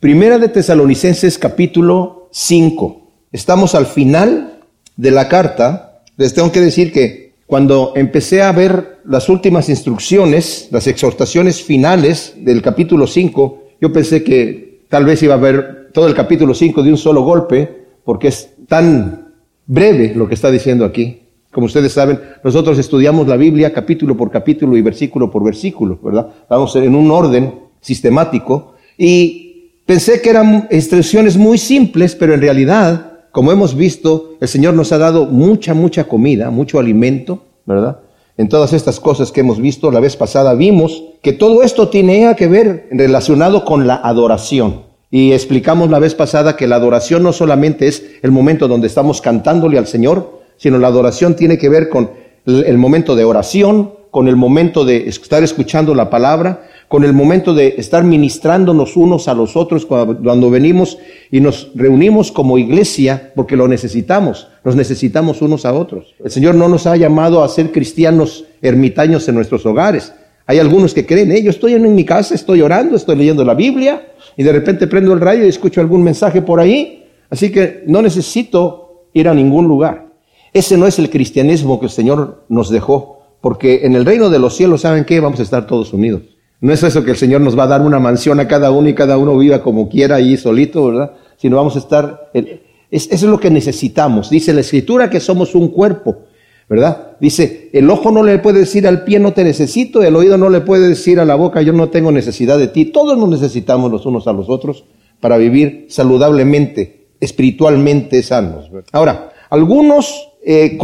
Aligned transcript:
Primera 0.00 0.38
de 0.38 0.48
Tesalonicenses 0.48 1.38
capítulo 1.38 2.28
5. 2.30 3.10
Estamos 3.32 3.74
al 3.74 3.86
final 3.86 4.60
de 4.96 5.10
la 5.10 5.28
carta. 5.28 6.02
Les 6.16 6.34
tengo 6.34 6.52
que 6.52 6.60
decir 6.60 6.92
que 6.92 7.34
cuando 7.48 7.94
empecé 7.96 8.42
a 8.42 8.52
ver 8.52 9.00
las 9.04 9.28
últimas 9.28 9.68
instrucciones, 9.68 10.68
las 10.70 10.86
exhortaciones 10.86 11.64
finales 11.64 12.34
del 12.38 12.62
capítulo 12.62 13.08
5, 13.08 13.64
yo 13.80 13.92
pensé 13.92 14.22
que 14.22 14.84
tal 14.88 15.04
vez 15.04 15.20
iba 15.24 15.34
a 15.34 15.38
ver 15.38 15.88
todo 15.92 16.06
el 16.06 16.14
capítulo 16.14 16.54
5 16.54 16.80
de 16.84 16.90
un 16.90 16.98
solo 16.98 17.22
golpe, 17.22 17.86
porque 18.04 18.28
es 18.28 18.50
tan 18.68 19.32
breve 19.66 20.14
lo 20.14 20.28
que 20.28 20.34
está 20.34 20.52
diciendo 20.52 20.84
aquí. 20.84 21.22
Como 21.50 21.66
ustedes 21.66 21.92
saben, 21.92 22.20
nosotros 22.44 22.78
estudiamos 22.78 23.26
la 23.26 23.36
Biblia 23.36 23.72
capítulo 23.72 24.16
por 24.16 24.30
capítulo 24.30 24.76
y 24.76 24.82
versículo 24.82 25.28
por 25.28 25.42
versículo, 25.42 25.98
¿verdad? 26.00 26.28
Vamos 26.48 26.76
en 26.76 26.94
un 26.94 27.10
orden 27.10 27.52
sistemático 27.80 28.74
y 28.96 29.47
pensé 29.88 30.20
que 30.20 30.28
eran 30.28 30.68
instrucciones 30.70 31.38
muy 31.38 31.56
simples, 31.56 32.14
pero 32.14 32.34
en 32.34 32.42
realidad, 32.42 33.20
como 33.32 33.52
hemos 33.52 33.74
visto, 33.74 34.34
el 34.38 34.46
Señor 34.46 34.74
nos 34.74 34.92
ha 34.92 34.98
dado 34.98 35.24
mucha, 35.24 35.72
mucha 35.72 36.04
comida, 36.04 36.50
mucho 36.50 36.78
alimento, 36.78 37.42
¿verdad? 37.64 38.00
En 38.36 38.50
todas 38.50 38.74
estas 38.74 39.00
cosas 39.00 39.32
que 39.32 39.40
hemos 39.40 39.58
visto, 39.58 39.90
la 39.90 40.00
vez 40.00 40.14
pasada 40.14 40.52
vimos 40.52 41.04
que 41.22 41.32
todo 41.32 41.62
esto 41.62 41.88
tiene 41.88 42.36
que 42.36 42.48
ver 42.48 42.86
relacionado 42.90 43.64
con 43.64 43.86
la 43.86 43.94
adoración. 43.94 44.82
Y 45.10 45.32
explicamos 45.32 45.88
la 45.88 45.98
vez 45.98 46.14
pasada 46.14 46.54
que 46.54 46.66
la 46.66 46.76
adoración 46.76 47.22
no 47.22 47.32
solamente 47.32 47.88
es 47.88 48.04
el 48.20 48.30
momento 48.30 48.68
donde 48.68 48.88
estamos 48.88 49.22
cantándole 49.22 49.78
al 49.78 49.86
Señor, 49.86 50.42
sino 50.58 50.76
la 50.76 50.88
adoración 50.88 51.34
tiene 51.34 51.56
que 51.56 51.70
ver 51.70 51.88
con 51.88 52.10
el 52.44 52.76
momento 52.76 53.16
de 53.16 53.24
oración, 53.24 53.94
con 54.10 54.28
el 54.28 54.36
momento 54.36 54.84
de 54.84 55.08
estar 55.08 55.42
escuchando 55.42 55.94
la 55.94 56.10
palabra, 56.10 56.67
con 56.88 57.04
el 57.04 57.12
momento 57.12 57.54
de 57.54 57.74
estar 57.76 58.02
ministrándonos 58.02 58.96
unos 58.96 59.28
a 59.28 59.34
los 59.34 59.56
otros 59.56 59.84
cuando, 59.84 60.50
venimos 60.50 60.98
y 61.30 61.40
nos 61.40 61.70
reunimos 61.74 62.32
como 62.32 62.56
iglesia, 62.56 63.32
porque 63.36 63.56
lo 63.56 63.68
necesitamos, 63.68 64.48
nos 64.64 64.74
necesitamos 64.74 65.42
unos 65.42 65.66
a 65.66 65.74
otros. 65.74 66.14
El 66.24 66.30
Señor 66.30 66.54
no 66.54 66.66
nos 66.68 66.86
ha 66.86 66.96
llamado 66.96 67.44
a 67.44 67.48
ser 67.48 67.72
cristianos 67.72 68.46
ermitaños 68.62 69.28
en 69.28 69.34
nuestros 69.34 69.66
hogares. 69.66 70.14
Hay 70.46 70.58
algunos 70.58 70.94
que 70.94 71.04
creen, 71.04 71.30
eh, 71.32 71.42
yo 71.42 71.50
estoy 71.50 71.74
en 71.74 71.94
mi 71.94 72.04
casa, 72.06 72.34
estoy 72.34 72.62
orando, 72.62 72.96
estoy 72.96 73.16
leyendo 73.16 73.44
la 73.44 73.52
Biblia 73.52 74.12
y 74.34 74.42
de 74.42 74.52
repente 74.52 74.86
prendo 74.86 75.12
el 75.12 75.20
radio 75.20 75.44
y 75.44 75.48
escucho 75.48 75.82
algún 75.82 76.02
mensaje 76.02 76.40
por 76.40 76.58
ahí, 76.58 77.04
así 77.28 77.52
que 77.52 77.84
no 77.86 78.00
necesito 78.00 79.08
ir 79.12 79.28
a 79.28 79.34
ningún 79.34 79.68
lugar. 79.68 80.06
Ese 80.54 80.78
no 80.78 80.86
es 80.86 80.98
el 80.98 81.10
cristianismo 81.10 81.78
que 81.78 81.86
el 81.86 81.92
Señor 81.92 82.44
nos 82.48 82.70
dejó, 82.70 83.20
porque 83.42 83.84
en 83.84 83.94
el 83.94 84.06
reino 84.06 84.30
de 84.30 84.38
los 84.38 84.56
cielos, 84.56 84.80
¿saben 84.80 85.04
qué? 85.04 85.20
Vamos 85.20 85.38
a 85.40 85.42
estar 85.42 85.66
todos 85.66 85.92
unidos. 85.92 86.37
No 86.60 86.72
es 86.72 86.82
eso 86.82 87.04
que 87.04 87.12
el 87.12 87.16
Señor 87.16 87.40
nos 87.40 87.58
va 87.58 87.64
a 87.64 87.68
dar 87.68 87.82
una 87.82 88.00
mansión 88.00 88.40
a 88.40 88.48
cada 88.48 88.70
uno 88.70 88.88
y 88.88 88.94
cada 88.94 89.16
uno 89.16 89.36
viva 89.36 89.62
como 89.62 89.88
quiera 89.88 90.16
ahí 90.16 90.36
solito, 90.36 90.86
¿verdad? 90.86 91.12
Sino 91.36 91.56
vamos 91.56 91.76
a 91.76 91.78
estar... 91.78 92.30
eso 92.32 92.58
es 92.90 93.22
lo 93.22 93.38
que 93.38 93.50
necesitamos. 93.50 94.30
Dice 94.30 94.52
la 94.52 94.60
Escritura 94.60 95.08
que 95.08 95.20
somos 95.20 95.54
un 95.54 95.68
cuerpo, 95.68 96.24
¿verdad? 96.68 97.12
Dice, 97.20 97.70
el 97.72 97.88
ojo 97.88 98.10
no 98.10 98.24
le 98.24 98.38
puede 98.38 98.60
decir 98.60 98.88
al 98.88 99.04
pie 99.04 99.20
no 99.20 99.32
te 99.32 99.44
necesito, 99.44 100.02
el 100.02 100.16
oído 100.16 100.36
no 100.36 100.50
le 100.50 100.60
puede 100.60 100.88
decir 100.88 101.20
a 101.20 101.24
la 101.24 101.36
boca 101.36 101.62
yo 101.62 101.72
no 101.72 101.90
tengo 101.90 102.10
necesidad 102.10 102.58
de 102.58 102.68
ti. 102.68 102.86
Todos 102.86 103.16
nos 103.16 103.28
necesitamos 103.28 103.92
los 103.92 104.04
unos 104.04 104.26
a 104.26 104.32
los 104.32 104.48
otros 104.48 104.84
para 105.20 105.38
vivir 105.38 105.86
saludablemente, 105.88 107.08
espiritualmente 107.20 108.22
sanos. 108.24 108.70
Ahora, 108.92 109.30
algunos 109.50 110.28
eh, 110.44 110.78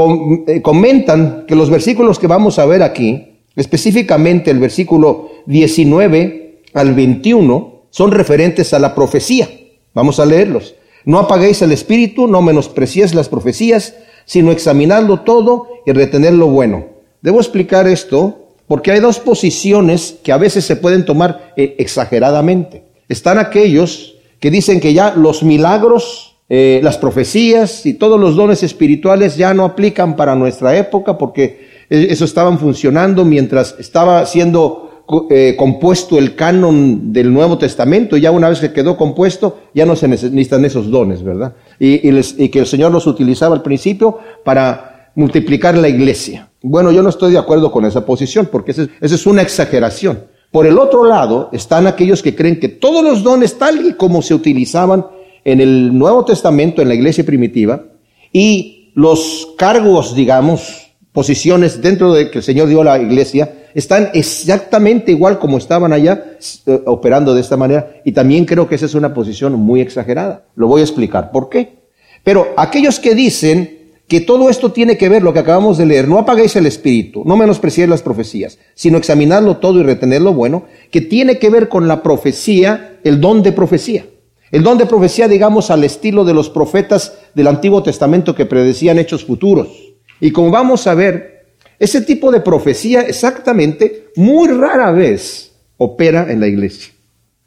eh, 0.47 0.62
comentan 0.62 1.45
que 1.47 1.55
los 1.55 1.69
versículos 1.69 2.19
que 2.19 2.27
vamos 2.27 2.58
a 2.58 2.67
ver 2.67 2.83
aquí, 2.83 3.33
específicamente 3.56 4.50
el 4.50 4.58
versículo 4.58 5.30
19 5.47 6.62
al 6.74 6.94
21, 6.94 7.83
son 7.91 8.11
referentes 8.11 8.74
a 8.74 8.78
la 8.78 8.94
profecía. 8.94 9.48
Vamos 9.94 10.19
a 10.19 10.27
leerlos. 10.27 10.74
No 11.05 11.19
apaguéis 11.19 11.62
el 11.62 11.72
espíritu, 11.72 12.27
no 12.27 12.42
menospreciéis 12.42 13.14
las 13.14 13.28
profecías, 13.28 13.94
sino 14.24 14.50
examinadlo 14.50 15.20
todo 15.20 15.69
y 15.86 15.92
retener 15.92 16.33
lo 16.33 16.48
bueno. 16.48 16.86
Debo 17.23 17.39
explicar 17.39 17.86
esto 17.86 18.48
porque 18.67 18.90
hay 18.90 19.01
dos 19.01 19.20
posiciones 19.20 20.17
que 20.23 20.33
a 20.33 20.39
veces 20.39 20.64
se 20.64 20.77
pueden 20.77 21.05
tomar 21.05 21.52
eh, 21.56 21.77
exageradamente. 21.79 22.84
Están 23.08 23.39
aquellos 23.39 24.17
que 24.40 24.50
dicen 24.50 24.80
que 24.80 24.95
ya 24.95 25.14
los 25.14 25.42
milagros 25.42 26.34
eh, 26.50 26.80
las 26.83 26.98
profecías 26.98 27.86
y 27.86 27.95
todos 27.95 28.20
los 28.20 28.36
dones 28.36 28.62
espirituales 28.62 29.36
ya 29.36 29.55
no 29.55 29.64
aplican 29.64 30.14
para 30.14 30.34
nuestra 30.34 30.77
época 30.77 31.17
porque 31.17 31.73
eso 31.90 32.24
estaban 32.24 32.58
funcionando 32.58 33.24
mientras 33.24 33.77
estaba 33.78 34.24
siendo 34.27 34.84
eh, 35.28 35.55
compuesto 35.58 36.18
el 36.18 36.34
canon 36.34 37.12
del 37.12 37.33
Nuevo 37.33 37.58
Testamento. 37.58 38.17
Ya 38.17 38.30
una 38.30 38.48
vez 38.48 38.61
que 38.61 38.72
quedó 38.72 38.96
compuesto, 38.96 39.58
ya 39.74 39.84
no 39.84 39.96
se 39.96 40.08
necesitan 40.08 40.64
esos 40.64 40.90
dones, 40.90 41.23
¿verdad? 41.23 41.55
Y, 41.78 42.48
que 42.48 42.58
el 42.58 42.67
Señor 42.67 42.90
los 42.90 43.06
utilizaba 43.06 43.55
al 43.55 43.62
principio 43.62 44.18
para 44.44 45.11
multiplicar 45.14 45.77
la 45.77 45.89
iglesia. 45.89 46.48
Bueno, 46.62 46.90
yo 46.90 47.02
no 47.02 47.11
estoy 47.11 47.33
de 47.33 47.39
acuerdo 47.39 47.70
con 47.70 47.84
esa 47.84 48.06
posición 48.06 48.48
porque 48.50 48.70
esa 48.70 48.89
es 49.00 49.27
una 49.27 49.42
exageración. 49.42 50.24
Por 50.50 50.67
el 50.67 50.78
otro 50.78 51.05
lado 51.05 51.50
están 51.52 51.86
aquellos 51.86 52.23
que 52.23 52.34
creen 52.34 52.58
que 52.58 52.68
todos 52.68 53.05
los 53.05 53.23
dones 53.23 53.58
tal 53.58 53.84
y 53.84 53.92
como 53.94 54.23
se 54.23 54.34
utilizaban 54.34 55.05
en 55.44 55.61
el 55.61 55.96
Nuevo 55.96 56.24
Testamento, 56.24 56.80
en 56.80 56.89
la 56.89 56.94
iglesia 56.94 57.24
primitiva, 57.24 57.84
y 58.33 58.90
los 58.94 59.48
cargos, 59.58 60.14
digamos, 60.14 60.83
posiciones 61.14 61.80
dentro 61.80 62.13
de 62.13 62.29
que 62.29 62.39
el 62.39 62.45
Señor 62.45 62.69
dio 62.69 62.80
a 62.80 62.85
la 62.85 62.98
iglesia, 62.98 63.69
están 63.73 64.11
exactamente 64.14 65.13
igual 65.13 65.39
como 65.39 65.58
estaban 65.58 65.92
allá, 65.92 66.36
eh, 66.67 66.83
operando 66.86 67.35
de 67.35 67.41
esta 67.41 67.57
manera, 67.57 68.02
y 68.05 68.11
también 68.11 68.45
creo 68.45 68.69
que 68.69 68.75
esa 68.75 68.86
es 68.86 68.95
una 68.95 69.14
posición 69.14 69.53
muy 69.55 69.80
exagerada. 69.80 70.47
Lo 70.57 70.67
voy 70.67 70.80
a 70.80 70.85
explicar 70.85 71.30
por 71.30 71.48
qué. 71.48 71.85
Pero 72.24 72.48
aquellos 72.57 72.98
que 72.98 73.14
dicen 73.14 73.92
que 74.08 74.23
todo 74.23 74.51
esto 74.51 74.73
tiene 74.73 74.98
que 74.98 75.08
ver, 75.08 75.23
lo 75.23 75.33
que 75.33 75.39
acabamos 75.39 75.79
de 75.79 75.86
leer, 75.86 76.08
no 76.08 76.19
apaguéis 76.19 76.57
el 76.57 76.67
espíritu, 76.67 77.23
no 77.24 77.36
menospreciéis 77.36 77.89
las 77.89 78.03
profecías, 78.03 78.58
sino 78.74 78.98
examinadlo 78.98 79.58
todo 79.58 79.79
y 79.79 79.85
retener 79.85 80.20
lo 80.20 80.35
bueno, 80.35 80.64
que 80.91 81.01
tiene 81.01 81.39
que 81.39 81.48
ver 81.48 81.69
con 81.69 81.86
la 81.86 82.03
profecía, 82.03 82.98
el 83.05 83.20
don 83.20 83.45
de 83.45 83.53
profecía. 83.53 84.05
El 84.51 84.64
don 84.64 84.79
de 84.79 84.86
profecía, 84.86 85.29
digamos, 85.29 85.70
al 85.70 85.85
estilo 85.85 86.24
de 86.24 86.35
los 86.35 86.51
profetas 86.51 87.19
del 87.36 87.47
Antiguo 87.47 87.85
Testamento 87.85 88.35
que 88.35 88.47
predecían 88.47 88.98
hechos 88.98 89.24
futuros. 89.24 89.93
Y 90.20 90.30
como 90.30 90.51
vamos 90.51 90.86
a 90.86 90.95
ver, 90.95 91.35
ese 91.79 92.01
tipo 92.01 92.30
de 92.30 92.41
profecía 92.41 93.02
exactamente 93.02 94.08
muy 94.17 94.48
rara 94.48 94.92
vez 94.92 95.52
opera 95.77 96.30
en 96.30 96.41
la 96.41 96.47
iglesia. 96.47 96.92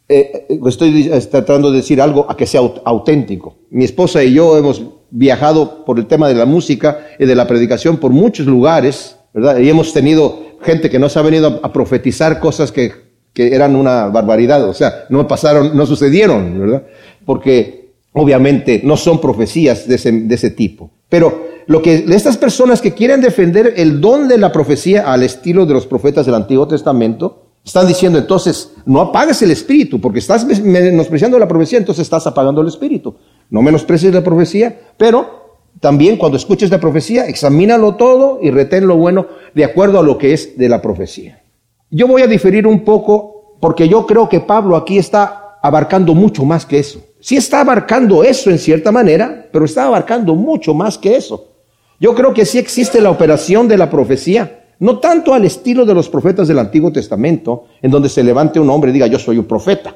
Eh, 0.09 0.45
eh, 0.49 0.59
estoy 0.67 1.09
tratando 1.29 1.71
de 1.71 1.77
decir 1.77 2.01
algo 2.01 2.29
a 2.29 2.37
que 2.37 2.45
sea 2.45 2.61
auténtico. 2.85 3.55
Mi 3.69 3.85
esposa 3.85 4.23
y 4.23 4.33
yo 4.33 4.57
hemos 4.57 4.83
viajado 5.09 5.85
por 5.85 5.99
el 5.99 6.07
tema 6.07 6.27
de 6.27 6.35
la 6.35 6.45
música 6.45 7.07
y 7.17 7.25
de 7.25 7.35
la 7.35 7.47
predicación 7.47 7.97
por 7.97 8.11
muchos 8.11 8.45
lugares, 8.45 9.17
¿verdad? 9.33 9.57
Y 9.59 9.69
hemos 9.69 9.93
tenido 9.93 10.57
gente 10.61 10.89
que 10.89 10.99
nos 10.99 11.15
ha 11.17 11.21
venido 11.21 11.59
a 11.63 11.71
profetizar 11.73 12.39
cosas 12.39 12.71
que 12.71 12.91
eran 13.35 13.75
una 13.75 14.07
barbaridad, 14.07 14.67
o 14.67 14.73
sea, 14.73 15.05
no 15.09 15.27
pasaron, 15.27 15.77
no 15.77 15.85
sucedieron, 15.85 16.59
¿verdad? 16.59 16.83
Porque 17.25 17.91
obviamente 18.13 18.81
no 18.83 18.97
son 18.97 19.21
profecías 19.21 19.87
de 19.87 19.95
ese 19.95 20.49
tipo. 20.51 20.91
Pero 21.09 21.47
lo 21.67 21.81
que 21.81 22.05
estas 22.09 22.37
personas 22.37 22.81
que 22.81 22.93
quieren 22.93 23.21
defender 23.21 23.73
el 23.77 23.99
don 24.01 24.27
de 24.27 24.37
la 24.37 24.51
profecía 24.51 25.11
al 25.11 25.23
estilo 25.23 25.65
de 25.65 25.73
los 25.73 25.85
profetas 25.85 26.25
del 26.25 26.35
Antiguo 26.35 26.67
Testamento, 26.67 27.43
están 27.65 27.87
diciendo 27.87 28.17
entonces, 28.17 28.71
no 28.85 29.01
apagues 29.01 29.41
el 29.41 29.51
espíritu, 29.51 29.99
porque 29.99 30.19
estás 30.19 30.45
menospreciando 30.63 31.37
la 31.37 31.49
profecía, 31.49 31.77
entonces 31.77 32.03
estás 32.03 32.25
apagando 32.25 32.61
el 32.61 32.67
espíritu. 32.67 33.15
No 33.49 33.61
menosprecies 33.61 34.13
la 34.13 34.23
profecía, 34.23 34.79
pero 34.95 35.57
también 35.81 36.15
cuando 36.15 36.37
escuches 36.37 36.71
la 36.71 36.79
profecía, 36.79 37.27
examínalo 37.27 37.95
todo 37.95 38.39
y 38.41 38.51
retén 38.51 38.87
lo 38.87 38.95
bueno 38.95 39.27
de 39.53 39.65
acuerdo 39.65 39.99
a 39.99 40.03
lo 40.03 40.17
que 40.17 40.33
es 40.33 40.57
de 40.57 40.69
la 40.69 40.81
profecía. 40.81 41.43
Yo 41.89 42.07
voy 42.07 42.21
a 42.21 42.27
diferir 42.27 42.65
un 42.65 42.85
poco 42.85 43.57
porque 43.59 43.89
yo 43.89 44.05
creo 44.05 44.29
que 44.29 44.39
Pablo 44.39 44.77
aquí 44.77 44.97
está 44.97 45.57
abarcando 45.61 46.13
mucho 46.13 46.45
más 46.45 46.65
que 46.65 46.79
eso. 46.79 47.01
Sí 47.19 47.35
está 47.35 47.61
abarcando 47.61 48.23
eso 48.23 48.49
en 48.49 48.59
cierta 48.59 48.91
manera, 48.91 49.49
pero 49.51 49.65
está 49.65 49.85
abarcando 49.85 50.35
mucho 50.35 50.73
más 50.73 50.97
que 50.97 51.15
eso. 51.15 51.53
Yo 51.99 52.13
creo 52.13 52.33
que 52.33 52.45
sí 52.45 52.59
existe 52.59 53.01
la 53.01 53.09
operación 53.09 53.67
de 53.67 53.77
la 53.77 53.89
profecía, 53.89 54.65
no 54.79 54.99
tanto 54.99 55.33
al 55.33 55.45
estilo 55.45 55.85
de 55.85 55.95
los 55.95 56.09
profetas 56.09 56.47
del 56.47 56.59
Antiguo 56.59 56.91
Testamento, 56.91 57.65
en 57.81 57.89
donde 57.89 58.09
se 58.09 58.23
levante 58.23 58.59
un 58.59 58.69
hombre 58.69 58.91
y 58.91 58.93
diga 58.93 59.07
yo 59.07 59.17
soy 59.17 59.37
un 59.37 59.45
profeta. 59.45 59.95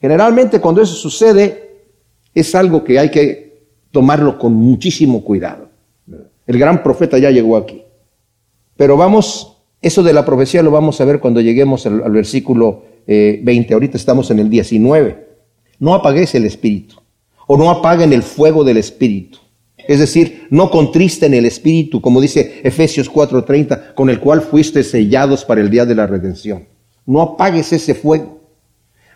Generalmente 0.00 0.60
cuando 0.60 0.80
eso 0.80 0.94
sucede 0.94 1.82
es 2.34 2.54
algo 2.54 2.82
que 2.82 2.98
hay 2.98 3.10
que 3.10 3.66
tomarlo 3.90 4.38
con 4.38 4.54
muchísimo 4.54 5.22
cuidado. 5.22 5.68
El 6.46 6.58
gran 6.58 6.82
profeta 6.82 7.18
ya 7.18 7.30
llegó 7.30 7.56
aquí. 7.56 7.82
Pero 8.76 8.96
vamos 8.96 9.58
eso 9.82 10.02
de 10.02 10.12
la 10.12 10.24
profecía 10.24 10.62
lo 10.62 10.70
vamos 10.70 11.00
a 11.00 11.04
ver 11.04 11.20
cuando 11.20 11.40
lleguemos 11.40 11.86
al, 11.86 12.10
versículo 12.10 12.82
20. 13.06 13.50
Eh, 13.52 13.74
Ahorita 13.74 13.96
estamos 13.96 14.30
en 14.30 14.38
el 14.38 14.50
19. 14.50 15.29
No 15.80 15.94
apagues 15.94 16.34
el 16.36 16.44
espíritu 16.44 17.00
o 17.48 17.56
no 17.56 17.68
apaguen 17.68 18.12
el 18.12 18.22
fuego 18.22 18.62
del 18.62 18.76
espíritu. 18.76 19.38
Es 19.76 19.98
decir, 19.98 20.46
no 20.50 20.70
contristen 20.70 21.34
el 21.34 21.46
espíritu, 21.46 22.00
como 22.00 22.20
dice 22.20 22.60
Efesios 22.62 23.10
4:30, 23.10 23.94
con 23.94 24.08
el 24.08 24.20
cual 24.20 24.42
fuiste 24.42 24.84
sellados 24.84 25.44
para 25.44 25.60
el 25.60 25.68
día 25.68 25.84
de 25.84 25.96
la 25.96 26.06
redención. 26.06 26.68
No 27.06 27.22
apagues 27.22 27.72
ese 27.72 27.94
fuego. 27.94 28.40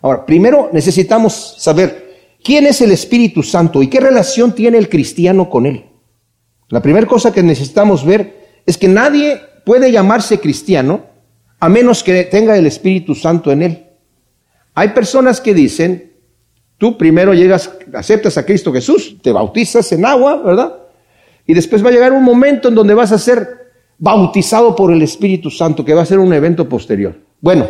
Ahora, 0.01 0.25
primero 0.25 0.69
necesitamos 0.73 1.55
saber 1.57 2.35
quién 2.43 2.65
es 2.65 2.81
el 2.81 2.91
Espíritu 2.91 3.41
Santo 3.41 3.81
y 3.81 3.87
qué 3.87 3.99
relación 3.99 4.53
tiene 4.53 4.77
el 4.77 4.89
cristiano 4.89 5.49
con 5.49 5.65
él. 5.65 5.85
La 6.69 6.81
primera 6.81 7.07
cosa 7.07 7.31
que 7.31 7.41
necesitamos 7.41 8.05
ver 8.05 8.61
es 8.65 8.77
que 8.77 8.87
nadie 8.87 9.39
puede 9.65 9.91
llamarse 9.91 10.39
cristiano 10.39 11.05
a 11.59 11.69
menos 11.69 12.03
que 12.03 12.23
tenga 12.23 12.57
el 12.57 12.65
Espíritu 12.65 13.15
Santo 13.15 13.51
en 13.51 13.61
él. 13.61 13.85
Hay 14.73 14.89
personas 14.89 15.39
que 15.39 15.53
dicen, 15.53 16.14
tú 16.77 16.97
primero 16.97 17.33
llegas, 17.33 17.71
aceptas 17.93 18.37
a 18.37 18.45
Cristo 18.45 18.71
Jesús, 18.71 19.17
te 19.21 19.31
bautizas 19.31 19.91
en 19.91 20.05
agua, 20.05 20.41
¿verdad? 20.43 20.75
Y 21.47 21.53
después 21.53 21.83
va 21.83 21.89
a 21.89 21.93
llegar 21.93 22.13
un 22.13 22.23
momento 22.23 22.69
en 22.69 22.75
donde 22.75 22.93
vas 22.93 23.11
a 23.11 23.17
ser 23.17 23.65
bautizado 23.97 24.75
por 24.75 24.91
el 24.91 25.01
Espíritu 25.01 25.49
Santo, 25.49 25.85
que 25.85 25.93
va 25.93 26.01
a 26.01 26.05
ser 26.05 26.19
un 26.19 26.33
evento 26.33 26.67
posterior. 26.67 27.15
Bueno, 27.39 27.67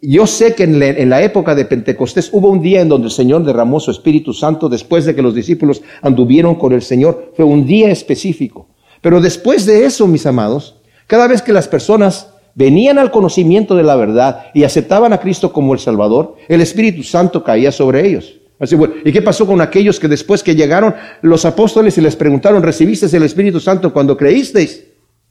yo 0.00 0.26
sé 0.26 0.54
que 0.54 0.64
en 0.64 1.10
la, 1.10 1.22
época 1.22 1.54
de 1.54 1.64
Pentecostés 1.64 2.30
hubo 2.32 2.48
un 2.50 2.60
día 2.60 2.80
en 2.80 2.88
donde 2.88 3.08
el 3.08 3.12
Señor 3.12 3.44
derramó 3.44 3.80
su 3.80 3.90
Espíritu 3.90 4.32
Santo 4.32 4.68
después 4.68 5.04
de 5.04 5.14
que 5.14 5.22
los 5.22 5.34
discípulos 5.34 5.82
anduvieron 6.02 6.54
con 6.54 6.72
el 6.72 6.82
Señor. 6.82 7.32
Fue 7.34 7.44
un 7.44 7.66
día 7.66 7.90
específico. 7.90 8.68
Pero 9.00 9.20
después 9.20 9.66
de 9.66 9.84
eso, 9.84 10.06
mis 10.06 10.26
amados, 10.26 10.76
cada 11.06 11.26
vez 11.26 11.42
que 11.42 11.52
las 11.52 11.66
personas 11.66 12.32
venían 12.54 12.98
al 12.98 13.10
conocimiento 13.10 13.74
de 13.74 13.82
la 13.82 13.96
verdad 13.96 14.46
y 14.54 14.64
aceptaban 14.64 15.12
a 15.12 15.18
Cristo 15.18 15.52
como 15.52 15.74
el 15.74 15.80
Salvador, 15.80 16.36
el 16.48 16.60
Espíritu 16.60 17.02
Santo 17.02 17.42
caía 17.42 17.72
sobre 17.72 18.06
ellos. 18.06 18.37
Así, 18.60 18.76
¿Y 19.04 19.12
qué 19.12 19.22
pasó 19.22 19.46
con 19.46 19.60
aquellos 19.60 20.00
que 20.00 20.08
después 20.08 20.42
que 20.42 20.54
llegaron 20.54 20.94
los 21.22 21.44
apóstoles 21.44 21.96
y 21.96 22.00
les 22.00 22.16
preguntaron, 22.16 22.62
¿recibiste 22.62 23.14
el 23.16 23.22
Espíritu 23.22 23.60
Santo 23.60 23.92
cuando 23.92 24.16
creísteis? 24.16 24.84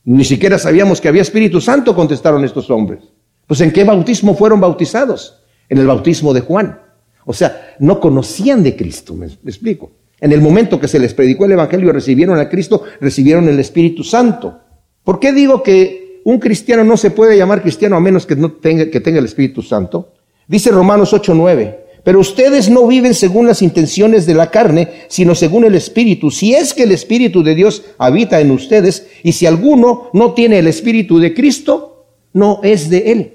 Ni 0.06 0.24
siquiera 0.24 0.57
sabíamos 0.57 1.01
que 1.01 1.09
había 1.09 1.21
Espíritu 1.21 1.59
Santo, 1.59 1.94
contestaron 1.94 2.45
estos 2.45 2.69
hombres. 2.69 3.01
Pues 3.45 3.59
¿en 3.59 3.71
qué 3.71 3.83
bautismo 3.83 4.35
fueron 4.35 4.62
bautizados? 4.62 5.41
En 5.68 5.77
el 5.77 5.88
bautismo 5.88 6.33
de 6.33 6.41
Juan. 6.41 6.79
O 7.25 7.33
sea, 7.33 7.75
no 7.79 8.00
conocían 8.00 8.63
de 8.63 8.77
Cristo, 8.77 9.13
me, 9.13 9.25
explico. 9.25 9.91
En 10.21 10.31
el 10.31 10.41
momento 10.41 10.79
que 10.79 10.88
se 10.88 10.97
les 10.97 11.13
predicó 11.13 11.44
el 11.44 11.51
Evangelio 11.51 11.89
y 11.89 11.91
recibieron 11.91 12.39
a 12.39 12.47
Cristo, 12.47 12.83
recibieron 13.01 13.50
el 13.50 13.59
Espíritu 13.59 14.03
Santo. 14.03 14.59
¿Por 15.03 15.19
qué 15.19 15.33
digo 15.33 15.62
que 15.62 16.21
un 16.24 16.39
cristiano 16.39 16.85
no 16.85 16.95
se 16.95 17.12
puede 17.12 17.38
llamar 17.38 17.62
cristiano 17.62 17.97
a 17.97 18.00
menos 18.00 18.25
que, 18.25 18.38
no 18.38 18.53
tenga, 18.53 18.89
que 18.89 19.01
tenga 19.01 19.19
el 19.19 19.25
Espíritu 19.25 19.62
Santo? 19.62 20.13
Dice 20.47 20.71
Romanos 20.71 21.13
8:9. 21.13 21.87
Pero 22.07 22.21
ustedes 22.21 22.69
no 22.69 22.88
viven 22.88 23.13
según 23.13 23.48
las 23.48 23.62
intenciones 23.62 24.25
de 24.25 24.33
la 24.33 24.50
carne, 24.50 24.88
sino 25.09 25.36
según 25.36 25.65
el 25.65 25.75
Espíritu. 25.75 26.31
Si 26.31 26.56
es 26.56 26.74
que 26.74 26.83
el 26.83 26.94
Espíritu 26.94 27.44
de 27.44 27.54
Dios 27.54 27.83
habita 27.98 28.39
en 28.39 28.51
ustedes, 28.51 29.07
y 29.24 29.33
si 29.33 29.45
alguno 29.45 30.09
no 30.13 30.33
tiene 30.33 30.59
el 30.59 30.68
Espíritu 30.68 31.19
de 31.19 31.33
Cristo, 31.33 32.06
no 32.31 32.62
es 32.63 32.89
de 32.89 33.12
Él. 33.12 33.33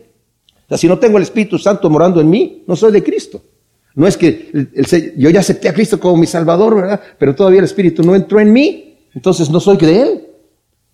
O 0.65 0.69
sea, 0.71 0.79
si 0.79 0.89
no 0.89 0.99
tengo 0.99 1.19
el 1.19 1.25
Espíritu 1.25 1.59
Santo 1.59 1.91
morando 1.91 2.19
en 2.19 2.31
mí, 2.31 2.65
no 2.67 2.75
soy 2.75 2.93
de 2.93 3.03
Cristo. 3.03 3.43
No 3.95 4.07
es 4.07 4.17
que 4.17 4.51
yo 5.19 5.29
ya 5.29 5.41
acepté 5.41 5.69
a 5.69 5.75
Cristo 5.75 6.01
como 6.01 6.17
mi 6.17 6.27
Salvador, 6.27 6.75
¿verdad? 6.75 6.99
Pero 7.19 7.35
todavía 7.35 7.59
el 7.59 7.67
Espíritu 7.67 8.03
no 8.03 8.15
entró 8.15 8.41
en 8.41 8.55
mí, 8.55 9.01
entonces 9.15 9.51
no 9.51 9.61
soy 9.61 9.77
de 9.77 10.01
Él. 10.01 10.27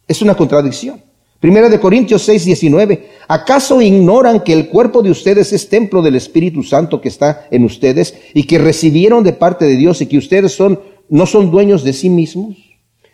Es 0.09 0.21
una 0.21 0.35
contradicción. 0.35 1.01
Primera 1.41 1.69
de 1.69 1.79
Corintios 1.79 2.23
6, 2.23 2.45
19. 2.47 3.11
¿Acaso 3.29 3.81
ignoran 3.81 4.41
que 4.41 4.53
el 4.53 4.69
cuerpo 4.69 5.03
de 5.03 5.11
ustedes 5.11 5.53
es 5.53 5.69
templo 5.69 6.03
del 6.03 6.17
Espíritu 6.17 6.65
Santo 6.65 7.01
que 7.01 7.09
está 7.09 7.47
en 7.53 7.65
ustedes 7.65 8.15
y 8.35 8.43
que 8.43 8.59
recibieron 8.59 9.23
de 9.23 9.33
parte 9.33 9.65
de 9.65 9.77
Dios 9.77 10.01
y 10.01 10.07
que 10.07 10.19
ustedes 10.19 10.53
son, 10.53 10.81
no 11.09 11.27
son 11.27 11.53
dueños 11.53 11.85
de 11.85 11.93
sí 11.93 12.11
mismos? 12.11 12.57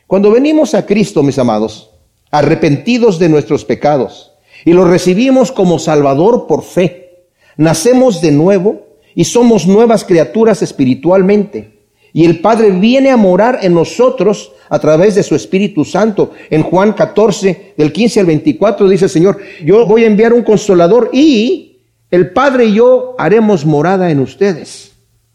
Cuando 0.06 0.30
venimos 0.30 0.74
a 0.74 0.86
Cristo, 0.86 1.22
mis 1.22 1.38
amados, 1.38 1.90
arrepentidos 2.30 3.18
de 3.18 3.28
nuestros 3.28 3.66
pecados 3.66 4.32
y 4.64 4.72
lo 4.72 4.86
recibimos 4.86 5.52
como 5.52 5.78
Salvador 5.78 6.46
por 6.46 6.62
fe, 6.62 7.26
nacemos 7.58 8.22
de 8.22 8.32
nuevo 8.32 8.86
y 9.14 9.24
somos 9.24 9.66
nuevas 9.66 10.02
criaturas 10.02 10.62
espiritualmente. 10.62 11.73
Y 12.16 12.24
el 12.24 12.38
Padre 12.38 12.70
viene 12.70 13.10
a 13.10 13.16
morar 13.16 13.58
en 13.62 13.74
nosotros 13.74 14.52
a 14.68 14.78
través 14.78 15.16
de 15.16 15.24
su 15.24 15.34
Espíritu 15.34 15.84
Santo. 15.84 16.30
En 16.48 16.62
Juan 16.62 16.92
14, 16.92 17.74
del 17.76 17.92
15 17.92 18.20
al 18.20 18.26
24, 18.26 18.88
dice 18.88 19.06
el 19.06 19.10
Señor, 19.10 19.38
yo 19.64 19.84
voy 19.84 20.04
a 20.04 20.06
enviar 20.06 20.32
un 20.32 20.44
consolador 20.44 21.10
y 21.12 21.80
el 22.12 22.30
Padre 22.30 22.66
y 22.66 22.74
yo 22.74 23.16
haremos 23.18 23.66
morada 23.66 24.12
en 24.12 24.20
ustedes 24.20 24.92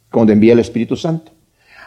cuando 0.10 0.32
envía 0.32 0.54
el 0.54 0.60
Espíritu 0.60 0.96
Santo. 0.96 1.34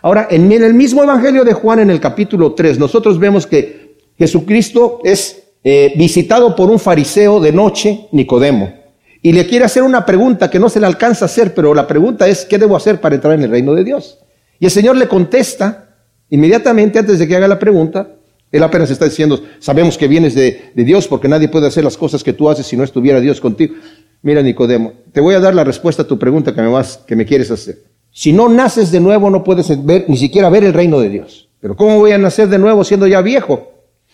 Ahora, 0.03 0.29
en 0.31 0.53
el 0.53 0.75
mismo 0.75 1.03
Evangelio 1.03 1.43
de 1.43 1.55
Juan, 1.55 1.79
en 1.79 1.89
el 1.89 1.99
capítulo 1.99 2.53
3, 2.53 2.79
nosotros 2.79 3.19
vemos 3.19 3.47
que 3.47 3.97
Jesucristo 4.19 5.01
es 5.05 5.43
eh, 5.65 5.95
visitado 5.97 6.55
por 6.55 6.71
un 6.71 6.79
fariseo 6.79 7.41
de 7.41 7.53
noche, 7.53 8.09
Nicodemo, 8.13 8.75
y 9.23 9.33
le 9.33 9.47
quiere 9.47 9.65
hacer 9.65 9.85
una 9.85 10.05
pregunta 10.05 10.51
que 10.51 10.59
no 10.59 10.69
se 10.69 10.81
le 10.81 10.87
alcanza 10.87 11.25
a 11.25 11.27
hacer, 11.27 11.55
pero 11.55 11.73
la 11.73 11.87
pregunta 11.87 12.29
es, 12.29 12.45
¿qué 12.45 12.59
debo 12.59 12.77
hacer 12.77 13.01
para 13.01 13.15
entrar 13.15 13.33
en 13.33 13.45
el 13.45 13.51
reino 13.51 13.73
de 13.73 13.85
Dios? 13.85 14.19
Y 14.63 14.67
el 14.67 14.71
Señor 14.71 14.97
le 14.97 15.09
contesta 15.09 15.89
inmediatamente 16.31 17.01
antes 17.01 17.19
de 17.19 17.27
que 17.27 17.35
haga 17.35 17.49
la 17.49 17.59
pregunta. 17.59 18.15
Él 18.53 18.63
apenas 18.63 18.93
está 18.93 19.07
diciendo, 19.07 19.43
sabemos 19.59 19.99
que 19.99 20.07
vienes 20.07 20.37
de, 20.37 20.71
Dios 20.77 21.09
porque 21.09 21.27
nadie 21.27 21.49
puede 21.49 21.67
hacer 21.67 21.83
las 21.83 21.97
cosas 21.97 22.23
que 22.23 22.33
tú 22.33 22.49
haces 22.49 22.65
si 22.65 22.77
no 22.77 22.85
estuviera 22.85 23.21
Dios 23.21 23.41
contigo. 23.41 23.75
Mira, 24.23 24.41
Nicodemo, 24.41 24.93
te 25.11 25.21
voy 25.21 25.35
a 25.35 25.41
dar 25.41 25.53
la 25.53 25.65
respuesta 25.65 26.03
a 26.03 26.07
tu 26.07 26.17
pregunta 26.17 26.55
que 26.55 26.63
me, 26.63 26.69
vas, 26.69 27.01
quieres 27.27 27.51
hacer. 27.51 27.79
Si 28.13 28.33
no 28.33 28.49
naces 28.49 28.93
de 28.93 29.01
nuevo, 29.01 29.31
no 29.31 29.43
puedes 29.43 29.69
ni 30.07 30.17
siquiera 30.17 30.49
ver 30.49 30.63
el 30.63 30.75
reino 30.75 31.01
de 31.01 31.09
Dios. 31.09 31.49
Pero 31.59 31.75
¿cómo 31.75 31.99
voy 31.99 32.13
a 32.13 32.19
nacer 32.19 32.47
de 32.49 32.61
nuevo 32.61 32.85
siendo 32.85 33.09
ya 33.09 33.21
viejo? 33.21 33.69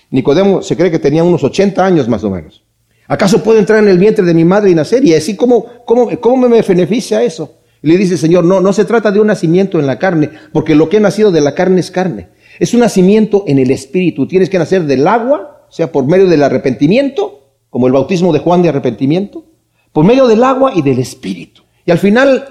Nicodemo 0.09 0.63
se 0.63 0.79
cree 0.79 0.91
que 0.91 0.99
tenía 0.99 1.25
unos 1.25 1.45
80 1.45 1.85
años 1.85 2.09
más 2.09 2.25
o 2.25 2.31
menos. 2.31 2.65
¿Acaso 3.07 3.43
puedo 3.43 3.59
entrar 3.59 3.83
en 3.83 3.89
el 3.91 3.99
vientre 3.99 4.25
de 4.25 4.33
mi 4.33 4.47
madre 4.47 4.71
y 4.71 4.75
nacer? 4.75 5.05
Y 5.05 5.13
así, 5.13 5.37
¿cómo, 5.37 5.67
cómo, 5.85 6.09
cómo 6.19 6.49
me 6.49 6.63
beneficia 6.63 7.23
eso? 7.23 7.58
Y 7.83 7.89
le 7.89 7.97
dice 7.97 8.17
Señor, 8.17 8.45
no, 8.45 8.61
no 8.61 8.73
se 8.73 8.85
trata 8.85 9.11
de 9.11 9.21
un 9.21 9.29
nacimiento 9.29 9.79
en 9.79 9.87
la 9.87 9.99
carne, 9.99 10.31
porque 10.53 10.75
lo 10.75 10.89
que 10.89 10.97
ha 10.97 11.01
nacido 11.01 11.31
de 11.31 11.41
la 11.41 11.55
carne 11.55 11.81
es 11.81 11.91
carne. 11.91 12.29
Es 12.59 12.75
un 12.75 12.81
nacimiento 12.81 13.45
en 13.47 13.59
el 13.59 13.71
Espíritu. 13.71 14.27
Tienes 14.27 14.51
que 14.51 14.59
nacer 14.59 14.85
del 14.85 15.07
agua, 15.07 15.67
o 15.69 15.73
sea, 15.73 15.93
por 15.93 16.07
medio 16.07 16.27
del 16.27 16.43
arrepentimiento, 16.43 17.53
como 17.71 17.87
el 17.87 17.93
bautismo 17.93 18.33
de 18.33 18.41
Juan 18.41 18.63
de 18.63 18.71
arrepentimiento, 18.71 19.45
por 19.93 20.05
medio 20.05 20.27
del 20.27 20.43
agua 20.43 20.73
y 20.75 20.83
del 20.83 20.99
Espíritu. 20.99 21.63
Y 21.85 21.91
al 21.91 21.99
final, 21.99 22.45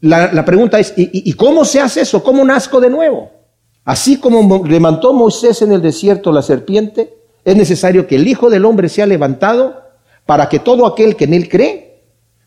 la, 0.00 0.44
pregunta 0.44 0.78
es, 0.78 0.94
¿y, 0.96 1.10
¿y 1.12 1.32
cómo 1.34 1.64
se 1.64 1.80
hace 1.80 2.00
eso? 2.00 2.22
¿Cómo 2.22 2.44
nazco 2.44 2.80
de 2.80 2.90
nuevo? 2.90 3.30
Así 3.84 4.16
como 4.18 4.66
levantó 4.66 5.12
Moisés 5.12 5.62
en 5.62 5.72
el 5.72 5.82
desierto 5.82 6.32
la 6.32 6.42
serpiente, 6.42 7.14
es 7.44 7.56
necesario 7.56 8.06
que 8.06 8.16
el 8.16 8.26
Hijo 8.26 8.50
del 8.50 8.64
Hombre 8.64 8.88
sea 8.88 9.06
levantado 9.06 9.82
para 10.26 10.48
que 10.48 10.58
todo 10.58 10.86
aquel 10.86 11.14
que 11.14 11.24
en 11.24 11.34
él 11.34 11.48
cree 11.48 11.85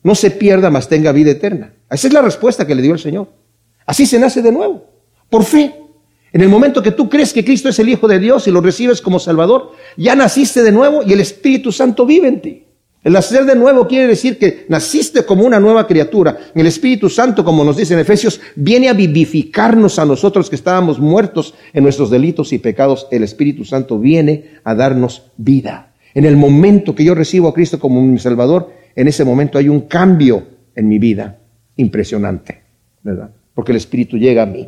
no 0.03 0.15
se 0.15 0.31
pierda, 0.31 0.69
mas 0.69 0.87
tenga 0.87 1.11
vida 1.11 1.31
eterna. 1.31 1.73
Esa 1.89 2.07
es 2.07 2.13
la 2.13 2.21
respuesta 2.21 2.65
que 2.65 2.75
le 2.75 2.81
dio 2.81 2.93
el 2.93 2.99
Señor. 2.99 3.29
Así 3.85 4.05
se 4.05 4.19
nace 4.19 4.41
de 4.41 4.51
nuevo, 4.51 4.85
por 5.29 5.43
fe. 5.43 5.75
En 6.31 6.41
el 6.41 6.49
momento 6.49 6.83
que 6.83 6.91
tú 6.91 7.09
crees 7.09 7.33
que 7.33 7.43
Cristo 7.43 7.69
es 7.69 7.79
el 7.79 7.89
Hijo 7.89 8.07
de 8.07 8.19
Dios 8.19 8.47
y 8.47 8.51
lo 8.51 8.61
recibes 8.61 9.01
como 9.01 9.19
Salvador, 9.19 9.71
ya 9.97 10.15
naciste 10.15 10.61
de 10.61 10.71
nuevo 10.71 11.01
y 11.03 11.13
el 11.13 11.21
Espíritu 11.21 11.71
Santo 11.71 12.05
vive 12.05 12.27
en 12.27 12.41
ti. 12.41 12.65
El 13.01 13.13
nacer 13.13 13.45
de 13.45 13.55
nuevo 13.55 13.87
quiere 13.87 14.07
decir 14.07 14.37
que 14.37 14.65
naciste 14.67 15.25
como 15.25 15.45
una 15.45 15.59
nueva 15.59 15.87
criatura. 15.87 16.37
El 16.53 16.67
Espíritu 16.67 17.09
Santo, 17.09 17.45
como 17.45 17.63
nos 17.63 17.77
dice 17.77 17.93
en 17.93 18.01
Efesios, 18.01 18.41
viene 18.55 18.89
a 18.89 18.93
vivificarnos 18.93 19.99
a 19.99 20.05
nosotros 20.05 20.49
que 20.49 20.57
estábamos 20.57 20.99
muertos 20.99 21.53
en 21.73 21.83
nuestros 21.83 22.09
delitos 22.09 22.51
y 22.51 22.59
pecados. 22.59 23.07
El 23.09 23.23
Espíritu 23.23 23.63
Santo 23.63 23.97
viene 23.97 24.59
a 24.65 24.75
darnos 24.75 25.23
vida. 25.37 25.93
En 26.13 26.25
el 26.25 26.35
momento 26.35 26.93
que 26.93 27.05
yo 27.05 27.15
recibo 27.15 27.47
a 27.47 27.53
Cristo 27.53 27.79
como 27.79 28.01
mi 28.01 28.19
Salvador, 28.19 28.73
en 28.99 29.07
ese 29.07 29.23
momento 29.23 29.57
hay 29.57 29.69
un 29.69 29.81
cambio 29.81 30.43
en 30.75 30.89
mi 30.89 30.99
vida 30.99 31.39
impresionante, 31.77 32.63
¿verdad? 33.01 33.29
Porque 33.53 33.71
el 33.71 33.77
Espíritu 33.77 34.17
llega 34.17 34.43
a 34.43 34.45
mí. 34.45 34.67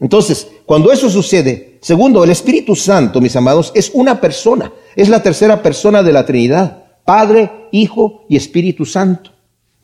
Entonces, 0.00 0.48
cuando 0.66 0.90
eso 0.90 1.08
sucede, 1.08 1.78
segundo, 1.80 2.24
el 2.24 2.30
Espíritu 2.30 2.74
Santo, 2.74 3.20
mis 3.20 3.36
amados, 3.36 3.70
es 3.76 3.92
una 3.94 4.20
persona, 4.20 4.72
es 4.96 5.08
la 5.08 5.22
tercera 5.22 5.62
persona 5.62 6.02
de 6.02 6.12
la 6.12 6.26
Trinidad, 6.26 6.82
Padre, 7.04 7.68
Hijo 7.70 8.24
y 8.28 8.34
Espíritu 8.34 8.84
Santo. 8.84 9.30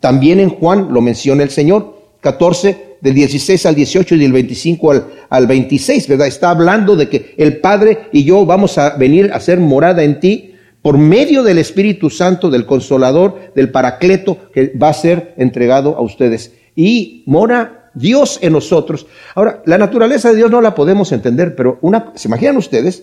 También 0.00 0.40
en 0.40 0.50
Juan 0.50 0.88
lo 0.92 1.00
menciona 1.00 1.44
el 1.44 1.50
Señor, 1.50 1.96
14 2.22 2.96
del 3.00 3.14
16 3.14 3.66
al 3.66 3.76
18 3.76 4.16
y 4.16 4.18
del 4.18 4.32
25 4.32 4.90
al, 4.90 5.06
al 5.28 5.46
26, 5.46 6.08
¿verdad? 6.08 6.26
Está 6.26 6.50
hablando 6.50 6.96
de 6.96 7.08
que 7.08 7.34
el 7.36 7.58
Padre 7.58 8.08
y 8.10 8.24
yo 8.24 8.44
vamos 8.44 8.78
a 8.78 8.96
venir 8.96 9.30
a 9.32 9.38
ser 9.38 9.60
morada 9.60 10.02
en 10.02 10.18
ti 10.18 10.55
por 10.86 10.98
medio 10.98 11.42
del 11.42 11.58
Espíritu 11.58 12.10
Santo, 12.10 12.48
del 12.48 12.64
Consolador, 12.64 13.52
del 13.56 13.72
Paracleto, 13.72 14.52
que 14.52 14.72
va 14.80 14.90
a 14.90 14.94
ser 14.94 15.34
entregado 15.36 15.96
a 15.96 16.00
ustedes. 16.00 16.52
Y 16.76 17.24
mora 17.26 17.90
Dios 17.92 18.38
en 18.40 18.52
nosotros. 18.52 19.04
Ahora, 19.34 19.64
la 19.66 19.78
naturaleza 19.78 20.30
de 20.30 20.36
Dios 20.36 20.48
no 20.48 20.60
la 20.60 20.76
podemos 20.76 21.10
entender, 21.10 21.56
pero 21.56 21.80
una, 21.80 22.12
¿se 22.14 22.28
imaginan 22.28 22.56
ustedes? 22.56 23.02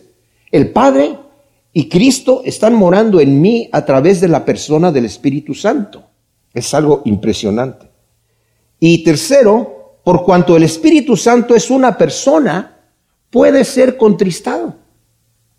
El 0.50 0.72
Padre 0.72 1.18
y 1.74 1.90
Cristo 1.90 2.42
están 2.46 2.74
morando 2.74 3.20
en 3.20 3.42
mí 3.42 3.68
a 3.74 3.84
través 3.84 4.22
de 4.22 4.30
la 4.30 4.46
persona 4.46 4.90
del 4.90 5.04
Espíritu 5.04 5.54
Santo. 5.54 6.06
Es 6.54 6.74
algo 6.74 7.02
impresionante. 7.04 7.90
Y 8.80 9.04
tercero, 9.04 9.98
por 10.06 10.24
cuanto 10.24 10.56
el 10.56 10.64
Espíritu 10.64 11.18
Santo 11.18 11.54
es 11.54 11.70
una 11.70 11.98
persona, 11.98 12.80
puede 13.30 13.66
ser 13.66 13.98
contristado, 13.98 14.74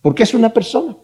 porque 0.01 0.23
es 0.23 0.33
una 0.33 0.49
persona. 0.49 0.97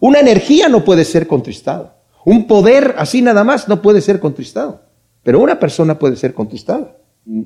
Una 0.00 0.20
energía 0.20 0.68
no 0.68 0.84
puede 0.84 1.04
ser 1.04 1.26
contristada. 1.26 1.96
Un 2.24 2.46
poder 2.46 2.94
así 2.98 3.22
nada 3.22 3.44
más 3.44 3.68
no 3.68 3.82
puede 3.82 4.00
ser 4.00 4.20
contristado. 4.20 4.82
pero 5.24 5.40
una 5.40 5.58
persona 5.58 5.98
puede 5.98 6.16
ser 6.16 6.34
contristada. 6.34 6.98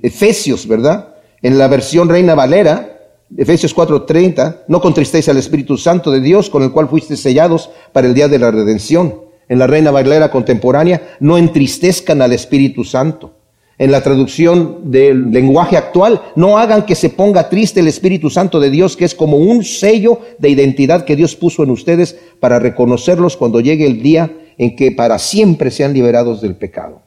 Efesios, 0.02 0.66
¿verdad? 0.66 1.14
En 1.40 1.56
la 1.56 1.68
versión 1.68 2.08
Reina 2.08 2.34
Valera, 2.34 2.98
Efesios 3.36 3.72
4:30, 3.72 4.64
no 4.66 4.80
contristéis 4.80 5.28
al 5.28 5.36
Espíritu 5.36 5.78
Santo 5.78 6.10
de 6.10 6.20
Dios 6.20 6.50
con 6.50 6.64
el 6.64 6.72
cual 6.72 6.88
fuisteis 6.88 7.20
sellados 7.20 7.70
para 7.92 8.08
el 8.08 8.14
día 8.14 8.26
de 8.26 8.40
la 8.40 8.50
redención. 8.50 9.20
En 9.48 9.60
la 9.60 9.68
Reina 9.68 9.92
Valera 9.92 10.30
contemporánea, 10.30 11.16
no 11.20 11.38
entristezcan 11.38 12.20
al 12.20 12.32
Espíritu 12.32 12.82
Santo. 12.84 13.38
En 13.78 13.92
la 13.92 14.02
traducción 14.02 14.90
del 14.90 15.30
lenguaje 15.30 15.76
actual, 15.76 16.20
no 16.35 16.58
hagan 16.58 16.85
que 16.85 16.97
se 16.97 17.11
ponga 17.11 17.49
triste 17.49 17.78
el 17.78 17.87
Espíritu 17.87 18.28
Santo 18.28 18.58
de 18.58 18.70
Dios, 18.70 18.97
que 18.97 19.04
es 19.04 19.14
como 19.14 19.37
un 19.37 19.62
sello 19.62 20.20
de 20.38 20.50
identidad 20.50 21.04
que 21.04 21.14
Dios 21.14 21.37
puso 21.37 21.62
en 21.62 21.70
ustedes 21.70 22.18
para 22.40 22.58
reconocerlos 22.58 23.37
cuando 23.37 23.61
llegue 23.61 23.87
el 23.87 24.02
día 24.02 24.32
en 24.58 24.75
que 24.75 24.90
para 24.90 25.20
siempre 25.20 25.70
sean 25.70 25.94
liberados 25.94 26.40
del 26.40 26.56
pecado. 26.56 27.02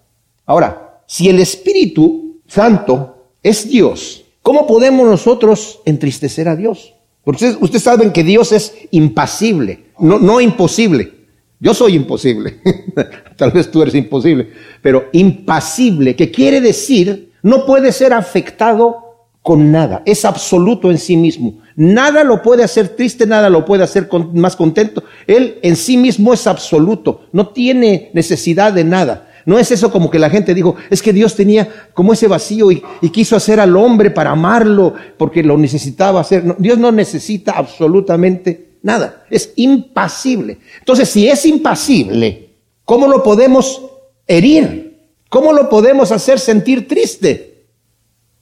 Ahora, 0.46 1.02
si 1.08 1.28
el 1.28 1.40
Espíritu 1.40 2.38
Santo 2.48 3.18
es 3.44 3.70
Dios, 3.70 4.24
¿cómo 4.42 4.66
podemos 4.66 5.06
nosotros 5.06 5.82
entristecer 5.86 6.48
a 6.48 6.56
Dios? 6.56 6.94
Porque 7.26 7.54
ustedes, 7.60 7.84
saben 7.84 8.14
que 8.14 8.24
Dios 8.24 8.54
es 8.54 8.74
impasible, 8.92 9.88
no 10.00 10.40
imposible. 10.40 11.21
Yo 11.62 11.76
soy 11.76 11.96
imposible. 11.96 12.58
Tal 13.38 13.52
vez 13.52 13.70
tú 13.70 13.84
eres 13.84 13.94
imposible. 13.94 14.50
Pero 14.82 15.06
impasible, 15.14 16.16
que 16.16 16.32
quiere 16.32 16.60
decir, 16.60 17.32
no 17.44 17.68
puede 17.68 17.92
ser 17.92 18.14
afectado 18.14 18.98
con 19.44 19.72
nada. 19.72 20.02
Es 20.06 20.26
absoluto 20.26 20.90
en 20.90 20.98
sí 20.98 21.16
mismo. 21.16 21.60
Nada 21.76 22.24
lo 22.24 22.42
puede 22.42 22.64
hacer 22.64 22.90
triste, 22.90 23.28
nada 23.28 23.50
lo 23.50 23.64
puede 23.64 23.84
hacer 23.84 24.10
más 24.34 24.56
contento. 24.56 25.04
Él 25.28 25.60
en 25.62 25.76
sí 25.76 25.98
mismo 25.98 26.34
es 26.34 26.48
absoluto. 26.48 27.28
No 27.32 27.50
tiene 27.50 28.10
necesidad 28.14 28.74
de 28.74 28.84
nada. 28.84 29.30
No 29.46 29.60
es 29.60 29.72
eso 29.72 29.92
como 29.92 30.10
que 30.10 30.20
la 30.20 30.30
gente 30.30 30.54
dijo, 30.54 30.76
es 30.90 31.02
que 31.02 31.14
Dios 31.14 31.36
tenía 31.36 31.68
como 31.94 32.14
ese 32.14 32.28
vacío 32.28 32.72
y, 32.72 32.84
quiso 33.12 33.36
hacer 33.36 33.60
al 33.60 33.76
hombre 33.78 34.10
para 34.12 34.32
amarlo 34.32 34.96
porque 35.18 35.44
lo 35.44 35.58
necesitaba 35.58 36.22
hacer. 36.22 36.56
Dios 36.58 36.80
no 36.80 36.92
necesita 36.92 37.54
absolutamente 37.54 38.71
nada, 38.82 39.26
es 39.30 39.54
impasible. 39.56 40.58
Entonces, 40.80 41.10
si 41.10 41.28
es 41.28 41.46
impasible, 41.46 42.50
¿cómo 42.86 43.08
lo 43.08 43.24
podemos 43.24 43.82
herir? 44.28 45.00
¿Cómo 45.30 45.54
lo 45.54 45.70
podemos 45.70 46.12
hacer 46.12 46.40
sentir 46.40 46.88
triste? 46.88 47.66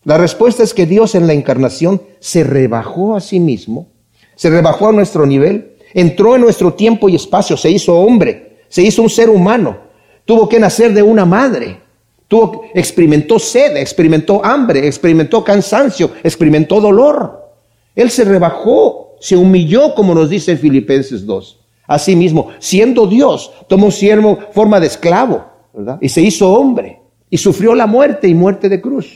La 0.04 0.18
respuesta 0.18 0.64
es 0.64 0.74
que 0.74 0.86
Dios 0.86 1.14
en 1.16 1.28
la 1.28 1.34
encarnación 1.34 2.02
se 2.20 2.44
rebajó 2.44 3.16
a 3.16 3.22
sí 3.22 3.40
mismo, 3.40 3.92
se 4.36 4.50
rebajó 4.50 4.88
a 4.88 4.92
nuestro 4.92 5.26
nivel, 5.26 5.76
entró 5.94 6.36
en 6.36 6.42
nuestro 6.42 6.74
tiempo 6.74 7.10
y 7.10 7.16
espacio, 7.16 7.58
se 7.58 7.70
hizo 7.70 7.96
hombre, 7.96 8.58
se 8.70 8.82
hizo 8.82 9.02
un 9.02 9.10
ser 9.10 9.30
humano, 9.30 9.78
tuvo 10.26 10.48
que 10.48 10.60
nacer 10.60 10.94
de 10.94 11.04
una 11.04 11.26
madre, 11.26 11.82
tuvo, 12.28 12.64
experimentó 12.74 13.38
sed, 13.40 13.76
experimentó 13.78 14.44
hambre, 14.44 14.88
experimentó 14.88 15.44
cansancio, 15.44 16.12
experimentó 16.24 16.80
dolor. 16.80 17.52
Él 17.96 18.10
se 18.10 18.24
rebajó 18.24 18.99
se 19.20 19.36
humilló, 19.36 19.94
como 19.96 20.14
nos 20.14 20.30
dice 20.30 20.58
Filipenses 20.58 21.26
2. 21.26 21.60
Asimismo, 21.88 22.50
siendo 22.60 23.08
Dios, 23.08 23.52
tomó 23.68 23.90
siervo 23.90 24.38
forma 24.52 24.80
de 24.80 24.88
esclavo, 24.88 25.46
¿verdad? 25.74 25.98
Y 26.02 26.10
se 26.10 26.22
hizo 26.22 26.54
hombre 26.54 27.02
y 27.30 27.38
sufrió 27.38 27.74
la 27.74 27.88
muerte 27.88 28.28
y 28.28 28.36
muerte 28.36 28.70
de 28.70 28.80
cruz. 28.80 29.08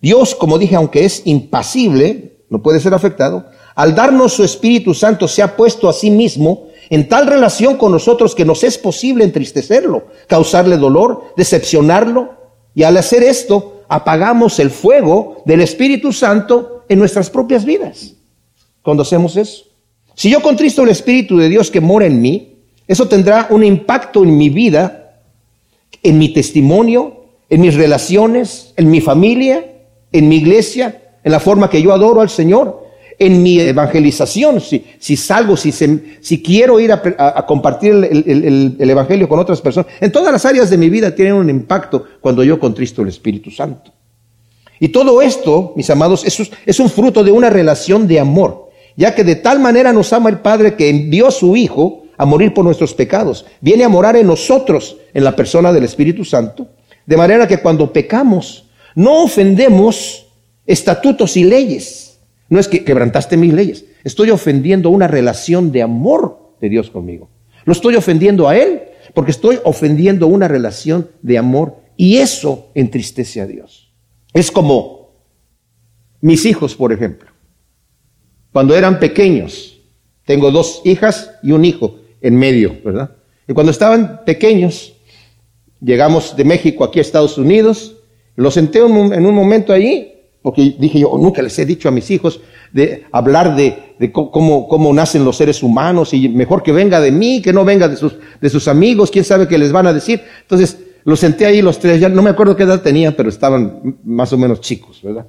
Dios, 0.00 0.34
como 0.34 0.58
dije, 0.58 0.74
aunque 0.74 1.04
es 1.04 1.22
impasible, 1.26 2.40
no 2.50 2.60
puede 2.60 2.80
ser 2.80 2.92
afectado, 2.92 3.46
al 3.76 3.94
darnos 3.94 4.32
su 4.32 4.42
Espíritu 4.42 4.94
Santo 4.94 5.28
se 5.28 5.42
ha 5.42 5.56
puesto 5.56 5.88
a 5.88 5.92
sí 5.92 6.10
mismo 6.10 6.66
en 6.90 7.08
tal 7.08 7.26
relación 7.26 7.76
con 7.76 7.92
nosotros 7.92 8.34
que 8.34 8.44
nos 8.44 8.64
es 8.64 8.78
posible 8.78 9.24
entristecerlo, 9.24 10.06
causarle 10.26 10.76
dolor, 10.76 11.34
decepcionarlo, 11.36 12.34
y 12.74 12.82
al 12.82 12.96
hacer 12.96 13.22
esto 13.22 13.82
apagamos 13.88 14.58
el 14.58 14.70
fuego 14.70 15.42
del 15.44 15.60
Espíritu 15.60 16.12
Santo 16.12 16.84
en 16.88 16.98
nuestras 16.98 17.30
propias 17.30 17.64
vidas 17.64 18.15
cuando 18.86 19.02
hacemos 19.02 19.36
eso. 19.36 19.64
Si 20.14 20.30
yo 20.30 20.40
contristo 20.40 20.84
el 20.84 20.90
Espíritu 20.90 21.36
de 21.38 21.48
Dios 21.48 21.72
que 21.72 21.80
mora 21.80 22.06
en 22.06 22.22
mí, 22.22 22.54
eso 22.86 23.08
tendrá 23.08 23.48
un 23.50 23.64
impacto 23.64 24.22
en 24.22 24.36
mi 24.36 24.48
vida, 24.48 25.18
en 26.04 26.16
mi 26.18 26.32
testimonio, 26.32 27.24
en 27.50 27.62
mis 27.62 27.74
relaciones, 27.74 28.72
en 28.76 28.88
mi 28.88 29.00
familia, 29.00 29.72
en 30.12 30.28
mi 30.28 30.36
iglesia, 30.36 31.16
en 31.24 31.32
la 31.32 31.40
forma 31.40 31.68
que 31.68 31.82
yo 31.82 31.92
adoro 31.92 32.20
al 32.20 32.30
Señor, 32.30 32.86
en 33.18 33.42
mi 33.42 33.58
evangelización, 33.58 34.60
si, 34.60 35.16
salgo, 35.16 35.56
si, 35.56 35.72
si 35.72 36.40
quiero 36.40 36.78
ir 36.78 36.92
a, 36.92 37.44
compartir 37.44 37.92
el, 37.92 38.76
el, 38.78 38.88
Evangelio 38.88 39.28
con 39.28 39.40
otras 39.40 39.60
personas, 39.60 39.90
en 40.00 40.12
todas 40.12 40.32
las 40.32 40.44
áreas 40.44 40.70
de 40.70 40.78
mi 40.78 40.88
vida 40.90 41.12
tienen 41.12 41.34
un 41.34 41.50
impacto 41.50 42.04
cuando 42.20 42.44
yo 42.44 42.60
contristo 42.60 43.02
el 43.02 43.08
Espíritu 43.08 43.50
Santo. 43.50 43.92
Y 44.78 44.90
todo 44.90 45.22
esto, 45.22 45.72
mis 45.74 45.90
amados, 45.90 46.24
es 46.24 46.78
un 46.78 46.88
fruto 46.88 47.24
de 47.24 47.32
una 47.32 47.50
relación 47.50 48.06
de 48.06 48.20
amor 48.20 48.65
ya 48.96 49.14
que 49.14 49.24
de 49.24 49.36
tal 49.36 49.60
manera 49.60 49.92
nos 49.92 50.12
ama 50.12 50.30
el 50.30 50.38
Padre 50.38 50.74
que 50.74 50.88
envió 50.88 51.28
a 51.28 51.30
su 51.30 51.54
Hijo 51.54 52.04
a 52.16 52.24
morir 52.24 52.54
por 52.54 52.64
nuestros 52.64 52.94
pecados. 52.94 53.44
Viene 53.60 53.84
a 53.84 53.88
morar 53.88 54.16
en 54.16 54.26
nosotros, 54.26 54.96
en 55.12 55.22
la 55.22 55.36
persona 55.36 55.72
del 55.72 55.84
Espíritu 55.84 56.24
Santo, 56.24 56.68
de 57.04 57.16
manera 57.16 57.46
que 57.46 57.58
cuando 57.58 57.92
pecamos, 57.92 58.68
no 58.94 59.24
ofendemos 59.24 60.26
estatutos 60.66 61.36
y 61.36 61.44
leyes. 61.44 62.18
No 62.48 62.58
es 62.58 62.68
que 62.68 62.84
quebrantaste 62.84 63.36
mis 63.36 63.52
leyes, 63.52 63.84
estoy 64.04 64.30
ofendiendo 64.30 64.90
una 64.90 65.08
relación 65.08 65.72
de 65.72 65.82
amor 65.82 66.54
de 66.60 66.68
Dios 66.68 66.90
conmigo. 66.90 67.28
Lo 67.64 67.72
estoy 67.72 67.96
ofendiendo 67.96 68.48
a 68.48 68.56
Él 68.56 68.82
porque 69.14 69.32
estoy 69.32 69.58
ofendiendo 69.64 70.28
una 70.28 70.46
relación 70.46 71.10
de 71.22 71.38
amor 71.38 71.76
y 71.96 72.18
eso 72.18 72.68
entristece 72.74 73.40
a 73.40 73.46
Dios. 73.46 73.92
Es 74.32 74.52
como 74.52 75.10
mis 76.20 76.46
hijos, 76.46 76.76
por 76.76 76.92
ejemplo 76.92 77.35
cuando 78.56 78.74
eran 78.74 78.98
pequeños. 78.98 79.76
Tengo 80.24 80.50
dos 80.50 80.80
hijas 80.86 81.32
y 81.42 81.52
un 81.52 81.66
hijo 81.66 81.96
en 82.22 82.36
medio, 82.36 82.74
¿verdad? 82.82 83.10
Y 83.46 83.52
cuando 83.52 83.70
estaban 83.70 84.22
pequeños, 84.24 84.94
llegamos 85.78 86.34
de 86.34 86.44
México 86.44 86.82
aquí 86.82 86.98
a 86.98 87.02
Estados 87.02 87.36
Unidos, 87.36 87.96
los 88.34 88.54
senté 88.54 88.78
en 88.78 89.26
un 89.26 89.34
momento 89.34 89.74
allí, 89.74 90.10
porque 90.40 90.74
dije 90.78 91.00
yo, 91.00 91.18
nunca 91.18 91.42
les 91.42 91.58
he 91.58 91.66
dicho 91.66 91.90
a 91.90 91.92
mis 91.92 92.10
hijos 92.10 92.40
de 92.72 93.04
hablar 93.12 93.56
de, 93.56 94.10
cómo, 94.10 94.90
nacen 94.94 95.22
los 95.22 95.36
seres 95.36 95.62
humanos 95.62 96.14
y 96.14 96.26
mejor 96.30 96.62
que 96.62 96.72
venga 96.72 96.98
de 96.98 97.10
mí, 97.10 97.42
que 97.42 97.52
no 97.52 97.62
venga 97.62 97.88
de 97.88 97.96
sus, 97.96 98.16
de 98.40 98.48
sus 98.48 98.68
amigos, 98.68 99.10
quién 99.10 99.26
sabe 99.26 99.46
qué 99.46 99.58
les 99.58 99.70
van 99.70 99.86
a 99.86 99.92
decir. 99.92 100.22
Entonces, 100.40 100.78
los 101.04 101.20
senté 101.20 101.44
ahí 101.44 101.60
los 101.60 101.78
tres, 101.78 102.00
ya 102.00 102.08
no 102.08 102.22
me 102.22 102.30
acuerdo 102.30 102.56
qué 102.56 102.62
edad 102.62 102.80
tenían, 102.80 103.12
pero 103.14 103.28
estaban 103.28 103.98
más 104.02 104.32
o 104.32 104.38
menos 104.38 104.62
chicos, 104.62 105.02
¿verdad? 105.02 105.26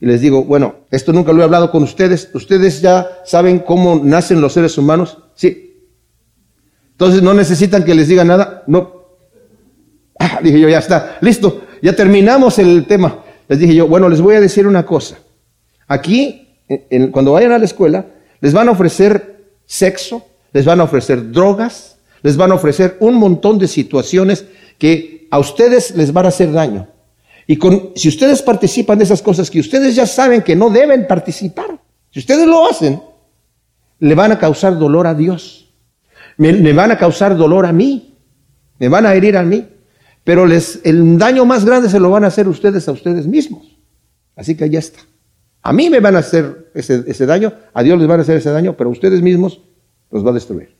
Y 0.00 0.06
les 0.06 0.20
digo, 0.20 0.44
bueno, 0.44 0.76
esto 0.90 1.12
nunca 1.12 1.32
lo 1.32 1.40
he 1.40 1.44
hablado 1.44 1.70
con 1.70 1.82
ustedes, 1.82 2.30
ustedes 2.32 2.80
ya 2.80 3.20
saben 3.24 3.58
cómo 3.58 4.00
nacen 4.02 4.40
los 4.40 4.52
seres 4.52 4.78
humanos, 4.78 5.18
sí. 5.34 5.86
Entonces 6.92 7.22
no 7.22 7.34
necesitan 7.34 7.84
que 7.84 7.94
les 7.94 8.08
diga 8.08 8.24
nada, 8.24 8.62
no. 8.66 8.98
Ah, 10.18 10.40
dije 10.42 10.60
yo, 10.60 10.68
ya 10.68 10.78
está, 10.78 11.18
listo, 11.20 11.62
ya 11.82 11.94
terminamos 11.94 12.58
el 12.58 12.86
tema. 12.86 13.24
Les 13.48 13.58
dije 13.58 13.74
yo, 13.74 13.88
bueno, 13.88 14.08
les 14.08 14.20
voy 14.20 14.34
a 14.34 14.40
decir 14.40 14.66
una 14.66 14.84
cosa. 14.84 15.18
Aquí, 15.86 16.58
cuando 17.12 17.32
vayan 17.32 17.52
a 17.52 17.58
la 17.58 17.64
escuela, 17.64 18.06
les 18.40 18.52
van 18.52 18.68
a 18.68 18.72
ofrecer 18.72 19.52
sexo, 19.64 20.24
les 20.52 20.64
van 20.64 20.80
a 20.80 20.84
ofrecer 20.84 21.32
drogas, 21.32 21.98
les 22.22 22.36
van 22.36 22.52
a 22.52 22.56
ofrecer 22.56 22.96
un 23.00 23.14
montón 23.14 23.58
de 23.58 23.68
situaciones 23.68 24.44
que 24.76 25.26
a 25.30 25.38
ustedes 25.38 25.94
les 25.96 26.12
van 26.12 26.26
a 26.26 26.28
hacer 26.28 26.52
daño. 26.52 26.88
Y 27.50 27.56
con, 27.56 27.92
si 27.96 28.08
ustedes 28.08 28.42
participan 28.42 28.98
de 28.98 29.04
esas 29.04 29.22
cosas 29.22 29.50
que 29.50 29.58
ustedes 29.58 29.96
ya 29.96 30.06
saben 30.06 30.42
que 30.42 30.54
no 30.54 30.68
deben 30.68 31.06
participar, 31.06 31.80
si 32.10 32.18
ustedes 32.18 32.46
lo 32.46 32.68
hacen, 32.68 33.00
le 34.00 34.14
van 34.14 34.32
a 34.32 34.38
causar 34.38 34.78
dolor 34.78 35.06
a 35.06 35.14
Dios. 35.14 35.72
Me, 36.36 36.72
van 36.74 36.90
a 36.90 36.98
causar 36.98 37.34
dolor 37.38 37.64
a 37.64 37.72
mí. 37.72 38.18
Me 38.78 38.88
van 38.88 39.06
a 39.06 39.14
herir 39.14 39.38
a 39.38 39.42
mí. 39.42 39.66
Pero 40.24 40.44
les, 40.44 40.80
el 40.84 41.16
daño 41.16 41.46
más 41.46 41.64
grande 41.64 41.88
se 41.88 41.98
lo 41.98 42.10
van 42.10 42.24
a 42.24 42.26
hacer 42.26 42.46
ustedes 42.48 42.86
a 42.86 42.92
ustedes 42.92 43.26
mismos. 43.26 43.78
Así 44.36 44.54
que 44.54 44.68
ya 44.68 44.80
está. 44.80 45.00
A 45.62 45.72
mí 45.72 45.88
me 45.88 46.00
van 46.00 46.16
a 46.16 46.18
hacer 46.18 46.70
ese, 46.74 47.02
ese 47.06 47.24
daño, 47.24 47.54
a 47.72 47.82
Dios 47.82 47.98
les 47.98 48.06
van 48.06 48.20
a 48.20 48.24
hacer 48.24 48.36
ese 48.36 48.50
daño, 48.50 48.76
pero 48.76 48.90
a 48.90 48.92
ustedes 48.92 49.22
mismos 49.22 49.62
los 50.10 50.24
va 50.24 50.30
a 50.30 50.34
destruir. 50.34 50.76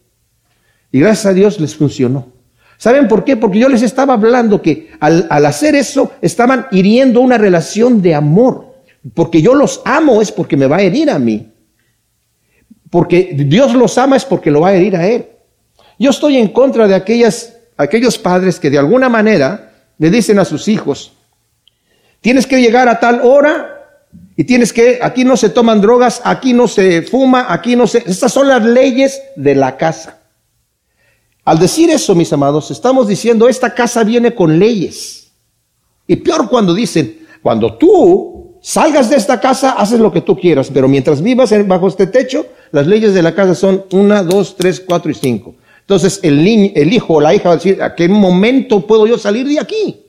Y 0.93 1.01
gracias 1.01 1.25
a 1.25 1.33
Dios 1.33 1.59
les 1.61 1.75
funcionó. 1.75 2.38
¿Saben 2.79 3.09
por 3.09 3.25
qué? 3.25 3.37
Porque 3.37 3.59
yo 3.59 3.69
les 3.69 3.83
estaba 3.83 4.15
hablando 4.15 4.63
que 4.63 4.93
al, 5.01 5.27
hacer 5.45 5.75
eso 5.75 6.13
estaban 6.23 6.69
hiriendo 6.71 7.21
una 7.21 7.37
relación 7.37 8.01
de 8.01 8.15
amor. 8.15 8.73
Porque 9.15 9.43
yo 9.43 9.55
los 9.55 9.83
amo 9.85 10.23
es 10.23 10.31
porque 10.31 10.57
me 10.57 10.67
va 10.67 10.77
a 10.77 10.83
herir 10.83 11.11
a 11.11 11.19
mí. 11.19 11.53
Porque 12.89 13.33
Dios 13.35 13.75
los 13.75 13.99
ama 13.99 14.17
es 14.17 14.25
porque 14.25 14.53
lo 14.53 14.61
va 14.61 14.69
a 14.69 14.75
herir 14.75 14.97
a 14.97 15.07
Él. 15.07 15.27
Yo 15.99 16.11
estoy 16.11 16.37
en 16.37 16.49
contra 16.49 16.87
de 16.87 16.95
aquellas, 16.95 17.57
aquellos 17.77 18.17
padres 18.17 18.61
que 18.61 18.71
de 18.71 18.79
alguna 18.79 19.09
manera 19.09 19.73
le 19.99 20.11
dicen 20.11 20.39
a 20.39 20.45
sus 20.45 20.69
hijos, 20.69 21.13
tienes 22.21 22.47
que 22.47 22.61
llegar 22.63 22.89
a 22.89 23.01
tal 23.01 23.23
hora 23.25 24.07
y 24.37 24.45
tienes 24.45 24.73
que, 24.73 25.01
aquí 25.03 25.25
no 25.25 25.37
se 25.37 25.49
toman 25.49 25.81
drogas, 25.81 26.23
aquí 26.25 26.53
no 26.53 26.69
se 26.69 27.03
fuma, 27.03 27.53
aquí 27.53 27.75
no 27.75 27.89
se... 27.89 27.99
Estas 28.07 28.33
son 28.33 28.47
las 28.47 28.65
leyes 28.65 29.21
de 29.35 29.57
la 29.57 29.77
casa. 29.77 30.18
Al 31.49 31.59
decir 31.59 31.89
eso, 31.89 32.15
mis 32.15 32.31
amados, 32.31 32.71
estamos 32.71 33.09
diciendo, 33.09 33.49
esta 33.49 33.73
casa 33.73 34.05
viene 34.05 34.35
con 34.35 34.59
leyes. 34.59 35.33
Y 36.07 36.17
peor 36.17 36.47
cuando 36.51 36.75
dicen, 36.75 37.21
cuando 37.41 37.73
tú 37.79 38.59
salgas 38.61 39.09
de 39.09 39.17
esta 39.17 39.41
casa, 39.41 39.71
haces 39.71 39.99
lo 39.99 40.13
que 40.13 40.21
tú 40.21 40.37
quieras, 40.37 40.71
pero 40.71 40.89
mientras 40.89 41.23
vivas 41.23 41.51
bajo 41.67 41.89
este 41.89 42.07
techo, 42.07 42.45
las 42.71 42.87
leyes 42.87 43.15
de 43.15 43.23
la 43.23 43.35
casa 43.35 43.55
son 43.55 43.83
una, 43.93 44.23
dos, 44.23 44.57
tres, 44.59 44.79
cuatro 44.79 45.11
y 45.11 45.15
cinco. 45.15 45.55
Entonces 45.81 46.21
el, 46.23 46.47
el 46.47 46.93
hijo 46.93 47.15
o 47.15 47.21
la 47.23 47.35
hija 47.35 47.49
va 47.49 47.55
a 47.55 47.57
decir, 47.57 47.83
¿a 47.83 47.95
qué 47.95 48.11
momento 48.11 48.87
puedo 48.87 49.07
yo 49.07 49.17
salir 49.17 49.49
de 49.49 49.59
aquí? 49.59 50.03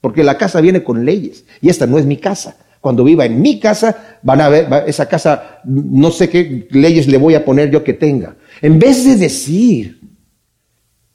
Porque 0.00 0.22
la 0.22 0.38
casa 0.38 0.60
viene 0.60 0.84
con 0.84 1.04
leyes 1.04 1.46
y 1.60 1.68
esta 1.68 1.88
no 1.88 1.98
es 1.98 2.06
mi 2.06 2.16
casa. 2.16 2.56
Cuando 2.80 3.02
viva 3.02 3.26
en 3.26 3.42
mi 3.42 3.58
casa, 3.58 4.20
van 4.22 4.40
a 4.40 4.48
ver, 4.48 4.84
esa 4.86 5.08
casa, 5.08 5.62
no 5.64 6.12
sé 6.12 6.30
qué 6.30 6.68
leyes 6.70 7.08
le 7.08 7.18
voy 7.18 7.34
a 7.34 7.44
poner 7.44 7.72
yo 7.72 7.82
que 7.82 7.92
tenga. 7.92 8.36
En 8.62 8.78
vez 8.78 9.04
de 9.04 9.16
decir, 9.16 10.00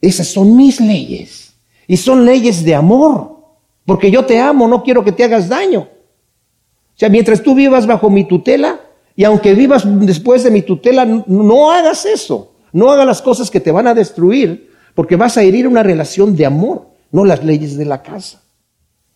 esas 0.07 0.27
son 0.27 0.55
mis 0.55 0.79
leyes 0.79 1.53
y 1.87 1.97
son 1.97 2.25
leyes 2.25 2.63
de 2.63 2.75
amor, 2.75 3.37
porque 3.85 4.09
yo 4.09 4.25
te 4.25 4.39
amo, 4.39 4.67
no 4.67 4.83
quiero 4.83 5.03
que 5.03 5.11
te 5.11 5.23
hagas 5.23 5.49
daño. 5.49 5.81
O 5.81 6.97
sea, 6.97 7.09
mientras 7.09 7.41
tú 7.43 7.53
vivas 7.55 7.85
bajo 7.85 8.09
mi 8.09 8.25
tutela, 8.25 8.79
y 9.15 9.23
aunque 9.23 9.53
vivas 9.53 9.83
después 10.05 10.43
de 10.43 10.51
mi 10.51 10.61
tutela, 10.61 11.05
no 11.05 11.71
hagas 11.71 12.05
eso. 12.05 12.53
No 12.73 12.91
hagas 12.91 13.05
las 13.05 13.21
cosas 13.21 13.49
que 13.49 13.61
te 13.61 13.71
van 13.71 13.87
a 13.87 13.93
destruir, 13.93 14.71
porque 14.93 15.15
vas 15.15 15.37
a 15.37 15.43
herir 15.43 15.67
una 15.67 15.83
relación 15.83 16.35
de 16.35 16.45
amor, 16.45 16.87
no 17.11 17.23
las 17.23 17.43
leyes 17.43 17.77
de 17.77 17.85
la 17.85 18.01
casa. 18.01 18.41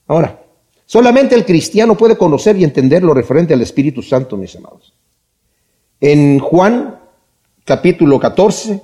Ahora, 0.08 0.42
solamente 0.86 1.36
el 1.36 1.46
cristiano 1.46 1.98
puede 1.98 2.18
conocer 2.18 2.56
y 2.58 2.64
entender 2.64 3.04
lo 3.04 3.14
referente 3.14 3.54
al 3.54 3.62
Espíritu 3.62 4.02
Santo, 4.02 4.38
mis 4.38 4.56
amados. 4.56 4.94
En 6.00 6.40
Juan 6.40 7.00
capítulo 7.66 8.20
14, 8.20 8.82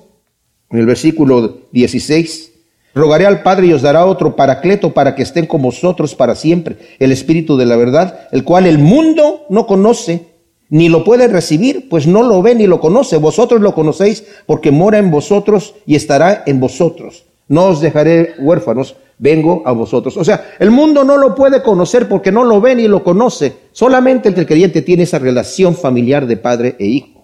en 0.70 0.78
el 0.78 0.86
versículo 0.86 1.58
16, 1.72 2.52
rogaré 2.94 3.26
al 3.26 3.42
Padre 3.42 3.68
y 3.68 3.72
os 3.72 3.82
dará 3.82 4.06
otro 4.06 4.36
paracleto 4.36 4.94
para 4.94 5.14
que 5.14 5.22
estén 5.22 5.46
con 5.46 5.62
vosotros 5.62 6.14
para 6.14 6.34
siempre, 6.34 6.76
el 6.98 7.12
Espíritu 7.12 7.56
de 7.56 7.66
la 7.66 7.76
verdad, 7.76 8.28
el 8.32 8.44
cual 8.44 8.66
el 8.66 8.78
mundo 8.78 9.44
no 9.48 9.66
conoce 9.66 10.36
ni 10.68 10.88
lo 10.88 11.04
puede 11.04 11.28
recibir, 11.28 11.88
pues 11.88 12.06
no 12.06 12.22
lo 12.22 12.42
ve 12.42 12.54
ni 12.54 12.66
lo 12.66 12.80
conoce. 12.80 13.18
Vosotros 13.18 13.60
lo 13.60 13.74
conocéis 13.74 14.24
porque 14.46 14.70
mora 14.70 14.98
en 14.98 15.10
vosotros 15.10 15.74
y 15.86 15.94
estará 15.94 16.42
en 16.46 16.58
vosotros. 16.58 17.24
No 17.48 17.66
os 17.66 17.80
dejaré 17.80 18.34
huérfanos, 18.40 18.96
vengo 19.18 19.62
a 19.64 19.72
vosotros. 19.72 20.16
O 20.16 20.24
sea, 20.24 20.54
el 20.58 20.70
mundo 20.70 21.04
no 21.04 21.16
lo 21.16 21.34
puede 21.34 21.62
conocer 21.62 22.08
porque 22.08 22.32
no 22.32 22.44
lo 22.44 22.60
ve 22.60 22.74
ni 22.74 22.88
lo 22.88 23.04
conoce. 23.04 23.54
Solamente 23.72 24.28
el 24.28 24.46
creyente 24.46 24.82
tiene 24.82 25.04
esa 25.04 25.18
relación 25.18 25.76
familiar 25.76 26.26
de 26.26 26.36
padre 26.36 26.76
e 26.78 26.86
hijo. 26.86 27.15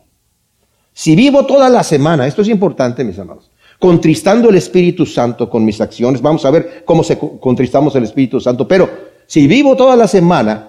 Si 0.93 1.17
vivo 1.17 1.47
toda 1.47 1.69
la 1.71 1.83
semana, 1.83 2.27
esto 2.27 2.43
es 2.43 2.49
importante, 2.49 3.05
mis 3.05 3.19
amados, 3.19 3.51
contristando 3.79 4.51
el 4.51 4.57
Espíritu 4.57 5.07
Santo 5.07 5.49
con 5.49 5.65
mis 5.65 5.81
acciones, 5.81 6.21
vamos 6.21 6.45
a 6.45 6.51
ver 6.51 6.83
cómo 6.85 7.03
se 7.03 7.19
contristamos 7.19 7.95
el 7.97 8.05
Espíritu 8.05 8.41
Santo, 8.41 8.69
pero 8.69 8.89
si 9.27 9.47
vivo 9.47 9.77
toda 9.77 9.97
la 9.97 10.07
semana, 10.07 10.69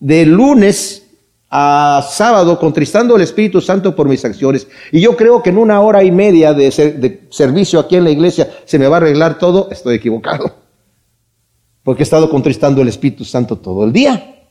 de 0.00 0.24
lunes 0.26 1.06
a 1.50 2.06
sábado 2.08 2.58
contristando 2.58 3.16
el 3.16 3.22
Espíritu 3.22 3.60
Santo 3.60 3.94
por 3.94 4.08
mis 4.08 4.24
acciones. 4.24 4.66
Y 4.92 5.00
yo 5.00 5.16
creo 5.16 5.42
que 5.42 5.50
en 5.50 5.58
una 5.58 5.80
hora 5.80 6.02
y 6.02 6.10
media 6.10 6.54
de, 6.54 6.70
de, 6.70 7.26
servicio 7.30 7.78
aquí 7.80 7.96
en 7.96 8.04
la 8.04 8.10
iglesia 8.10 8.50
se 8.64 8.78
me 8.78 8.86
va 8.86 8.96
a 8.96 9.00
arreglar 9.00 9.38
todo. 9.38 9.68
Estoy 9.70 9.96
equivocado. 9.96 10.54
Porque 11.82 12.02
he 12.02 12.04
estado 12.04 12.30
contristando 12.30 12.82
el 12.82 12.88
Espíritu 12.88 13.24
Santo 13.24 13.56
todo 13.56 13.84
el 13.84 13.92
día. 13.92 14.46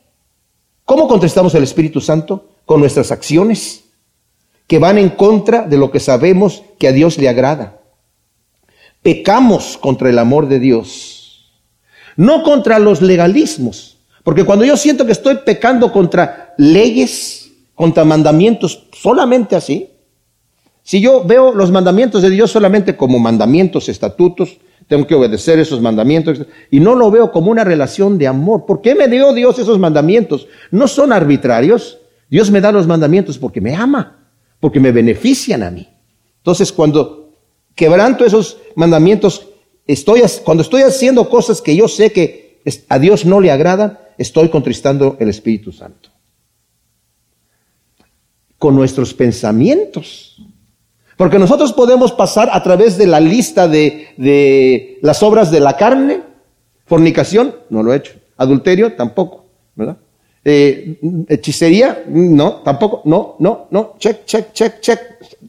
¿Cómo 0.84 1.08
contristamos 1.08 1.54
el 1.54 1.62
Espíritu 1.62 2.00
Santo? 2.00 2.48
Con 2.66 2.80
nuestras 2.80 3.10
acciones 3.10 3.84
que 4.70 4.78
van 4.78 4.98
en 4.98 5.08
contra 5.08 5.66
de 5.66 5.76
lo 5.76 5.90
que 5.90 5.98
sabemos 5.98 6.62
que 6.78 6.86
a 6.86 6.92
Dios 6.92 7.18
le 7.18 7.28
agrada. 7.28 7.80
Pecamos 9.02 9.76
contra 9.76 10.08
el 10.08 10.16
amor 10.16 10.46
de 10.46 10.60
Dios, 10.60 11.50
no 12.14 12.44
contra 12.44 12.78
los 12.78 13.02
legalismos. 13.02 13.98
Porque 14.22 14.44
cuando 14.44 14.64
yo 14.64 14.76
siento 14.76 15.06
que 15.06 15.10
estoy 15.10 15.38
pecando 15.44 15.90
contra 15.90 16.54
leyes, 16.56 17.50
contra 17.74 18.04
mandamientos, 18.04 18.86
solamente 18.92 19.56
así. 19.56 19.90
Si 20.84 21.00
yo 21.00 21.24
veo 21.24 21.52
los 21.52 21.72
mandamientos 21.72 22.22
de 22.22 22.30
Dios 22.30 22.52
solamente 22.52 22.96
como 22.96 23.18
mandamientos, 23.18 23.88
estatutos, 23.88 24.58
tengo 24.86 25.04
que 25.04 25.16
obedecer 25.16 25.58
esos 25.58 25.80
mandamientos 25.80 26.42
y 26.70 26.78
no 26.78 26.94
lo 26.94 27.10
veo 27.10 27.32
como 27.32 27.50
una 27.50 27.64
relación 27.64 28.18
de 28.18 28.28
amor. 28.28 28.66
¿Por 28.66 28.82
qué 28.82 28.94
me 28.94 29.08
dio 29.08 29.32
Dios 29.32 29.58
esos 29.58 29.80
mandamientos? 29.80 30.46
No 30.70 30.86
son 30.86 31.12
arbitrarios. 31.12 31.98
Dios 32.28 32.52
me 32.52 32.60
da 32.60 32.70
los 32.70 32.86
mandamientos 32.86 33.36
porque 33.36 33.60
me 33.60 33.74
ama, 33.74 34.19
porque 34.60 34.78
me 34.78 34.92
benefician 34.92 35.62
a 35.62 35.70
mí. 35.70 35.88
Entonces, 36.36 36.70
cuando 36.70 37.32
quebranto 37.74 38.24
esos 38.24 38.58
mandamientos, 38.76 39.46
estoy, 39.86 40.22
cuando 40.44 40.62
estoy 40.62 40.82
haciendo 40.82 41.28
cosas 41.28 41.60
que 41.60 41.74
yo 41.74 41.88
sé 41.88 42.12
que 42.12 42.60
a 42.88 42.98
Dios 42.98 43.24
no 43.24 43.40
le 43.40 43.50
agradan, 43.50 43.98
estoy 44.18 44.50
contristando 44.50 45.16
el 45.18 45.30
Espíritu 45.30 45.72
Santo 45.72 46.10
con 48.60 48.76
nuestros 48.76 49.14
pensamientos. 49.14 50.36
Porque 51.16 51.38
nosotros 51.38 51.72
podemos 51.72 52.12
pasar 52.12 52.50
a 52.52 52.62
través 52.62 52.98
de 52.98 53.06
la 53.06 53.18
lista 53.18 53.66
de, 53.66 54.98
las 55.00 55.22
obras 55.22 55.50
de 55.50 55.60
la 55.60 55.78
carne, 55.78 56.20
fornicación, 56.84 57.54
no 57.70 57.82
lo 57.82 57.92
he 57.92 57.96
hecho, 57.96 58.12
adulterio, 58.36 58.94
tampoco, 58.96 59.46
¿verdad? 59.74 59.96
Eh, 60.44 60.98
hechicería, 61.28 62.04
no, 62.08 62.56
tampoco, 62.62 63.02
no, 63.04 63.36
no, 63.38 63.66
no, 63.70 63.94
check, 63.98 64.24
check, 64.24 64.52
check, 64.52 64.80
check, 64.80 65.00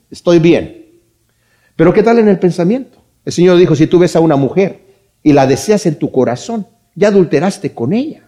estoy 0.10 0.40
bien. 0.40 0.86
Pero 1.76 1.94
¿qué 1.94 2.04
tal 2.04 2.20
en 2.20 2.28
el 2.28 2.40
pensamiento? 2.40 2.98
El 3.24 3.32
Señor 3.32 3.58
dijo, 3.58 3.76
si 3.76 3.88
tú 3.88 4.00
ves 4.00 4.16
a 4.16 4.20
una 4.20 4.36
mujer 4.36 4.82
y 5.24 5.32
la 5.34 5.48
deseas 5.48 5.86
en 5.86 5.98
tu 5.98 6.12
corazón, 6.12 6.68
ya 6.96 7.08
adulteraste 7.08 7.74
con 7.74 7.94
ella. 7.94 8.28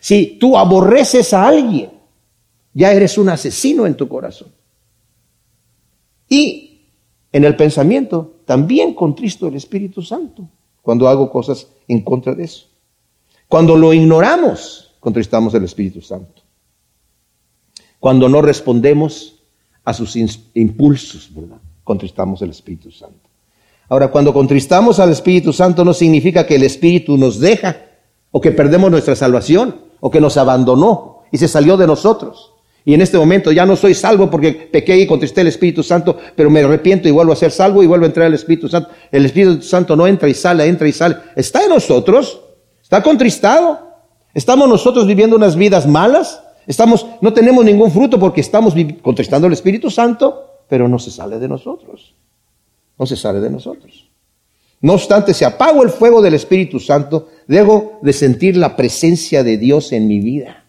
Si 0.00 0.38
tú 0.40 0.56
aborreces 0.56 1.34
a 1.34 1.46
alguien 1.46 2.00
ya 2.72 2.92
eres 2.92 3.18
un 3.18 3.28
asesino 3.28 3.86
en 3.86 3.94
tu 3.94 4.08
corazón. 4.08 4.52
Y 6.28 6.82
en 7.32 7.44
el 7.44 7.56
pensamiento 7.56 8.40
también 8.44 8.94
contristo 8.94 9.48
el 9.48 9.56
Espíritu 9.56 10.02
Santo 10.02 10.48
cuando 10.82 11.08
hago 11.08 11.30
cosas 11.30 11.68
en 11.88 12.02
contra 12.02 12.34
de 12.34 12.44
eso. 12.44 12.66
Cuando 13.48 13.76
lo 13.76 13.92
ignoramos, 13.92 14.89
contristamos 15.00 15.54
el 15.54 15.64
Espíritu 15.64 16.00
Santo. 16.00 16.42
Cuando 17.98 18.28
no 18.28 18.40
respondemos 18.40 19.42
a 19.84 19.92
sus 19.92 20.16
impulsos, 20.54 21.30
contristamos 21.82 22.40
el 22.42 22.50
Espíritu 22.50 22.90
Santo. 22.90 23.28
Ahora, 23.88 24.08
cuando 24.08 24.32
contristamos 24.32 25.00
al 25.00 25.10
Espíritu 25.10 25.52
Santo 25.52 25.84
no 25.84 25.92
significa 25.92 26.46
que 26.46 26.54
el 26.54 26.62
Espíritu 26.62 27.18
nos 27.18 27.40
deja 27.40 27.76
o 28.30 28.40
que 28.40 28.52
perdemos 28.52 28.90
nuestra 28.90 29.16
salvación 29.16 29.74
o 29.98 30.10
que 30.10 30.20
nos 30.20 30.36
abandonó 30.36 31.22
y 31.32 31.38
se 31.38 31.48
salió 31.48 31.76
de 31.76 31.88
nosotros. 31.88 32.54
Y 32.84 32.94
en 32.94 33.02
este 33.02 33.18
momento 33.18 33.52
ya 33.52 33.66
no 33.66 33.76
soy 33.76 33.94
salvo 33.94 34.30
porque 34.30 34.52
pequé 34.52 34.96
y 34.96 35.06
contristé 35.06 35.42
el 35.42 35.48
Espíritu 35.48 35.82
Santo, 35.82 36.16
pero 36.34 36.48
me 36.48 36.60
arrepiento 36.60 37.08
y 37.08 37.10
vuelvo 37.10 37.32
a 37.32 37.36
ser 37.36 37.50
salvo 37.50 37.82
y 37.82 37.86
vuelvo 37.86 38.04
a 38.04 38.08
entrar 38.08 38.26
al 38.26 38.34
Espíritu 38.34 38.68
Santo. 38.68 38.90
El 39.10 39.26
Espíritu 39.26 39.60
Santo 39.62 39.96
no 39.96 40.06
entra 40.06 40.28
y 40.28 40.34
sale, 40.34 40.66
entra 40.66 40.88
y 40.88 40.92
sale. 40.92 41.16
Está 41.36 41.64
en 41.64 41.70
nosotros, 41.70 42.40
está 42.80 43.02
contristado. 43.02 43.89
Estamos 44.34 44.68
nosotros 44.68 45.06
viviendo 45.06 45.36
unas 45.36 45.56
vidas 45.56 45.86
malas. 45.86 46.42
Estamos, 46.66 47.06
no 47.20 47.32
tenemos 47.32 47.64
ningún 47.64 47.90
fruto 47.90 48.18
porque 48.18 48.40
estamos 48.40 48.74
contristando 49.02 49.46
el 49.46 49.52
Espíritu 49.52 49.90
Santo, 49.90 50.62
pero 50.68 50.88
no 50.88 50.98
se 50.98 51.10
sale 51.10 51.38
de 51.38 51.48
nosotros. 51.48 52.14
No 52.98 53.06
se 53.06 53.16
sale 53.16 53.40
de 53.40 53.50
nosotros. 53.50 54.10
No 54.80 54.94
obstante, 54.94 55.34
si 55.34 55.44
apago 55.44 55.82
el 55.82 55.90
fuego 55.90 56.22
del 56.22 56.34
Espíritu 56.34 56.80
Santo, 56.80 57.28
dejo 57.46 57.98
de 58.02 58.12
sentir 58.12 58.56
la 58.56 58.76
presencia 58.76 59.42
de 59.42 59.58
Dios 59.58 59.92
en 59.92 60.06
mi 60.06 60.20
vida. 60.20 60.64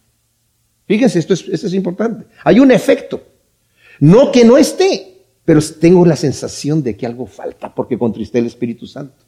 Fíjense, 0.85 1.19
esto 1.19 1.33
es, 1.33 1.47
es 1.47 1.73
importante. 1.73 2.25
Hay 2.43 2.59
un 2.59 2.71
efecto. 2.71 3.21
No 3.99 4.31
que 4.31 4.43
no 4.43 4.57
esté, 4.57 5.25
pero 5.45 5.61
tengo 5.79 6.05
la 6.05 6.15
sensación 6.15 6.83
de 6.83 6.97
que 6.97 7.05
algo 7.05 7.25
falta 7.25 7.73
porque 7.73 7.97
contristé 7.97 8.39
el 8.39 8.47
Espíritu 8.47 8.87
Santo. 8.87 9.23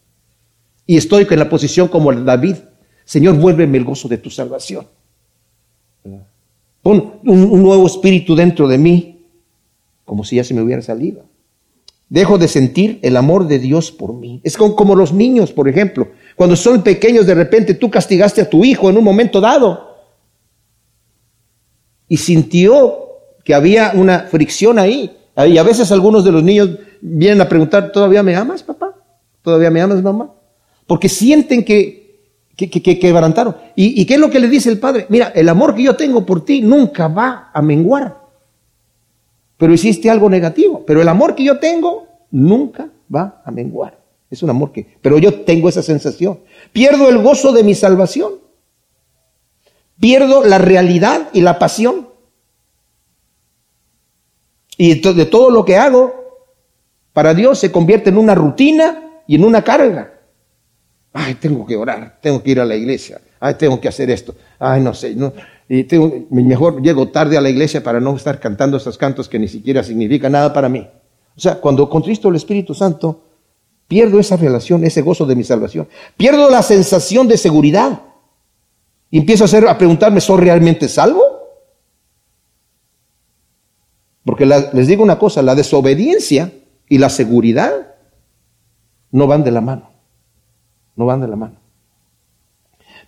Y 0.85 0.97
estoy 0.97 1.25
en 1.29 1.39
la 1.39 1.49
posición 1.49 1.87
como 1.87 2.11
David. 2.11 2.55
Señor, 3.05 3.35
vuélveme 3.37 3.77
el 3.77 3.83
gozo 3.83 4.07
de 4.07 4.17
tu 4.17 4.29
salvación. 4.29 4.87
Pon 6.81 7.13
un, 7.25 7.63
nuevo 7.63 7.87
espíritu 7.87 8.35
dentro 8.35 8.67
de 8.67 8.77
mí, 8.77 9.25
como 10.05 10.23
si 10.23 10.35
ya 10.35 10.43
se 10.43 10.53
me 10.53 10.61
hubiera 10.61 10.81
salido. 10.81 11.23
Dejo 12.09 12.37
de 12.37 12.47
sentir 12.47 12.99
el 13.01 13.15
amor 13.17 13.47
de 13.47 13.59
Dios 13.59 13.91
por 13.91 14.13
mí. 14.13 14.41
Es 14.43 14.57
como, 14.57 14.75
como 14.75 14.95
los 14.95 15.13
niños, 15.13 15.51
por 15.51 15.67
ejemplo. 15.69 16.09
Cuando 16.35 16.55
son 16.55 16.83
pequeños, 16.83 17.25
de 17.25 17.35
repente 17.35 17.73
tú 17.73 17.89
castigaste 17.89 18.41
a 18.41 18.49
tu 18.49 18.65
hijo 18.65 18.89
en 18.89 18.97
un 18.97 19.03
momento 19.03 19.39
dado 19.41 19.93
y 22.07 22.17
sintió 22.17 23.03
que 23.43 23.53
había 23.53 23.93
una 23.95 24.19
fricción 24.21 24.77
ahí. 24.77 25.17
Y 25.47 25.57
a 25.57 25.63
veces 25.63 25.91
algunos 25.91 26.23
de 26.23 26.31
los 26.31 26.43
niños 26.43 26.69
vienen 27.01 27.41
a 27.41 27.49
preguntar, 27.49 27.91
¿todavía 27.91 28.21
me 28.23 28.35
amas, 28.35 28.61
papá? 28.61 28.93
¿Todavía 29.41 29.71
me 29.71 29.81
amas, 29.81 30.01
mamá? 30.01 30.31
Porque 30.85 31.09
sienten 31.09 31.65
que, 31.65 32.02
que, 32.55 32.69
que, 32.69 32.99
quebrantaron. 32.99 33.55
¿Y, 33.75 34.01
¿Y 34.01 34.05
qué 34.05 34.15
es 34.15 34.19
lo 34.19 34.29
que 34.29 34.39
le 34.39 34.47
dice 34.47 34.69
el 34.69 34.79
padre? 34.79 35.05
Mira, 35.09 35.31
el 35.35 35.49
amor 35.49 35.75
que 35.75 35.83
yo 35.83 35.95
tengo 35.95 36.25
por 36.25 36.45
ti 36.45 36.61
nunca 36.61 37.07
va 37.07 37.49
a 37.53 37.61
menguar. 37.61 38.21
Pero 39.57 39.73
hiciste 39.73 40.09
algo 40.09 40.29
negativo. 40.29 40.83
Pero 40.85 41.01
el 41.01 41.07
amor 41.07 41.35
que 41.35 41.43
yo 41.43 41.59
tengo 41.59 42.07
nunca 42.31 42.89
va 43.13 43.41
a 43.43 43.51
menguar. 43.51 43.99
Es 44.29 44.43
un 44.43 44.49
amor 44.49 44.71
que... 44.71 44.97
Pero 45.01 45.17
yo 45.19 45.43
tengo 45.43 45.69
esa 45.69 45.83
sensación. 45.83 46.39
Pierdo 46.71 47.09
el 47.09 47.19
gozo 47.19 47.51
de 47.53 47.63
mi 47.63 47.75
salvación. 47.75 48.33
Pierdo 49.99 50.43
la 50.43 50.57
realidad 50.57 51.29
y 51.33 51.41
la 51.41 51.59
pasión. 51.59 52.09
Y 54.77 54.99
de 54.99 55.25
todo 55.25 55.49
lo 55.49 55.65
que 55.65 55.77
hago 55.77 56.13
para 57.13 57.33
Dios 57.33 57.59
se 57.59 57.71
convierte 57.71 58.09
en 58.09 58.17
una 58.17 58.35
rutina 58.35 59.21
y 59.27 59.35
en 59.35 59.43
una 59.43 59.63
carga. 59.63 60.19
Ay, 61.13 61.35
tengo 61.35 61.65
que 61.65 61.75
orar, 61.75 62.17
tengo 62.21 62.41
que 62.41 62.51
ir 62.51 62.59
a 62.59 62.65
la 62.65 62.75
iglesia, 62.75 63.21
ay, 63.39 63.53
tengo 63.53 63.79
que 63.79 63.87
hacer 63.87 64.09
esto, 64.09 64.35
ay, 64.57 64.81
no 64.81 64.95
sé, 64.95 65.13
no, 65.13 65.31
y 65.69 65.85
mejor 66.31 66.81
llego 66.81 67.07
tarde 67.09 67.37
a 67.37 67.41
la 67.41 67.49
iglesia 67.49 67.83
para 67.83 67.99
no 67.99 68.15
estar 68.15 68.39
cantando 68.39 68.77
estos 68.77 68.97
cantos 68.97 69.29
que 69.29 69.39
ni 69.39 69.47
siquiera 69.47 69.83
significan 69.83 70.33
nada 70.33 70.51
para 70.51 70.69
mí. 70.69 70.87
O 71.35 71.39
sea, 71.39 71.59
cuando 71.59 71.89
contristo 71.89 72.29
el 72.29 72.35
Espíritu 72.35 72.73
Santo, 72.73 73.23
pierdo 73.87 74.19
esa 74.19 74.37
relación, 74.37 74.83
ese 74.83 75.01
gozo 75.01 75.25
de 75.25 75.35
mi 75.35 75.43
salvación, 75.43 75.87
pierdo 76.17 76.49
la 76.49 76.61
sensación 76.61 77.27
de 77.27 77.37
seguridad. 77.37 78.01
Y 79.09 79.19
empiezo 79.19 79.43
a, 79.43 79.45
hacer, 79.45 79.67
a 79.67 79.77
preguntarme, 79.77 80.21
¿soy 80.21 80.41
realmente 80.41 80.87
salvo? 80.87 81.23
Porque 84.25 84.45
les 84.45 84.87
digo 84.87 85.03
una 85.03 85.19
cosa, 85.19 85.41
la 85.41 85.55
desobediencia 85.55 86.51
y 86.87 86.97
la 86.97 87.09
seguridad 87.09 87.95
no 89.11 89.27
van 89.27 89.43
de 89.43 89.51
la 89.51 89.61
mano, 89.61 89.91
no 90.95 91.05
van 91.05 91.21
de 91.21 91.27
la 91.27 91.35
mano. 91.35 91.55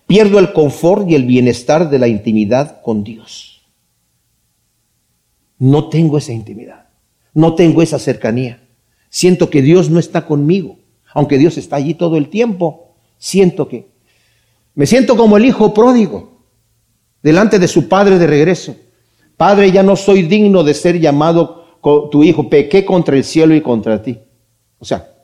Pierdo 0.06 0.38
el 0.38 0.52
confort 0.52 1.08
y 1.08 1.14
el 1.14 1.24
bienestar 1.24 1.90
de 1.90 1.98
la 1.98 2.08
intimidad 2.08 2.80
con 2.82 3.02
Dios. 3.02 3.66
No 5.58 5.88
tengo 5.88 6.18
esa 6.18 6.32
intimidad, 6.32 6.88
no 7.34 7.54
tengo 7.54 7.82
esa 7.82 7.98
cercanía. 7.98 8.62
Siento 9.08 9.50
que 9.50 9.62
Dios 9.62 9.90
no 9.90 9.98
está 9.98 10.26
conmigo, 10.26 10.78
aunque 11.14 11.38
Dios 11.38 11.56
está 11.56 11.76
allí 11.76 11.94
todo 11.94 12.16
el 12.16 12.28
tiempo. 12.28 12.94
Siento 13.18 13.68
que 13.68 13.88
me 14.74 14.86
siento 14.86 15.16
como 15.16 15.36
el 15.38 15.46
hijo 15.46 15.72
pródigo 15.72 16.42
delante 17.22 17.58
de 17.58 17.66
su 17.66 17.88
padre 17.88 18.18
de 18.18 18.26
regreso. 18.26 18.76
Padre, 19.36 19.72
ya 19.72 19.82
no 19.82 19.96
soy 19.96 20.22
digno 20.22 20.62
de 20.62 20.74
ser 20.74 21.00
llamado 21.00 21.80
tu 22.10 22.22
hijo, 22.22 22.48
pequé 22.48 22.84
contra 22.84 23.16
el 23.16 23.24
cielo 23.24 23.54
y 23.54 23.60
contra 23.60 24.02
ti. 24.02 24.18
O 24.78 24.84
sea, 24.84 25.14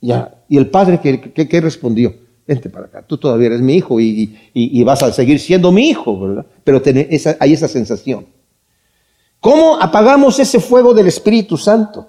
ya, 0.00 0.43
y 0.54 0.56
el 0.56 0.68
padre 0.68 1.00
que, 1.00 1.60
respondió, 1.60 2.14
vente 2.46 2.70
para 2.70 2.86
acá, 2.86 3.04
tú 3.04 3.18
todavía 3.18 3.48
eres 3.48 3.60
mi 3.60 3.74
hijo 3.74 3.98
y, 3.98 4.84
vas 4.84 5.02
a 5.02 5.12
seguir 5.12 5.40
siendo 5.40 5.72
mi 5.72 5.88
hijo, 5.88 6.16
¿verdad? 6.20 6.46
Pero 6.62 6.80
hay 7.40 7.52
esa 7.52 7.66
sensación. 7.66 8.28
¿Cómo 9.40 9.82
apagamos 9.82 10.38
ese 10.38 10.60
fuego 10.60 10.94
del 10.94 11.08
Espíritu 11.08 11.56
Santo? 11.56 12.08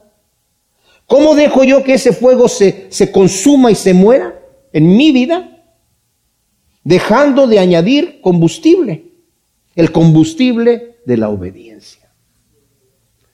¿Cómo 1.08 1.34
dejo 1.34 1.64
yo 1.64 1.84
que 1.84 1.96
ese 1.96 2.14
fuego 2.14 2.48
se, 2.48 2.86
se 2.90 3.12
consuma 3.12 3.72
y 3.72 3.76
se 3.76 3.96
muera 3.96 4.40
en 4.72 4.96
mi 4.96 5.12
vida? 5.12 5.66
Dejando 6.84 7.48
de 7.48 7.58
añadir 7.58 8.22
combustible, 8.22 9.12
el 9.76 9.92
combustible 9.92 10.98
de 11.04 11.18
la 11.18 11.30
obediencia 11.30 12.05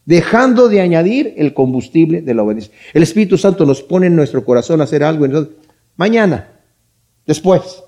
dejando 0.06 0.68
de 0.68 0.82
añadir 0.82 1.34
el 1.38 1.54
combustible 1.54 2.22
de 2.22 2.34
la 2.34 2.44
obediencia. 2.44 2.74
El 2.94 3.04
Espíritu 3.04 3.38
Santo 3.38 3.66
nos 3.66 3.82
pone 3.82 4.08
en 4.08 4.16
nuestro 4.16 4.44
corazón 4.44 4.82
a 4.82 4.86
hacer 4.86 5.04
algo, 5.04 5.28
mañana, 5.96 6.60
después, 7.26 7.84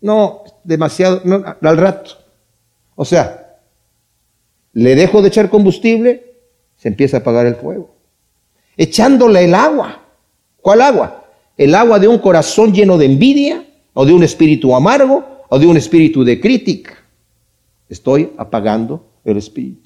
no 0.00 0.44
demasiado, 0.64 1.22
no, 1.24 1.44
al 1.60 1.76
rato. 1.76 2.12
O 2.94 3.04
sea, 3.04 3.58
le 4.72 4.94
dejo 4.94 5.22
de 5.22 5.28
echar 5.28 5.50
combustible, 5.50 6.36
se 6.76 6.88
empieza 6.88 7.18
a 7.18 7.20
apagar 7.20 7.46
el 7.46 7.56
fuego. 7.56 7.96
Echándole 8.76 9.44
el 9.44 9.54
agua. 9.54 10.00
¿Cuál 10.60 10.80
agua? 10.80 11.24
El 11.56 11.74
agua 11.74 11.98
de 11.98 12.08
un 12.08 12.18
corazón 12.18 12.72
lleno 12.72 12.96
de 12.96 13.06
envidia, 13.06 13.66
o 13.94 14.06
de 14.06 14.12
un 14.12 14.22
espíritu 14.22 14.74
amargo, 14.74 15.24
o 15.48 15.58
de 15.58 15.66
un 15.66 15.76
espíritu 15.76 16.24
de 16.24 16.40
crítica. 16.40 16.94
Estoy 17.88 18.32
apagando 18.38 19.04
el 19.24 19.36
espíritu 19.36 19.81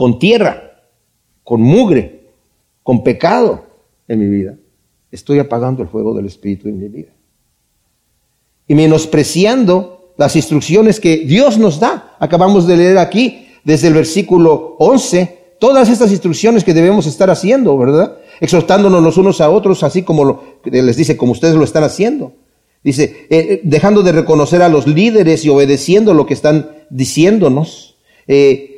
con 0.00 0.18
tierra, 0.18 0.80
con 1.44 1.60
mugre, 1.60 2.30
con 2.82 3.04
pecado 3.04 3.66
en 4.08 4.18
mi 4.18 4.34
vida. 4.34 4.56
Estoy 5.10 5.38
apagando 5.40 5.82
el 5.82 5.90
fuego 5.90 6.14
del 6.14 6.24
Espíritu 6.24 6.70
en 6.70 6.78
mi 6.78 6.88
vida. 6.88 7.10
Y 8.66 8.74
menospreciando 8.74 10.14
las 10.16 10.36
instrucciones 10.36 11.00
que 11.00 11.18
Dios 11.18 11.58
nos 11.58 11.80
da. 11.80 12.16
Acabamos 12.18 12.66
de 12.66 12.78
leer 12.78 12.96
aquí, 12.96 13.48
desde 13.62 13.88
el 13.88 13.92
versículo 13.92 14.74
11, 14.78 15.56
todas 15.60 15.90
estas 15.90 16.10
instrucciones 16.12 16.64
que 16.64 16.72
debemos 16.72 17.06
estar 17.06 17.28
haciendo, 17.28 17.76
¿verdad? 17.76 18.16
Exhortándonos 18.40 19.02
los 19.02 19.18
unos 19.18 19.42
a 19.42 19.50
otros, 19.50 19.82
así 19.82 20.02
como 20.02 20.42
les 20.64 20.96
dice, 20.96 21.18
como 21.18 21.32
ustedes 21.32 21.56
lo 21.56 21.64
están 21.64 21.84
haciendo. 21.84 22.32
Dice, 22.82 23.26
eh, 23.28 23.36
eh, 23.38 23.60
dejando 23.64 24.02
de 24.02 24.12
reconocer 24.12 24.62
a 24.62 24.70
los 24.70 24.86
líderes 24.86 25.44
y 25.44 25.50
obedeciendo 25.50 26.14
lo 26.14 26.24
que 26.24 26.32
están 26.32 26.70
diciéndonos. 26.88 27.98
Eh, 28.26 28.68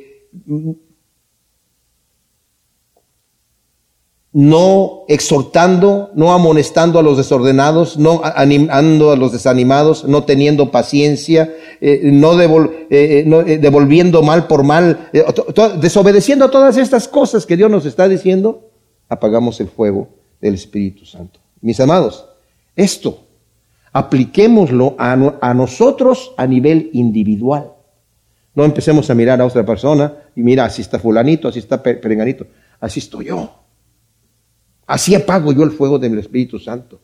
no 4.33 5.03
exhortando, 5.07 6.09
no 6.15 6.33
amonestando 6.33 6.97
a 6.97 7.03
los 7.03 7.17
desordenados, 7.17 7.97
no 7.97 8.21
animando 8.23 9.11
a 9.11 9.15
los 9.15 9.31
desanimados, 9.31 10.05
no 10.05 10.23
teniendo 10.23 10.71
paciencia, 10.71 11.53
eh, 11.79 12.01
no, 12.05 12.41
eh, 12.41 12.65
eh, 12.89 13.57
devolviendo 13.59 14.23
mal 14.23 14.47
por 14.47 14.63
mal, 14.63 15.11
desobedeciendo 15.79 16.45
a 16.45 16.51
todas 16.51 16.77
estas 16.77 17.07
cosas 17.07 17.45
que 17.45 17.55
Dios 17.55 17.69
nos 17.69 17.85
está 17.85 18.07
diciendo, 18.07 18.71
apagamos 19.07 19.61
el 19.61 19.67
fuego 19.67 20.09
del 20.41 20.55
Espíritu 20.55 21.05
Santo. 21.05 21.39
Mis 21.61 21.79
amados, 21.79 22.25
esto 22.75 23.19
apliquémoslo 23.91 24.95
a, 24.97 25.13
a 25.41 25.53
nosotros 25.53 26.33
a 26.37 26.47
nivel 26.47 26.89
individual. 26.93 27.71
No 28.55 28.65
empecemos 28.65 29.07
a 29.11 29.13
mirar 29.13 29.39
a 29.41 29.45
otra 29.45 29.63
persona 29.63 30.11
y 30.35 30.41
mira, 30.41 30.65
así 30.65 30.81
está 30.81 30.97
fulanito, 30.97 31.47
así 31.47 31.59
está 31.59 31.83
perenganito, 31.83 32.47
así 32.79 32.99
estoy 32.99 33.25
yo. 33.25 33.62
Así 34.85 35.15
apago 35.15 35.53
yo 35.53 35.63
el 35.63 35.71
fuego 35.71 35.99
del 35.99 36.17
Espíritu 36.19 36.59
Santo. 36.59 36.99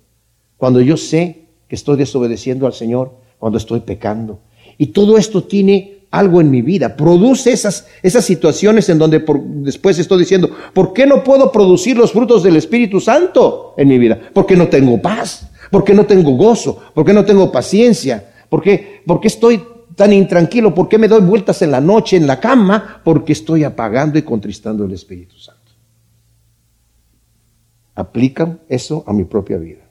Cuando 0.57 0.81
yo 0.81 0.97
sé 0.97 1.45
que 1.67 1.75
estoy 1.75 1.97
desobedeciendo 1.97 2.65
al 2.65 2.73
Señor, 2.73 3.13
cuando 3.37 3.57
estoy 3.57 3.79
pecando. 3.79 4.39
Y 4.77 4.87
todo 4.87 5.17
esto 5.17 5.43
tiene 5.43 5.99
algo 6.11 6.41
en 6.41 6.49
mi 6.49 6.63
vida, 6.63 6.95
produce 6.95 7.51
esas, 7.51 7.85
esas 8.01 8.25
situaciones 8.25 8.89
en 8.89 8.97
donde 8.97 9.23
después 9.61 9.99
estoy 9.99 10.19
diciendo, 10.19 10.49
¿por 10.73 10.91
qué 10.91 11.05
no 11.05 11.23
puedo 11.23 11.51
producir 11.51 11.97
los 11.97 12.11
frutos 12.11 12.41
del 12.41 12.55
Espíritu 12.55 12.99
Santo 12.99 13.75
en 13.77 13.87
mi 13.87 13.99
vida? 13.99 14.19
Porque 14.33 14.55
no 14.55 14.67
tengo 14.67 14.99
paz, 14.99 15.51
porque 15.69 15.93
no 15.93 16.05
tengo 16.05 16.31
gozo, 16.31 16.79
porque 16.95 17.13
no 17.13 17.23
tengo 17.25 17.51
paciencia, 17.51 18.31
porque, 18.49 19.03
porque 19.05 19.27
estoy 19.27 19.61
tan 19.95 20.11
intranquilo, 20.11 20.73
porque 20.73 20.97
me 20.97 21.07
doy 21.07 21.21
vueltas 21.21 21.61
en 21.61 21.71
la 21.71 21.81
noche 21.81 22.17
en 22.17 22.25
la 22.25 22.39
cama, 22.39 23.01
porque 23.03 23.33
estoy 23.33 23.63
apagando 23.63 24.17
y 24.17 24.23
contristando 24.23 24.85
el 24.85 24.93
Espíritu 24.93 25.37
Santo 25.37 25.58
aplican 27.99 28.59
eso 28.69 29.03
a 29.05 29.13
mi 29.13 29.25
propia 29.25 29.57
vida. 29.57 29.81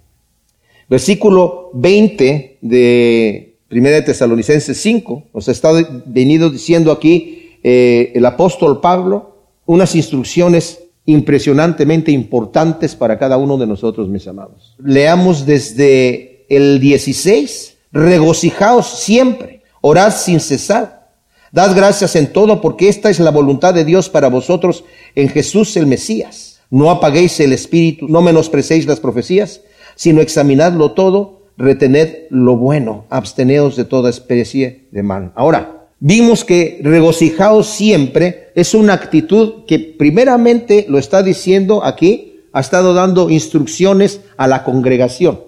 Versículo 0.89 1.71
20 1.75 2.59
de 2.63 3.57
1 3.71 3.83
de 3.83 4.03
Tesalonicenses 4.03 4.81
5 4.81 5.25
nos 5.35 5.49
está 5.49 5.71
venido 6.07 6.49
diciendo 6.49 6.91
aquí 6.91 7.59
eh, 7.63 8.13
el 8.15 8.25
apóstol 8.25 8.81
Pablo 8.81 9.37
unas 9.67 9.95
instrucciones 9.95 10.81
impresionantemente 11.05 12.11
importantes 12.11 12.95
para 12.95 13.19
cada 13.19 13.37
uno 13.37 13.59
de 13.59 13.67
nosotros, 13.67 14.09
mis 14.09 14.27
amados. 14.27 14.75
Leamos 14.83 15.45
desde 15.45 16.47
el 16.49 16.81
16, 16.81 17.77
regocijaos 17.93 18.87
siempre, 18.87 19.63
orad 19.83 20.15
sin 20.15 20.41
cesar, 20.41 21.11
dad 21.53 21.77
gracias 21.77 22.17
en 22.17 22.33
todo 22.33 22.63
porque 22.63 22.89
esta 22.89 23.11
es 23.11 23.21
la 23.21 23.31
voluntad 23.31 23.75
de 23.75 23.85
Dios 23.85 24.09
para 24.09 24.29
vosotros 24.29 24.85
en 25.15 25.29
Jesús 25.29 25.77
el 25.77 25.87
Mesías 25.87 26.48
no 26.71 26.91
apaguéis 26.91 27.41
el 27.41 27.53
espíritu, 27.53 28.09
no 28.09 28.23
menosprecéis 28.23 28.87
las 28.87 29.01
profecías, 29.01 29.63
sino 29.95 30.21
examinadlo 30.21 30.93
todo, 30.93 31.43
retened 31.57 32.29
lo 32.31 32.57
bueno, 32.57 33.07
absteneos 33.11 33.77
de 33.77 33.85
toda 33.85 34.11
especie 34.11 34.89
de 34.91 35.03
mal. 35.03 35.33
Ahora, 35.35 35.89
vimos 35.99 36.45
que 36.45 36.81
regocijaos 36.83 37.67
siempre 37.69 38.51
es 38.55 38.75
una 38.75 38.93
actitud 38.93 39.65
que 39.67 39.79
primeramente 39.79 40.87
lo 40.89 40.99
está 40.99 41.23
diciendo 41.23 41.85
aquí, 41.85 42.43
ha 42.53 42.61
estado 42.61 42.95
dando 42.95 43.31
instrucciones 43.31 44.21
a 44.37 44.47
la 44.47 44.65
congregación. 44.65 45.41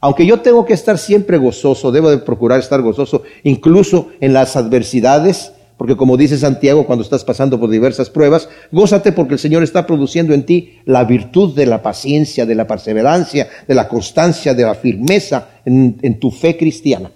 Aunque 0.00 0.26
yo 0.26 0.40
tengo 0.40 0.64
que 0.66 0.74
estar 0.74 0.98
siempre 0.98 1.38
gozoso, 1.38 1.92
debo 1.92 2.10
de 2.10 2.18
procurar 2.18 2.58
estar 2.58 2.82
gozoso, 2.82 3.22
incluso 3.44 4.08
en 4.20 4.32
las 4.32 4.56
adversidades, 4.56 5.52
porque 5.82 5.96
como 5.96 6.16
dice 6.16 6.38
Santiago 6.38 6.86
cuando 6.86 7.02
estás 7.02 7.24
pasando 7.24 7.58
por 7.58 7.68
diversas 7.68 8.08
pruebas, 8.08 8.48
gózate 8.70 9.10
porque 9.10 9.34
el 9.34 9.40
Señor 9.40 9.64
está 9.64 9.84
produciendo 9.84 10.32
en 10.32 10.46
ti 10.46 10.78
la 10.84 11.02
virtud 11.02 11.56
de 11.56 11.66
la 11.66 11.82
paciencia, 11.82 12.46
de 12.46 12.54
la 12.54 12.68
perseverancia, 12.68 13.48
de 13.66 13.74
la 13.74 13.88
constancia, 13.88 14.54
de 14.54 14.62
la 14.62 14.76
firmeza 14.76 15.48
en, 15.64 16.20
tu 16.20 16.30
fe 16.30 16.56
cristiana. 16.56 17.10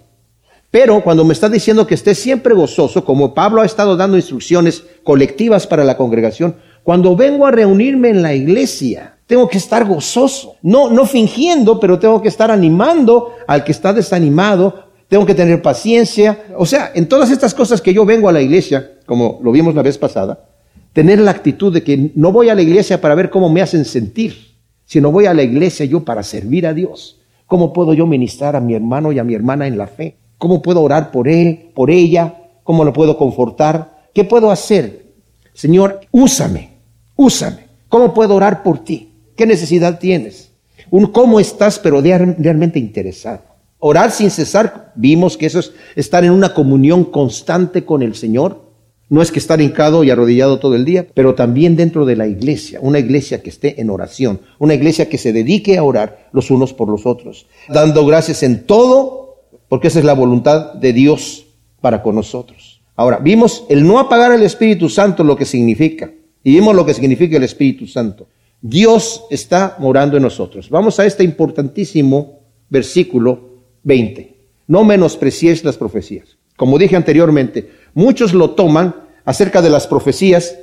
Pero 0.69 1.01
cuando 1.01 1.23
me 1.23 1.31
está 1.31 1.47
diciendo 1.47 1.87
que 1.87 1.93
estés 1.95 2.19
siempre 2.19 2.53
gozoso, 2.53 3.05
como 3.05 3.33
Pablo 3.33 3.61
ha 3.61 3.65
estado 3.65 3.95
dando 3.95 4.17
instrucciones 4.17 4.83
colectivas 5.01 5.65
para 5.65 5.85
la 5.85 5.95
congregación, 5.95 6.57
cuando 6.83 7.15
vengo 7.15 7.45
a 7.45 7.51
reunirme 7.51 8.09
en 8.09 8.21
la 8.21 8.33
iglesia, 8.33 9.15
tengo 9.27 9.47
que 9.47 9.59
estar 9.59 9.85
gozoso. 9.85 10.55
No, 10.61 10.89
no 10.89 11.05
fingiendo, 11.05 11.79
pero 11.79 11.99
tengo 11.99 12.21
que 12.21 12.27
estar 12.27 12.51
animando 12.51 13.31
al 13.47 13.63
que 13.63 13.71
está 13.71 13.93
desanimado, 13.93 14.86
tengo 15.07 15.25
que 15.25 15.35
tener 15.35 15.61
paciencia. 15.61 16.45
O 16.57 16.65
sea, 16.65 16.91
en 16.93 17.07
todas 17.07 17.31
estas 17.31 17.53
cosas 17.53 17.81
que 17.81 17.93
yo 17.93 18.05
vengo 18.05 18.29
a 18.29 18.31
la 18.33 18.41
iglesia, 18.41 18.97
como 19.05 19.39
lo 19.43 19.51
vimos 19.51 19.75
la 19.75 19.81
vez 19.81 19.97
pasada, 19.97 20.45
tener 20.93 21.19
la 21.19 21.31
actitud 21.31 21.73
de 21.73 21.83
que 21.83 22.11
no 22.15 22.31
voy 22.31 22.49
a 22.49 22.55
la 22.55 22.61
iglesia 22.61 22.99
para 22.99 23.15
ver 23.15 23.29
cómo 23.29 23.49
me 23.49 23.61
hacen 23.61 23.85
sentir, 23.85 24.55
sino 24.85 25.11
voy 25.11 25.25
a 25.25 25.33
la 25.33 25.43
iglesia 25.43 25.85
yo 25.85 26.03
para 26.03 26.23
servir 26.23 26.65
a 26.67 26.73
Dios. 26.73 27.19
¿Cómo 27.45 27.71
puedo 27.71 27.93
yo 27.93 28.05
ministrar 28.05 28.55
a 28.55 28.59
mi 28.59 28.73
hermano 28.73 29.11
y 29.11 29.19
a 29.19 29.23
mi 29.23 29.33
hermana 29.33 29.67
en 29.67 29.77
la 29.77 29.87
fe? 29.87 30.17
¿Cómo 30.37 30.61
puedo 30.61 30.81
orar 30.81 31.11
por 31.11 31.27
él, 31.27 31.71
por 31.73 31.89
ella? 31.89 32.35
¿Cómo 32.63 32.83
lo 32.83 32.93
puedo 32.93 33.17
confortar? 33.17 34.09
¿Qué 34.13 34.23
puedo 34.23 34.51
hacer? 34.51 35.13
Señor, 35.53 36.01
úsame, 36.11 36.71
úsame. 37.15 37.67
¿Cómo 37.89 38.13
puedo 38.13 38.35
orar 38.35 38.63
por 38.63 38.83
ti? 38.83 39.13
¿Qué 39.35 39.45
necesidad 39.45 39.99
tienes? 39.99 40.51
Un 40.91 41.07
cómo 41.07 41.39
estás, 41.39 41.79
pero 41.79 42.01
realmente 42.01 42.79
interesado. 42.79 43.41
Orar 43.79 44.11
sin 44.11 44.31
cesar, 44.31 44.91
vimos 44.95 45.37
que 45.37 45.45
eso 45.45 45.59
es 45.59 45.73
estar 45.95 46.25
en 46.25 46.31
una 46.31 46.53
comunión 46.53 47.03
constante 47.03 47.85
con 47.85 48.01
el 48.01 48.15
Señor. 48.15 48.65
No 49.09 49.21
es 49.21 49.31
que 49.31 49.39
estar 49.39 49.61
hincado 49.61 50.03
y 50.03 50.09
arrodillado 50.09 50.59
todo 50.59 50.75
el 50.75 50.83
día, 50.83 51.07
pero 51.13 51.35
también 51.35 51.75
dentro 51.75 52.05
de 52.05 52.15
la 52.17 52.27
iglesia, 52.27 52.79
una 52.81 52.99
iglesia 52.99 53.41
que 53.41 53.49
esté 53.49 53.79
en 53.79 53.89
oración, 53.89 54.41
una 54.59 54.73
iglesia 54.73 55.07
que 55.07 55.17
se 55.17 55.31
dedique 55.31 55.77
a 55.77 55.83
orar 55.83 56.27
los 56.33 56.51
unos 56.51 56.73
por 56.73 56.89
los 56.89 57.05
otros, 57.05 57.47
dando 57.69 58.05
gracias 58.05 58.43
en 58.43 58.65
todo, 58.65 59.43
porque 59.69 59.87
esa 59.87 59.99
es 59.99 60.05
la 60.05 60.13
voluntad 60.13 60.73
de 60.73 60.91
Dios 60.91 61.45
para 61.79 62.03
con 62.03 62.15
nosotros. 62.15 62.81
Ahora, 62.97 63.19
vimos 63.19 63.63
el 63.69 63.87
no 63.87 63.99
apagar 63.99 64.33
el 64.33 64.41
Espíritu 64.41 64.89
Santo 64.89 65.23
lo 65.23 65.37
que 65.37 65.45
significa, 65.45 66.11
y 66.43 66.55
vimos 66.55 66.75
lo 66.75 66.85
que 66.85 66.93
significa 66.93 67.37
el 67.37 67.43
Espíritu 67.43 67.87
Santo. 67.87 68.27
Dios 68.61 69.23
está 69.29 69.77
morando 69.79 70.17
en 70.17 70.23
nosotros. 70.23 70.69
Vamos 70.69 70.99
a 70.99 71.05
este 71.05 71.23
importantísimo 71.23 72.39
versículo 72.69 73.46
20. 73.87 74.35
No 74.67 74.83
menosprecies 74.83 75.63
las 75.63 75.77
profecías. 75.77 76.37
Como 76.57 76.77
dije 76.77 76.97
anteriormente, 76.97 77.71
muchos 77.93 78.33
lo 78.33 78.51
toman 78.51 78.93
acerca 79.23 79.61
de 79.61 79.69
las 79.69 79.87
profecías 79.87 80.57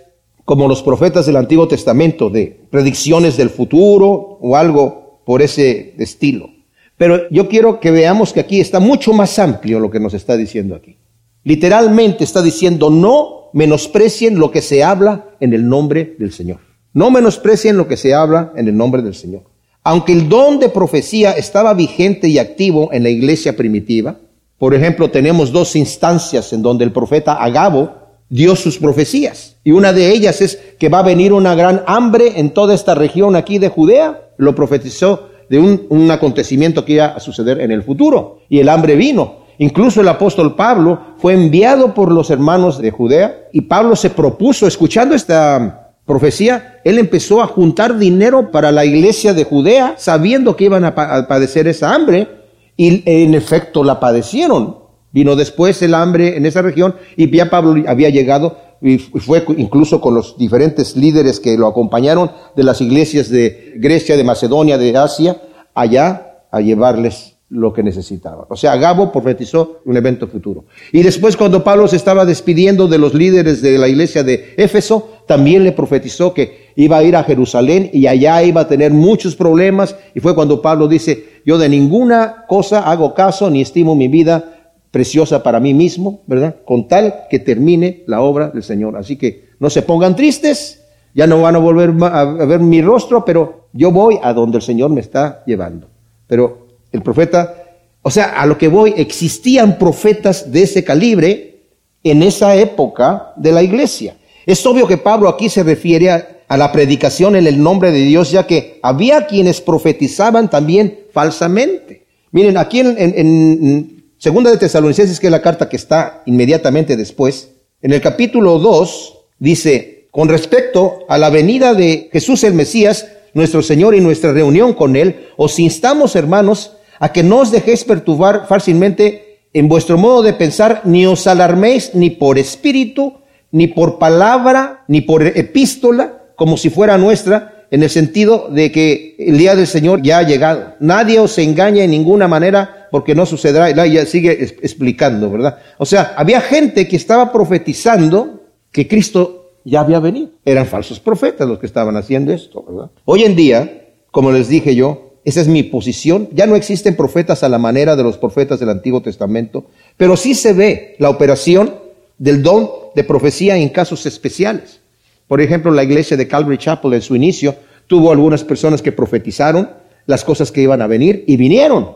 como 0.45 0.69
los 0.69 0.83
profetas 0.83 1.25
del 1.25 1.37
Antiguo 1.37 1.67
Testamento, 1.67 2.29
de 2.29 2.61
predicciones 2.71 3.39
del 3.39 3.49
futuro 3.49 4.39
o 4.41 4.57
algo 4.57 5.23
por 5.25 5.41
ese 5.41 5.95
estilo. 5.97 6.51
Pero 6.99 7.29
yo 7.31 7.49
quiero 7.49 7.81
que 7.81 7.91
veamos 7.91 8.35
que 8.35 8.41
aquí 8.41 8.61
está 8.61 8.79
mucho 8.79 9.15
más 9.15 9.39
amplio 9.39 9.81
lo 9.81 9.91
que 9.91 10.01
nos 10.01 10.13
está 10.13 10.37
diciendo 10.37 10.75
aquí. 10.75 10.99
Literalmente 11.45 12.25
está 12.25 12.43
diciendo, 12.43 12.91
no 12.91 13.51
menosprecien 13.55 14.39
lo 14.39 14.51
que 14.51 14.61
se 14.61 14.85
habla 14.85 15.31
en 15.41 15.55
el 15.55 15.67
nombre 15.67 16.15
del 16.19 16.33
Señor. 16.33 16.59
No 16.93 17.11
menosprecien 17.11 17.79
lo 17.79 17.89
que 17.89 17.97
se 17.97 18.13
habla 18.13 18.53
en 18.55 18.69
el 18.69 18.77
nombre 18.77 19.01
del 19.01 19.15
Señor. 19.15 19.54
Aunque 19.85 20.12
el 20.12 20.31
don 20.31 20.59
de 20.59 20.70
profecía 20.70 21.33
estaba 21.33 21.75
vigente 21.75 22.27
y 22.27 22.38
activo 22.38 22.88
en 22.92 23.03
la 23.03 23.11
iglesia 23.11 23.55
primitiva, 23.55 24.16
por 24.57 24.75
ejemplo, 24.75 25.11
tenemos 25.11 25.53
dos 25.53 25.77
instancias 25.77 26.55
en 26.55 26.62
donde 26.62 26.85
el 26.85 26.92
profeta 26.92 27.35
Agabo 27.35 27.92
dio 28.31 28.57
sus 28.57 28.79
profecías. 28.79 29.57
Y 29.62 29.73
una 29.73 29.92
de 29.92 30.11
ellas 30.11 30.40
es 30.40 30.59
que 30.79 30.88
va 30.88 31.01
a 31.01 31.03
venir 31.03 31.35
una 31.35 31.55
gran 31.55 31.83
hambre 31.87 32.33
en 32.37 32.55
toda 32.55 32.75
esta 32.75 32.94
región 32.94 33.37
aquí 33.37 33.59
de 33.59 33.68
Judea. 33.68 34.31
Lo 34.38 34.55
profetizó 34.55 35.29
de 35.51 35.59
un, 35.59 35.87
un 35.90 36.11
acontecimiento 36.11 36.87
que 36.87 36.94
iba 36.94 37.07
a 37.07 37.20
suceder 37.20 37.61
en 37.61 37.70
el 37.70 37.83
futuro. 37.83 38.38
Y 38.49 38.61
el 38.61 38.70
hambre 38.70 38.97
vino. 38.97 39.44
Incluso 39.59 40.01
el 40.01 40.09
apóstol 40.09 40.57
Pablo 40.57 40.99
fue 41.18 41.35
enviado 41.35 41.92
por 41.92 42.11
los 42.11 42.31
hermanos 42.31 42.81
de 42.81 42.90
Judea 42.90 43.49
y 43.53 43.61
Pablo 43.61 43.94
se 43.97 44.11
propuso, 44.11 44.66
escuchando 44.66 45.14
esta 45.14 45.84
profecía, 46.07 46.81
él 46.85 46.99
empezó 46.99 47.43
a 47.43 47.47
juntar 47.47 47.99
dinero 47.99 48.51
para 48.51 48.73
la 48.73 48.85
iglesia 48.85 49.35
de 49.35 49.45
Judea, 49.45 49.95
sabiendo 49.99 50.57
que 50.57 50.64
iban 50.64 50.85
a, 50.85 50.95
padecer 50.95 51.67
esa 51.67 51.95
hambre, 51.95 52.29
y 52.77 53.03
en 53.07 53.35
efecto 53.35 53.85
la 53.85 54.01
padecieron. 54.01 54.85
Vino 55.12 55.37
después 55.37 55.81
el 55.83 55.95
hambre 55.95 56.37
en 56.37 56.45
esa 56.45 56.61
región 56.61 56.97
y 57.17 57.31
ya 57.31 57.49
Pablo 57.49 57.85
había 57.87 58.11
llegado 58.11 58.59
y 58.83 58.99
fue 58.99 59.45
incluso 59.57 60.01
con 60.01 60.14
los 60.14 60.37
diferentes 60.37 60.97
líderes 60.97 61.38
que 61.38 61.57
lo 61.57 61.69
acompañaron 61.69 62.33
de 62.57 62.64
las 62.64 62.81
iglesias 62.81 63.31
de 63.31 63.75
Grecia, 63.77 64.17
de 64.17 64.25
Macedonia, 64.25 64.77
de 64.77 64.97
Asia, 64.97 65.40
allá 65.73 66.47
a 66.51 66.61
llevarles 66.61 67.37
lo 67.49 67.73
que 67.73 67.83
necesitaba. 67.83 68.47
O 68.51 68.57
sea, 68.57 68.77
Gabo 68.77 69.12
profetizó 69.12 69.81
un 69.85 69.97
evento 69.97 70.27
futuro. 70.27 70.64
Y 70.93 71.03
después 71.03 71.37
cuando 71.37 71.62
Pablo 71.62 71.87
se 71.87 71.97
estaba 71.97 72.25
despidiendo 72.25 72.88
de 72.88 72.99
los 72.99 73.14
líderes 73.14 73.62
de 73.62 73.79
la 73.79 73.88
iglesia 73.88 74.25
de 74.25 74.55
Éfeso, 74.57 75.13
también 75.27 75.65
le 75.65 75.73
profetizó 75.73 76.35
que 76.35 76.73
iba 76.77 76.99
a 76.99 77.03
ir 77.03 77.17
a 77.17 77.25
Jerusalén 77.25 77.91
y 77.93 78.07
allá 78.07 78.43
iba 78.43 78.63
a 78.63 78.69
tener 78.69 78.93
muchos 78.93 79.37
problemas. 79.37 79.97
Y 80.15 80.21
fue 80.21 80.35
cuando 80.35 80.61
Pablo 80.61 80.89
dice, 80.89 81.41
yo 81.45 81.59
de 81.59 81.69
ninguna 81.69 82.45
cosa 82.49 82.91
hago 82.91 83.15
caso 83.15 83.51
ni 83.51 83.63
estimo 83.63 83.95
mi 83.95 84.09
vida 84.09 84.55
preciosa 84.91 85.43
para 85.43 85.61
mí 85.61 85.75
mismo, 85.75 86.23
¿verdad? 86.27 86.57
Con 86.65 86.87
tal 86.87 87.27
que 87.29 87.39
termine 87.39 88.05
la 88.07 88.21
obra 88.21 88.51
del 88.51 88.63
Señor. 88.63 88.97
Así 88.97 89.17
que 89.17 89.49
no 89.59 89.71
se 89.71 89.83
pongan 89.83 90.15
tristes, 90.15 90.83
ya 91.15 91.27
no 91.27 91.41
van 91.41 91.57
a 91.57 91.59
volver 91.59 91.93
a 92.03 92.25
ver 92.25 92.61
mi 92.61 92.83
rostro, 92.83 93.25
pero 93.25 93.69
yo 93.73 93.91
voy 93.91 94.19
a 94.23 94.33
donde 94.33 94.59
el 94.59 94.63
Señor 94.63 94.91
me 94.91 95.01
está 95.01 95.43
llevando. 95.47 95.89
Pero 96.27 96.67
el 96.93 97.03
profeta, 97.03 97.55
o 98.03 98.11
sea, 98.11 98.41
a 98.41 98.47
lo 98.47 98.57
que 98.57 98.69
voy, 98.69 98.95
existían 98.97 99.79
profetas 99.79 100.53
de 100.53 100.63
ese 100.63 100.85
calibre 100.85 101.63
en 102.05 102.23
esa 102.23 102.55
época 102.55 103.33
de 103.37 103.53
la 103.53 103.63
iglesia. 103.63 104.17
Es 104.46 104.64
obvio 104.66 104.87
que 104.87 104.98
Pablo 104.98 105.28
aquí 105.28 105.48
se 105.48 105.62
refiere 105.62 106.11
a, 106.11 106.30
la 106.57 106.70
predicación 106.70 107.35
en 107.35 107.46
el 107.46 107.61
nombre 107.61 107.90
de 107.90 108.02
Dios, 108.04 108.30
ya 108.30 108.46
que 108.46 108.78
había 108.83 109.26
quienes 109.26 109.61
profetizaban 109.61 110.48
también 110.48 111.00
falsamente. 111.12 112.07
Miren, 112.30 112.57
aquí 112.57 112.80
en, 112.80 112.96
en 112.98 114.04
Segunda 114.18 114.50
de 114.50 114.57
Tesalonicenses, 114.57 115.18
que 115.18 115.26
es 115.26 115.30
la 115.30 115.42
carta 115.42 115.68
que 115.68 115.76
está 115.76 116.22
inmediatamente 116.26 116.96
después, 116.96 117.50
en 117.83 117.92
el 117.92 118.00
capítulo 118.00 118.59
2 118.59 119.18
dice, 119.38 120.09
con 120.11 120.28
respecto 120.28 121.00
a 121.09 121.18
la 121.18 121.28
venida 121.28 121.74
de 121.74 122.09
Jesús 122.12 122.44
el 122.44 122.54
Mesías, 122.54 123.07
nuestro 123.35 123.62
Señor 123.62 123.94
y 123.94 124.00
nuestra 124.00 124.33
reunión 124.33 124.72
con 124.72 124.96
Él, 124.96 125.26
os 125.37 125.59
instamos, 125.59 126.16
hermanos, 126.16 126.76
a 127.00 127.12
que 127.12 127.22
no 127.22 127.40
os 127.40 127.50
dejéis 127.50 127.85
perturbar 127.85 128.46
fácilmente 128.48 129.48
en 129.52 129.68
vuestro 129.68 129.98
modo 129.98 130.22
de 130.22 130.33
pensar, 130.33 130.83
ni 130.85 131.04
os 131.04 131.26
alarméis 131.26 131.94
ni 131.94 132.11
por 132.11 132.38
espíritu, 132.38 133.14
ni 133.55 133.69
por 133.69 134.01
palabra, 134.01 134.83
ni 134.88 135.01
por 135.01 135.25
epístola, 135.25 136.25
como 136.35 136.57
si 136.57 136.71
fuera 136.71 136.99
nuestra, 136.99 137.67
en 137.71 137.85
el 137.85 137.88
sentido 137.88 138.49
de 138.51 138.73
que 138.73 139.14
el 139.17 139.38
día 139.38 139.55
del 139.55 139.69
Señor 139.69 140.03
ya 140.03 140.19
ha 140.19 140.23
llegado. 140.25 140.75
Nadie 140.81 141.21
os 141.21 141.38
engaña 141.38 141.85
en 141.85 141.93
ninguna 141.93 142.27
manera 142.27 142.88
porque 142.90 143.14
no 143.14 143.25
sucederá. 143.27 143.71
Y 143.87 143.93
ya 143.93 144.07
sigue 144.07 144.33
explicando, 144.43 145.31
¿verdad? 145.31 145.59
O 145.79 145.87
sea, 145.87 146.14
había 146.17 146.40
gente 146.40 146.88
que 146.88 146.97
estaba 146.97 147.31
profetizando 147.31 148.40
que 148.73 148.88
Cristo 148.88 149.53
ya 149.64 149.83
había 149.83 150.01
venido. 150.01 150.31
Eran 150.45 150.67
falsos 150.67 150.99
profetas 150.99 151.49
los 151.49 151.61
que 151.61 151.67
estaban 151.67 151.97
haciendo 151.97 152.33
esto, 152.33 152.64
¿verdad? 152.69 152.90
Hoy 153.05 153.23
en 153.23 153.37
día, 153.37 153.85
como 154.11 154.33
les 154.33 154.49
dije 154.49 154.75
yo, 154.75 155.12
esa 155.25 155.40
es 155.40 155.47
mi 155.47 155.62
posición. 155.62 156.29
Ya 156.33 156.49
no 156.49 156.57
existen 156.57 156.97
profetas 156.97 157.45
a 157.45 157.49
la 157.49 157.59
manera 157.59 157.95
de 157.95 158.03
los 158.03 158.19
profetas 158.19 158.59
del 158.59 158.71
Antiguo 158.71 159.01
Testamento, 159.01 159.67
pero 159.97 160.17
sí 160.17 160.35
se 160.35 160.55
ve 160.55 160.97
la 160.99 161.09
operación 161.09 161.77
del 162.19 162.43
don 162.43 162.84
de 162.94 163.04
profecía 163.04 163.57
en 163.57 163.68
casos 163.68 164.07
especiales. 164.07 164.80
Por 165.26 165.40
ejemplo, 165.40 165.70
la 165.70 165.85
iglesia 165.85 166.16
de 166.16 166.28
Calvary 166.28 166.59
Chapel 166.59 166.94
en 166.94 167.02
su 167.02 167.16
inicio 167.16 167.57
tuvo 167.87 168.12
algunas 168.12 168.44
personas 168.44 168.83
que 168.83 168.92
profetizaron 168.92 169.70
las 170.07 170.24
cosas 170.24 170.52
que 170.52 170.62
iban 170.62 170.83
a 170.83 170.87
venir 170.87 171.24
y 171.26 171.37
vinieron. 171.37 171.90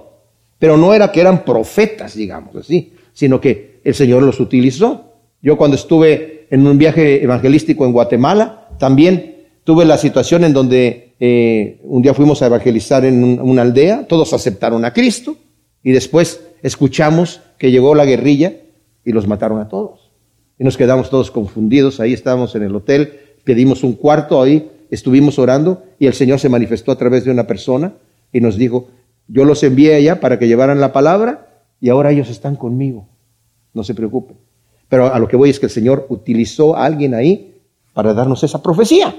Pero 0.58 0.76
no 0.76 0.94
era 0.94 1.12
que 1.12 1.20
eran 1.20 1.44
profetas, 1.44 2.14
digamos 2.14 2.56
así, 2.56 2.94
sino 3.12 3.40
que 3.40 3.80
el 3.84 3.94
Señor 3.94 4.22
los 4.22 4.40
utilizó. 4.40 5.12
Yo 5.40 5.56
cuando 5.56 5.76
estuve 5.76 6.46
en 6.50 6.66
un 6.66 6.78
viaje 6.78 7.22
evangelístico 7.22 7.84
en 7.84 7.92
Guatemala, 7.92 8.68
también 8.78 9.46
tuve 9.64 9.84
la 9.84 9.98
situación 9.98 10.44
en 10.44 10.52
donde 10.52 11.14
eh, 11.20 11.78
un 11.82 12.02
día 12.02 12.14
fuimos 12.14 12.42
a 12.42 12.46
evangelizar 12.46 13.04
en 13.04 13.40
una 13.40 13.62
aldea, 13.62 14.06
todos 14.06 14.32
aceptaron 14.32 14.84
a 14.84 14.92
Cristo 14.92 15.36
y 15.82 15.92
después 15.92 16.40
escuchamos 16.62 17.40
que 17.58 17.70
llegó 17.70 17.94
la 17.94 18.04
guerrilla 18.04 18.54
y 19.04 19.12
los 19.12 19.26
mataron 19.26 19.60
a 19.60 19.68
todos. 19.68 19.97
Y 20.58 20.64
nos 20.64 20.76
quedamos 20.76 21.10
todos 21.10 21.30
confundidos, 21.30 22.00
ahí 22.00 22.12
estábamos 22.12 22.54
en 22.54 22.62
el 22.64 22.74
hotel, 22.74 23.20
pedimos 23.44 23.84
un 23.84 23.94
cuarto 23.94 24.42
ahí, 24.42 24.70
estuvimos 24.90 25.38
orando 25.38 25.82
y 25.98 26.06
el 26.06 26.14
Señor 26.14 26.40
se 26.40 26.48
manifestó 26.48 26.92
a 26.92 26.98
través 26.98 27.24
de 27.24 27.30
una 27.30 27.46
persona 27.46 27.94
y 28.32 28.40
nos 28.40 28.56
dijo, 28.56 28.88
yo 29.28 29.44
los 29.44 29.62
envié 29.62 29.94
allá 29.94 30.20
para 30.20 30.38
que 30.38 30.48
llevaran 30.48 30.80
la 30.80 30.92
palabra 30.92 31.48
y 31.80 31.88
ahora 31.90 32.10
ellos 32.10 32.28
están 32.28 32.56
conmigo, 32.56 33.06
no 33.74 33.84
se 33.84 33.94
preocupen. 33.94 34.36
Pero 34.88 35.12
a 35.12 35.18
lo 35.18 35.28
que 35.28 35.36
voy 35.36 35.50
es 35.50 35.60
que 35.60 35.66
el 35.66 35.72
Señor 35.72 36.06
utilizó 36.08 36.76
a 36.76 36.84
alguien 36.84 37.14
ahí 37.14 37.54
para 37.92 38.14
darnos 38.14 38.42
esa 38.42 38.62
profecía. 38.62 39.14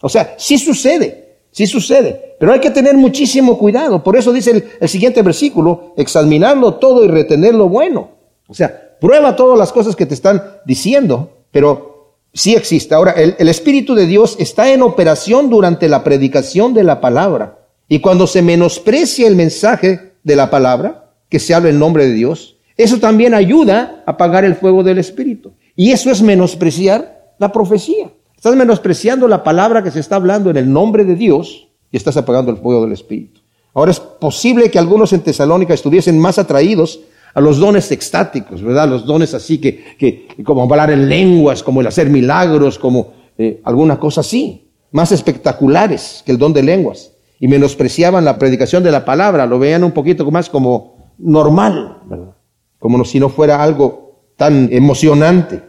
O 0.00 0.08
sea, 0.08 0.34
sí 0.36 0.58
sucede. 0.58 1.26
Sí 1.56 1.66
sucede, 1.66 2.36
pero 2.38 2.52
hay 2.52 2.60
que 2.60 2.70
tener 2.70 2.98
muchísimo 2.98 3.56
cuidado. 3.56 4.04
Por 4.04 4.14
eso 4.14 4.30
dice 4.30 4.62
el, 4.78 4.88
siguiente 4.90 5.22
versículo, 5.22 5.94
examinarlo 5.96 6.74
todo 6.74 7.02
y 7.02 7.08
retener 7.08 7.54
lo 7.54 7.66
bueno. 7.66 8.10
O 8.46 8.52
sea, 8.52 8.85
prueba 9.00 9.36
todas 9.36 9.58
las 9.58 9.72
cosas 9.72 9.96
que 9.96 10.06
te 10.06 10.14
están 10.14 10.42
diciendo, 10.64 11.30
pero 11.50 12.14
sí 12.32 12.54
existe. 12.54 12.94
Ahora, 12.94 13.12
el, 13.12 13.48
Espíritu 13.48 13.94
de 13.94 14.06
Dios 14.06 14.36
está 14.38 14.72
en 14.72 14.82
operación 14.82 15.50
durante 15.50 15.88
la 15.88 16.04
predicación 16.04 16.74
de 16.74 16.84
la 16.84 17.00
palabra. 17.00 17.58
Y 17.88 18.00
cuando 18.00 18.26
se 18.26 18.42
menosprecia 18.42 19.26
el 19.26 19.36
mensaje 19.36 20.12
de 20.22 20.36
la 20.36 20.50
palabra, 20.50 21.12
que 21.28 21.38
se 21.38 21.54
habla 21.54 21.70
en 21.70 21.78
nombre 21.78 22.06
de 22.06 22.12
Dios, 22.12 22.54
Eso 22.78 22.98
también 22.98 23.32
ayuda 23.32 24.02
a 24.04 24.10
apagar 24.10 24.44
el 24.44 24.54
fuego 24.54 24.82
del 24.82 24.98
Espíritu. 24.98 25.54
Y 25.74 25.92
eso 25.92 26.10
es 26.10 26.20
menospreciar 26.20 27.32
la 27.38 27.50
profecía. 27.50 28.10
Estás 28.36 28.54
menospreciando 28.54 29.26
la 29.28 29.42
palabra 29.42 29.82
que 29.82 29.90
se 29.90 30.00
está 30.00 30.16
hablando 30.16 30.50
en 30.50 30.58
el 30.58 30.70
nombre 30.70 31.04
de 31.04 31.14
Dios 31.14 31.68
y 31.90 31.96
estás 31.96 32.18
apagando 32.18 32.50
el 32.50 32.58
fuego 32.58 32.82
del 32.82 32.92
Espíritu. 32.92 33.40
Ahora 33.72 33.90
es 33.90 34.00
posible 34.00 34.70
que 34.70 34.78
algunos 34.78 35.12
en 35.12 35.20
Tesalónica 35.20 35.74
estuviesen 35.74 36.18
más 36.18 36.38
atraídos 36.38 37.00
a 37.36 37.40
los 37.42 37.58
dones 37.58 37.92
extáticos, 37.92 38.62
¿verdad? 38.62 38.88
Los 38.88 39.04
dones 39.04 39.34
así 39.34 39.58
que, 39.58 39.94
que 39.98 40.26
como 40.42 40.62
hablar 40.62 40.90
en 40.90 41.06
lenguas, 41.06 41.62
como 41.62 41.82
el 41.82 41.86
hacer 41.86 42.08
milagros, 42.08 42.78
como 42.78 43.12
eh, 43.36 43.60
alguna 43.62 44.00
cosa 44.00 44.22
así, 44.22 44.70
más 44.90 45.12
espectaculares 45.12 46.22
que 46.24 46.32
el 46.32 46.38
don 46.38 46.54
de 46.54 46.62
lenguas. 46.62 47.12
Y 47.38 47.46
menospreciaban 47.46 48.24
la 48.24 48.38
predicación 48.38 48.82
de 48.82 48.90
la 48.90 49.04
palabra, 49.04 49.44
lo 49.44 49.58
veían 49.58 49.84
un 49.84 49.92
poquito 49.92 50.30
más 50.30 50.48
como 50.48 51.12
normal, 51.18 51.98
¿verdad? 52.06 52.36
Como 52.78 53.04
si 53.04 53.20
no 53.20 53.28
fuera 53.28 53.62
algo 53.62 54.30
tan 54.38 54.72
emocionante. 54.72 55.62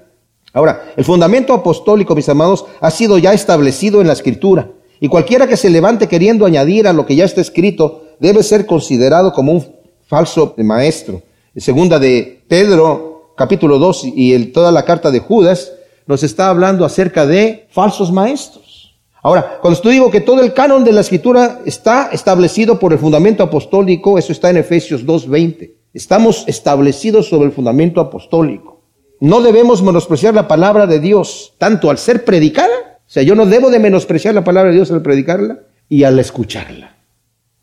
Ahora, 0.53 0.93
el 0.95 1.03
fundamento 1.03 1.53
apostólico, 1.53 2.15
mis 2.15 2.29
amados, 2.29 2.65
ha 2.79 2.91
sido 2.91 3.17
ya 3.17 3.33
establecido 3.33 3.99
en 3.99 4.07
la 4.07 4.13
escritura. 4.13 4.71
Y 5.01 5.09
cualquiera 5.09 5.47
que 5.47 5.57
se 5.57 5.69
levante 5.69 6.07
queriendo 6.07 6.45
añadir 6.45 6.87
a 6.87 6.93
lo 6.93 7.05
que 7.05 7.17
ya 7.17 7.25
está 7.25 7.41
escrito 7.41 8.05
debe 8.21 8.41
ser 8.41 8.65
considerado 8.65 9.33
como 9.33 9.51
un 9.51 9.65
falso 10.07 10.55
maestro. 10.59 11.23
Segunda 11.61 11.97
de 11.97 12.43
Pedro, 12.47 13.33
capítulo 13.35 13.79
2 13.79 14.03
y 14.15 14.45
toda 14.47 14.71
la 14.71 14.85
carta 14.85 15.09
de 15.09 15.19
Judas, 15.19 15.73
nos 16.05 16.23
está 16.23 16.49
hablando 16.49 16.85
acerca 16.85 17.25
de 17.25 17.67
falsos 17.71 18.11
maestros. 18.11 18.95
Ahora, 19.23 19.57
cuando 19.61 19.75
estoy 19.75 19.93
digo 19.93 20.11
que 20.11 20.21
todo 20.21 20.41
el 20.41 20.53
canon 20.53 20.83
de 20.83 20.91
la 20.91 21.01
escritura 21.01 21.59
está 21.65 22.09
establecido 22.11 22.79
por 22.79 22.93
el 22.93 22.99
fundamento 22.99 23.43
apostólico, 23.43 24.17
eso 24.17 24.31
está 24.31 24.49
en 24.49 24.57
Efesios 24.57 25.05
2.20. 25.05 25.73
Estamos 25.93 26.43
establecidos 26.47 27.27
sobre 27.27 27.47
el 27.47 27.51
fundamento 27.51 27.99
apostólico. 27.99 28.83
No 29.19 29.41
debemos 29.41 29.81
menospreciar 29.81 30.35
la 30.35 30.47
palabra 30.47 30.85
de 30.85 30.99
Dios, 30.99 31.55
tanto 31.57 31.89
al 31.89 31.97
ser 31.97 32.23
predicada, 32.23 32.99
o 32.99 33.09
sea, 33.09 33.23
yo 33.23 33.35
no 33.35 33.45
debo 33.45 33.69
de 33.69 33.79
menospreciar 33.79 34.35
la 34.35 34.43
palabra 34.43 34.69
de 34.69 34.75
Dios 34.75 34.91
al 34.91 35.01
predicarla 35.01 35.61
y 35.89 36.03
al 36.03 36.19
escucharla. 36.19 36.96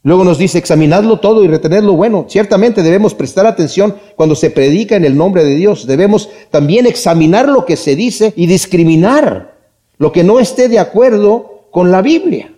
Luego 0.05 0.23
nos 0.23 0.37
dice, 0.37 0.59
examinadlo 0.59 1.19
todo 1.19 1.43
y 1.43 1.49
retener 1.49 1.83
lo 1.83 1.95
bueno. 1.95 2.27
Ciertamente 2.29 2.83
debemos 2.83 3.14
prestar 3.14 3.47
atención 3.47 3.97
cuando 4.17 4.37
se 4.37 4.51
predica 4.51 4.97
en 4.97 5.07
el 5.07 5.17
nombre 5.17 5.43
de 5.45 5.55
Dios. 5.55 5.87
Debemos 5.87 6.29
también 6.51 6.87
examinar 6.87 7.49
lo 7.49 7.64
que 7.64 7.79
se 7.79 7.97
dice 7.97 8.35
y 8.37 8.47
discriminar 8.47 9.57
lo 9.97 10.12
que 10.12 10.23
no 10.23 10.40
esté 10.40 10.69
de 10.69 10.79
acuerdo 10.79 11.69
con 11.71 11.90
la 11.90 12.03
Biblia. 12.03 12.55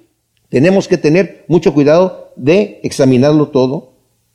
Tenemos 0.49 0.89
que 0.89 0.99
tener 0.99 1.45
mucho 1.47 1.73
cuidado 1.73 2.33
de 2.35 2.81
examinarlo 2.83 3.49
todo 3.49 3.93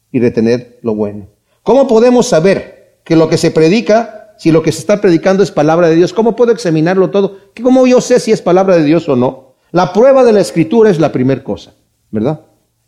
y 0.09 0.21
retener 0.21 0.79
lo 0.81 0.95
bueno. 0.95 1.27
¿Cómo 1.63 1.89
podemos 1.89 2.27
saber 2.27 3.01
que 3.03 3.17
lo 3.17 3.27
que 3.27 3.37
se 3.37 3.51
predica 3.51 4.21
si 4.37 4.51
lo 4.51 4.63
que 4.63 4.71
se 4.71 4.79
está 4.79 5.01
predicando 5.01 5.43
es 5.43 5.51
palabra 5.51 5.87
de 5.87 5.95
Dios, 5.95 6.13
¿cómo 6.13 6.35
puedo 6.35 6.51
examinarlo 6.51 7.11
todo? 7.11 7.37
¿Cómo 7.61 7.85
yo 7.85 8.01
sé 8.01 8.19
si 8.19 8.31
es 8.31 8.41
palabra 8.41 8.75
de 8.77 8.83
Dios 8.83 9.07
o 9.07 9.15
no? 9.15 9.53
La 9.71 9.93
prueba 9.93 10.23
de 10.23 10.33
la 10.33 10.39
escritura 10.39 10.89
es 10.89 10.99
la 10.99 11.11
primera 11.11 11.43
cosa, 11.43 11.75
¿verdad? 12.09 12.41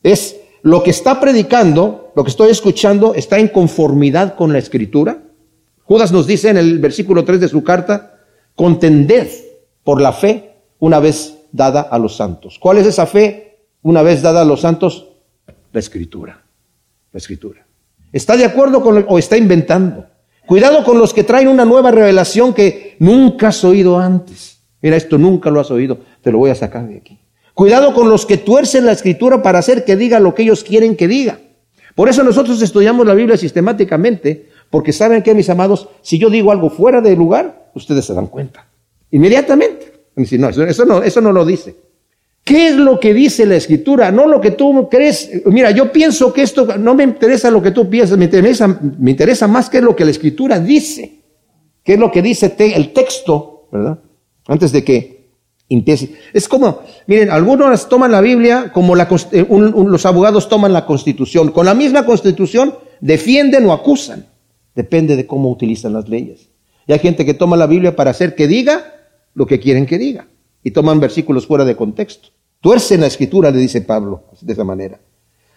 Es 0.04 0.40
lo 0.62 0.84
que 0.84 0.92
está 0.92 1.20
predicando, 1.20 2.12
lo 2.16 2.24
que 2.24 2.30
estoy 2.30 2.52
escuchando, 2.52 3.16
está 3.16 3.40
en 3.40 3.48
conformidad 3.48 4.36
con 4.36 4.54
la 4.54 4.60
escritura. 4.60 5.24
Judas 5.84 6.12
nos 6.12 6.28
dice 6.28 6.50
en 6.50 6.58
el 6.58 6.80
versículo 6.80 7.26
3 7.26 7.40
de 7.40 7.48
su 7.48 7.64
carta, 7.64 8.20
contended 8.56 9.28
por 9.84 10.02
la 10.02 10.14
fe 10.14 10.58
una 10.80 11.00
vez 11.00 11.40
dada 11.52 11.82
a 11.82 11.98
los 11.98 12.16
santos. 12.16 12.60
¿Cuál 12.60 12.78
es 12.78 12.88
esa 12.88 13.06
fe 13.06 13.60
una 13.82 14.02
vez 14.02 14.22
dada 14.22 14.42
a 14.42 14.46
los 14.46 14.62
santos? 14.62 15.08
La 15.72 15.80
escritura. 15.80 16.44
La 17.12 17.18
escritura. 17.18 17.66
¿Está 18.12 18.38
de 18.38 18.46
acuerdo 18.46 18.82
con 18.82 19.06
o 19.08 19.18
está 19.18 19.38
inventando? 19.38 20.06
Cuidado 20.46 20.84
con 20.84 20.98
los 20.98 21.14
que 21.14 21.24
traen 21.24 21.48
una 21.48 21.66
nueva 21.66 21.92
revelación 21.92 22.54
que 22.54 22.96
nunca 23.00 23.48
has 23.50 23.64
oído 23.64 23.98
antes. 23.98 24.60
Mira, 24.82 24.98
esto 24.98 25.18
nunca 25.18 25.50
lo 25.50 25.60
has 25.60 25.72
oído, 25.72 25.98
te 26.22 26.32
lo 26.32 26.38
voy 26.38 26.52
a 26.52 26.56
sacar 26.56 26.88
de 26.88 26.98
aquí. 26.98 27.20
Cuidado 27.54 27.94
con 27.94 28.10
los 28.10 28.26
que 28.26 28.38
tuercen 28.38 28.86
la 28.86 28.94
escritura 28.94 29.44
para 29.44 29.60
hacer 29.60 29.86
que 29.86 29.96
diga 29.96 30.20
lo 30.20 30.34
que 30.34 30.44
ellos 30.44 30.64
quieren 30.64 30.96
que 30.96 31.08
diga. 31.08 31.40
Por 31.96 32.10
eso 32.10 32.24
nosotros 32.24 32.62
estudiamos 32.62 33.06
la 33.06 33.14
Biblia 33.14 33.38
sistemáticamente, 33.38 34.50
porque 34.70 34.92
saben 34.92 35.22
que, 35.22 35.36
mis 35.36 35.50
amados, 35.50 35.88
si 36.02 36.18
yo 36.18 36.30
digo 36.30 36.52
algo 36.52 36.72
fuera 36.72 37.02
de 37.02 37.16
lugar, 37.16 37.70
ustedes 37.76 38.06
se 38.06 38.14
dan 38.14 38.28
cuenta. 38.28 38.68
Inmediatamente. 39.12 40.06
no, 40.16 40.50
eso 40.50 40.86
no, 40.86 41.04
eso 41.04 41.22
no 41.22 41.32
lo 41.32 41.46
dice. 41.46 41.76
¿Qué 42.44 42.70
es 42.70 42.76
lo 42.76 43.00
que 43.00 43.14
dice 43.14 43.46
la 43.46 43.56
escritura? 43.56 44.12
No 44.12 44.28
lo 44.28 44.42
que 44.42 44.52
tú 44.52 44.90
crees. 44.90 45.44
Mira, 45.46 45.72
yo 45.72 45.92
pienso 45.92 46.34
que 46.34 46.42
esto 46.42 46.78
no 46.78 46.96
me 46.96 47.04
interesa 47.04 47.50
lo 47.52 47.62
que 47.62 47.72
tú 47.72 47.90
piensas, 47.90 48.18
me 48.18 48.26
interesa, 48.26 48.68
me 48.68 49.12
interesa 49.12 49.48
más 49.48 49.70
qué 49.70 49.78
es 49.78 49.84
lo 49.84 49.96
que 49.96 50.04
la 50.04 50.12
escritura 50.12 50.60
dice. 50.60 51.22
¿Qué 51.84 51.94
es 51.94 52.00
lo 52.00 52.12
que 52.12 52.22
dice 52.22 52.54
el 52.58 52.92
texto, 52.92 53.68
verdad? 53.72 54.00
Antes 54.48 54.72
de 54.72 54.84
que 54.84 55.23
Es 55.70 56.48
como, 56.48 56.82
miren, 57.08 57.32
algunos 57.32 57.90
toman 57.90 58.12
la 58.12 58.22
Biblia 58.22 58.72
como 58.72 58.96
la, 58.96 59.08
eh, 59.32 59.46
los 59.50 60.06
abogados 60.06 60.48
toman 60.48 60.72
la 60.72 60.86
constitución. 60.86 61.52
Con 61.52 61.66
la 61.66 61.74
misma 61.74 62.06
constitución 62.06 62.76
defienden 63.02 63.66
o 63.66 63.74
acusan. 63.74 64.28
Depende 64.76 65.16
de 65.16 65.26
cómo 65.26 65.50
utilizan 65.50 65.94
las 65.94 66.08
leyes. 66.10 66.50
Y 66.86 66.94
hay 66.94 67.00
gente 67.00 67.26
que 67.26 67.34
toma 67.34 67.58
la 67.58 67.68
Biblia 67.68 67.96
para 67.96 68.12
hacer 68.12 68.36
que 68.36 68.48
diga 68.48 68.94
lo 69.34 69.46
que 69.46 69.60
quieren 69.60 69.86
que 69.86 69.98
diga 69.98 70.28
y 70.64 70.72
toman 70.72 71.00
versículos 71.00 71.48
fuera 71.48 71.66
de 71.66 71.76
contexto. 71.76 72.30
Tuercen 72.62 73.02
la 73.02 73.08
escritura, 73.08 73.52
le 73.52 73.58
dice 73.58 73.82
Pablo, 73.82 74.26
de 74.42 74.54
esa 74.54 74.64
manera. 74.64 75.00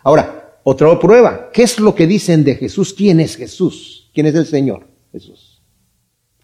Ahora, 0.03 0.59
otra 0.65 0.99
prueba. 0.99 1.51
¿Qué 1.53 1.63
es 1.63 1.79
lo 1.79 1.95
que 1.95 2.07
dicen 2.07 2.43
de 2.43 2.57
Jesús? 2.57 2.93
¿Quién 2.93 3.21
es 3.21 3.37
Jesús? 3.37 4.11
¿Quién 4.13 4.27
es 4.27 4.35
el 4.35 4.47
Señor? 4.47 4.87
Jesús. 5.13 5.63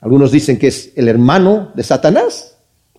Algunos 0.01 0.31
dicen 0.31 0.59
que 0.59 0.69
es 0.69 0.93
el 0.97 1.09
hermano 1.09 1.73
de 1.75 1.83
Satanás, 1.83 2.52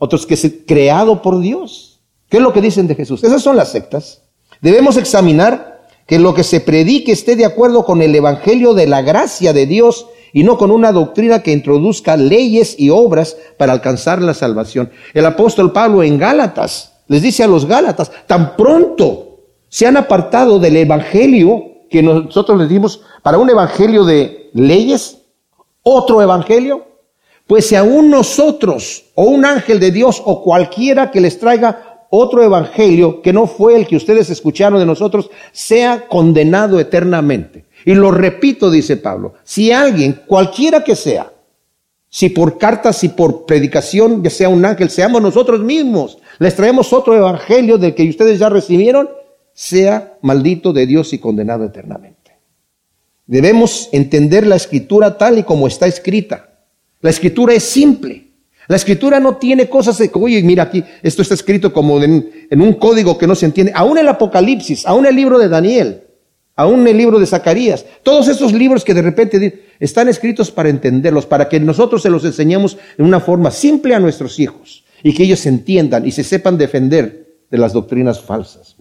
otros 0.03 0.25
que 0.25 0.33
es 0.33 0.51
creado 0.67 1.21
por 1.21 1.39
Dios. 1.39 2.01
¿Qué 2.27 2.37
es 2.37 2.43
lo 2.43 2.51
que 2.51 2.59
dicen 2.59 2.87
de 2.87 2.95
Jesús? 2.95 3.23
Esas 3.23 3.41
son 3.41 3.55
las 3.55 3.71
sectas. 3.71 4.23
Debemos 4.61 4.97
examinar 4.97 5.87
que 6.05 6.19
lo 6.19 6.33
que 6.33 6.43
se 6.43 6.59
predique 6.59 7.13
esté 7.13 7.37
de 7.37 7.45
acuerdo 7.45 7.85
con 7.85 8.01
el 8.01 8.13
Evangelio 8.13 8.73
de 8.73 8.85
la 8.85 9.01
gracia 9.01 9.53
de 9.53 9.65
Dios 9.65 10.07
y 10.33 10.43
no 10.43 10.57
con 10.57 10.71
una 10.71 10.91
doctrina 10.91 11.41
que 11.41 11.53
introduzca 11.53 12.17
leyes 12.17 12.75
y 12.77 12.89
obras 12.89 13.37
para 13.57 13.71
alcanzar 13.71 14.21
la 14.21 14.33
salvación. 14.33 14.91
El 15.13 15.25
apóstol 15.25 15.71
Pablo 15.71 16.03
en 16.03 16.17
Gálatas 16.17 16.91
les 17.07 17.21
dice 17.21 17.43
a 17.43 17.47
los 17.47 17.65
Gálatas, 17.65 18.11
tan 18.27 18.57
pronto 18.57 19.39
se 19.69 19.87
han 19.87 19.95
apartado 19.95 20.59
del 20.59 20.75
evangelio 20.75 21.63
que 21.89 22.03
nosotros 22.03 22.59
les 22.59 22.67
dimos 22.67 23.03
para 23.21 23.37
un 23.37 23.49
evangelio 23.49 24.03
de 24.03 24.49
leyes, 24.53 25.19
otro 25.81 26.21
evangelio, 26.21 26.92
pues 27.47 27.67
si 27.67 27.75
aún 27.75 28.09
nosotros 28.09 29.05
o 29.15 29.23
un 29.23 29.45
ángel 29.45 29.79
de 29.79 29.91
Dios 29.91 30.21
o 30.23 30.43
cualquiera 30.43 31.11
que 31.11 31.21
les 31.21 31.39
traiga 31.39 31.93
otro 32.09 32.43
evangelio 32.43 33.21
que 33.21 33.33
no 33.33 33.47
fue 33.47 33.75
el 33.75 33.87
que 33.87 33.95
ustedes 33.95 34.29
escucharon 34.29 34.79
de 34.79 34.85
nosotros, 34.85 35.31
sea 35.51 36.07
condenado 36.07 36.79
eternamente. 36.79 37.65
Y 37.85 37.95
lo 37.95 38.11
repito, 38.11 38.69
dice 38.69 38.97
Pablo, 38.97 39.33
si 39.43 39.71
alguien, 39.71 40.21
cualquiera 40.27 40.83
que 40.83 40.95
sea, 40.95 41.33
si 42.09 42.29
por 42.29 42.59
cartas, 42.59 42.97
si 42.97 43.09
por 43.09 43.45
predicación, 43.45 44.23
ya 44.23 44.29
sea 44.29 44.47
un 44.47 44.63
ángel, 44.63 44.91
seamos 44.91 45.21
nosotros 45.21 45.61
mismos, 45.61 46.19
les 46.37 46.55
traemos 46.55 46.93
otro 46.93 47.15
evangelio 47.15 47.79
del 47.79 47.95
que 47.95 48.07
ustedes 48.07 48.37
ya 48.37 48.49
recibieron, 48.49 49.09
sea 49.53 50.17
maldito 50.21 50.71
de 50.71 50.85
Dios 50.85 51.13
y 51.13 51.17
condenado 51.17 51.65
eternamente. 51.65 52.37
Debemos 53.25 53.89
entender 53.91 54.45
la 54.45 54.55
escritura 54.55 55.17
tal 55.17 55.39
y 55.39 55.43
como 55.43 55.65
está 55.65 55.87
escrita. 55.87 56.52
La 57.03 57.09
escritura 57.09 57.53
es 57.53 57.63
simple. 57.63 58.29
La 58.67 58.77
escritura 58.77 59.19
no 59.19 59.35
tiene 59.35 59.67
cosas 59.67 59.97
de, 59.97 60.09
oye, 60.13 60.41
mira 60.41 60.63
aquí, 60.63 60.83
esto 61.01 61.21
está 61.21 61.33
escrito 61.33 61.73
como 61.73 62.01
en, 62.01 62.31
un 62.49 62.73
código 62.75 63.17
que 63.17 63.27
no 63.27 63.35
se 63.35 63.45
entiende. 63.45 63.73
Aún 63.75 63.97
el 63.97 64.07
Apocalipsis, 64.07 64.85
aún 64.87 65.05
el 65.05 65.13
libro 65.13 65.37
de 65.37 65.49
Daniel, 65.49 66.03
aún 66.55 66.87
el 66.87 66.95
libro 66.95 67.19
de 67.19 67.25
Zacarías, 67.25 67.85
todos 68.03 68.29
esos 68.29 68.53
libros 68.53 68.85
que 68.85 68.93
de 68.93 69.01
repente 69.01 69.65
están 69.81 70.07
escritos 70.07 70.49
para 70.49 70.69
entenderlos, 70.69 71.25
para 71.25 71.49
que 71.49 71.59
nosotros 71.59 72.01
se 72.01 72.09
los 72.09 72.23
enseñemos 72.23 72.77
en 72.97 73.03
una 73.03 73.19
forma 73.19 73.51
simple 73.51 73.95
a 73.95 73.99
nuestros 73.99 74.39
hijos 74.39 74.85
y 75.03 75.13
que 75.13 75.23
ellos 75.23 75.45
entiendan 75.45 76.07
y 76.07 76.11
se 76.11 76.23
sepan 76.23 76.57
defender 76.57 77.35
de 77.51 77.57
las 77.57 77.73
doctrinas 77.73 78.21
falsas. 78.21 78.77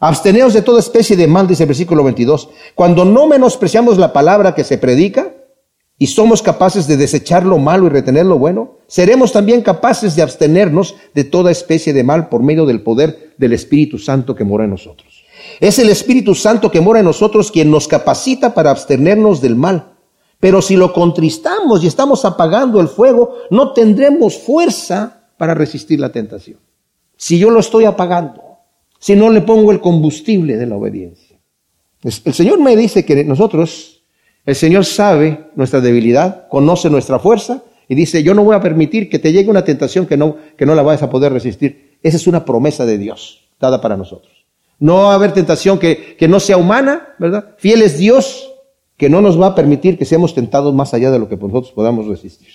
Absteneos 0.00 0.54
de 0.54 0.62
toda 0.62 0.80
especie 0.80 1.16
de 1.16 1.26
mal, 1.26 1.46
dice 1.46 1.64
el 1.64 1.68
versículo 1.68 2.02
22. 2.02 2.48
Cuando 2.74 3.04
no 3.04 3.26
menospreciamos 3.26 3.98
la 3.98 4.14
palabra 4.14 4.54
que 4.54 4.64
se 4.64 4.78
predica 4.78 5.34
y 6.02 6.08
somos 6.08 6.42
capaces 6.42 6.88
de 6.88 6.96
desechar 6.96 7.46
lo 7.46 7.58
malo 7.58 7.86
y 7.86 7.90
retener 7.90 8.26
lo 8.26 8.36
bueno, 8.36 8.78
seremos 8.88 9.30
también 9.30 9.62
capaces 9.62 10.16
de 10.16 10.22
abstenernos 10.22 10.96
de 11.14 11.22
toda 11.22 11.52
especie 11.52 11.92
de 11.92 12.02
mal 12.02 12.28
por 12.28 12.42
medio 12.42 12.66
del 12.66 12.82
poder 12.82 13.34
del 13.38 13.52
Espíritu 13.52 13.98
Santo 13.98 14.34
que 14.34 14.42
mora 14.42 14.64
en 14.64 14.70
nosotros. 14.70 15.24
Es 15.60 15.78
el 15.78 15.88
Espíritu 15.90 16.34
Santo 16.34 16.72
que 16.72 16.80
mora 16.80 16.98
en 16.98 17.04
nosotros 17.04 17.52
quien 17.52 17.70
nos 17.70 17.86
capacita 17.86 18.52
para 18.52 18.72
abstenernos 18.72 19.40
del 19.40 19.54
mal. 19.54 19.92
Pero 20.40 20.60
si 20.60 20.74
lo 20.74 20.92
contristamos 20.92 21.84
y 21.84 21.86
estamos 21.86 22.24
apagando 22.24 22.80
el 22.80 22.88
fuego, 22.88 23.36
no 23.50 23.72
tendremos 23.72 24.36
fuerza 24.36 25.28
para 25.36 25.54
resistir 25.54 26.00
la 26.00 26.10
tentación. 26.10 26.58
Si 27.16 27.38
yo 27.38 27.48
lo 27.48 27.60
estoy 27.60 27.84
apagando, 27.84 28.42
si 28.98 29.14
no 29.14 29.30
le 29.30 29.42
pongo 29.42 29.70
el 29.70 29.80
combustible 29.80 30.56
de 30.56 30.66
la 30.66 30.74
obediencia. 30.74 31.38
El 32.02 32.34
Señor 32.34 32.58
me 32.58 32.74
dice 32.74 33.04
que 33.04 33.22
nosotros 33.22 34.01
El 34.44 34.54
Señor 34.54 34.84
sabe 34.84 35.50
nuestra 35.54 35.80
debilidad, 35.80 36.48
conoce 36.48 36.90
nuestra 36.90 37.18
fuerza 37.18 37.62
y 37.88 37.94
dice, 37.94 38.22
yo 38.22 38.34
no 38.34 38.44
voy 38.44 38.56
a 38.56 38.60
permitir 38.60 39.08
que 39.08 39.18
te 39.18 39.32
llegue 39.32 39.50
una 39.50 39.64
tentación 39.64 40.06
que 40.06 40.16
no, 40.16 40.36
que 40.56 40.66
no 40.66 40.74
la 40.74 40.82
vayas 40.82 41.02
a 41.02 41.10
poder 41.10 41.32
resistir. 41.32 41.98
Esa 42.02 42.16
es 42.16 42.26
una 42.26 42.44
promesa 42.44 42.84
de 42.84 42.98
Dios 42.98 43.48
dada 43.60 43.80
para 43.80 43.96
nosotros. 43.96 44.32
No 44.78 44.96
va 44.96 45.12
a 45.12 45.14
haber 45.14 45.32
tentación 45.32 45.78
que, 45.78 46.16
que 46.16 46.26
no 46.26 46.40
sea 46.40 46.56
humana, 46.56 47.14
¿verdad? 47.18 47.54
Fiel 47.58 47.82
es 47.82 47.98
Dios 47.98 48.52
que 48.96 49.08
no 49.08 49.20
nos 49.20 49.40
va 49.40 49.48
a 49.48 49.54
permitir 49.54 49.98
que 49.98 50.04
seamos 50.04 50.34
tentados 50.34 50.74
más 50.74 50.94
allá 50.94 51.10
de 51.10 51.18
lo 51.18 51.28
que 51.28 51.36
nosotros 51.36 51.72
podamos 51.72 52.06
resistir. 52.06 52.48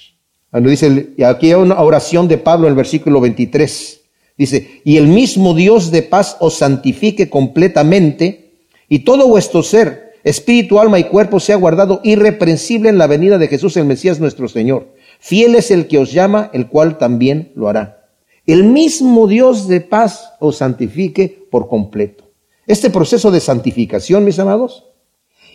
Dice, 0.52 1.14
y 1.18 1.24
aquí 1.24 1.48
hay 1.48 1.56
una 1.56 1.80
oración 1.82 2.28
de 2.28 2.38
Pablo 2.38 2.68
en 2.68 2.72
el 2.72 2.78
versículo 2.78 3.20
23. 3.20 4.02
Dice, 4.38 4.82
y 4.84 4.98
el 4.98 5.08
mismo 5.08 5.54
Dios 5.54 5.92
de 5.92 6.04
paz 6.04 6.38
os 6.40 6.56
santifique 6.56 7.30
completamente 7.30 8.54
y 8.88 9.00
todo 9.00 9.28
vuestro 9.28 9.62
ser, 9.64 10.07
espíritu, 10.28 10.80
alma 10.80 11.00
y 11.00 11.06
cuerpo 11.06 11.40
sea 11.40 11.56
guardado 11.56 12.02
irreprensible 12.04 12.90
en 12.90 12.98
la 12.98 13.08
venida 13.08 13.38
de 13.38 13.48
Jesús 13.48 13.78
el 13.78 13.86
Mesías 13.86 14.20
nuestro 14.20 14.48
Señor. 14.48 14.94
Fiel 15.20 15.56
es 15.56 15.72
el 15.72 15.88
que 15.88 15.98
os 15.98 16.12
llama, 16.12 16.50
el 16.54 16.68
cual 16.68 16.98
también 16.98 17.52
lo 17.56 17.70
hará. 17.70 18.10
El 18.46 18.66
mismo 18.66 19.28
Dios 19.28 19.68
de 19.68 19.82
paz 19.82 20.34
os 20.40 20.58
santifique 20.58 21.48
por 21.50 21.68
completo. 21.68 22.26
Este 22.66 22.90
proceso 22.90 23.32
de 23.32 23.40
santificación, 23.40 24.26
mis 24.26 24.40
amados, 24.40 24.86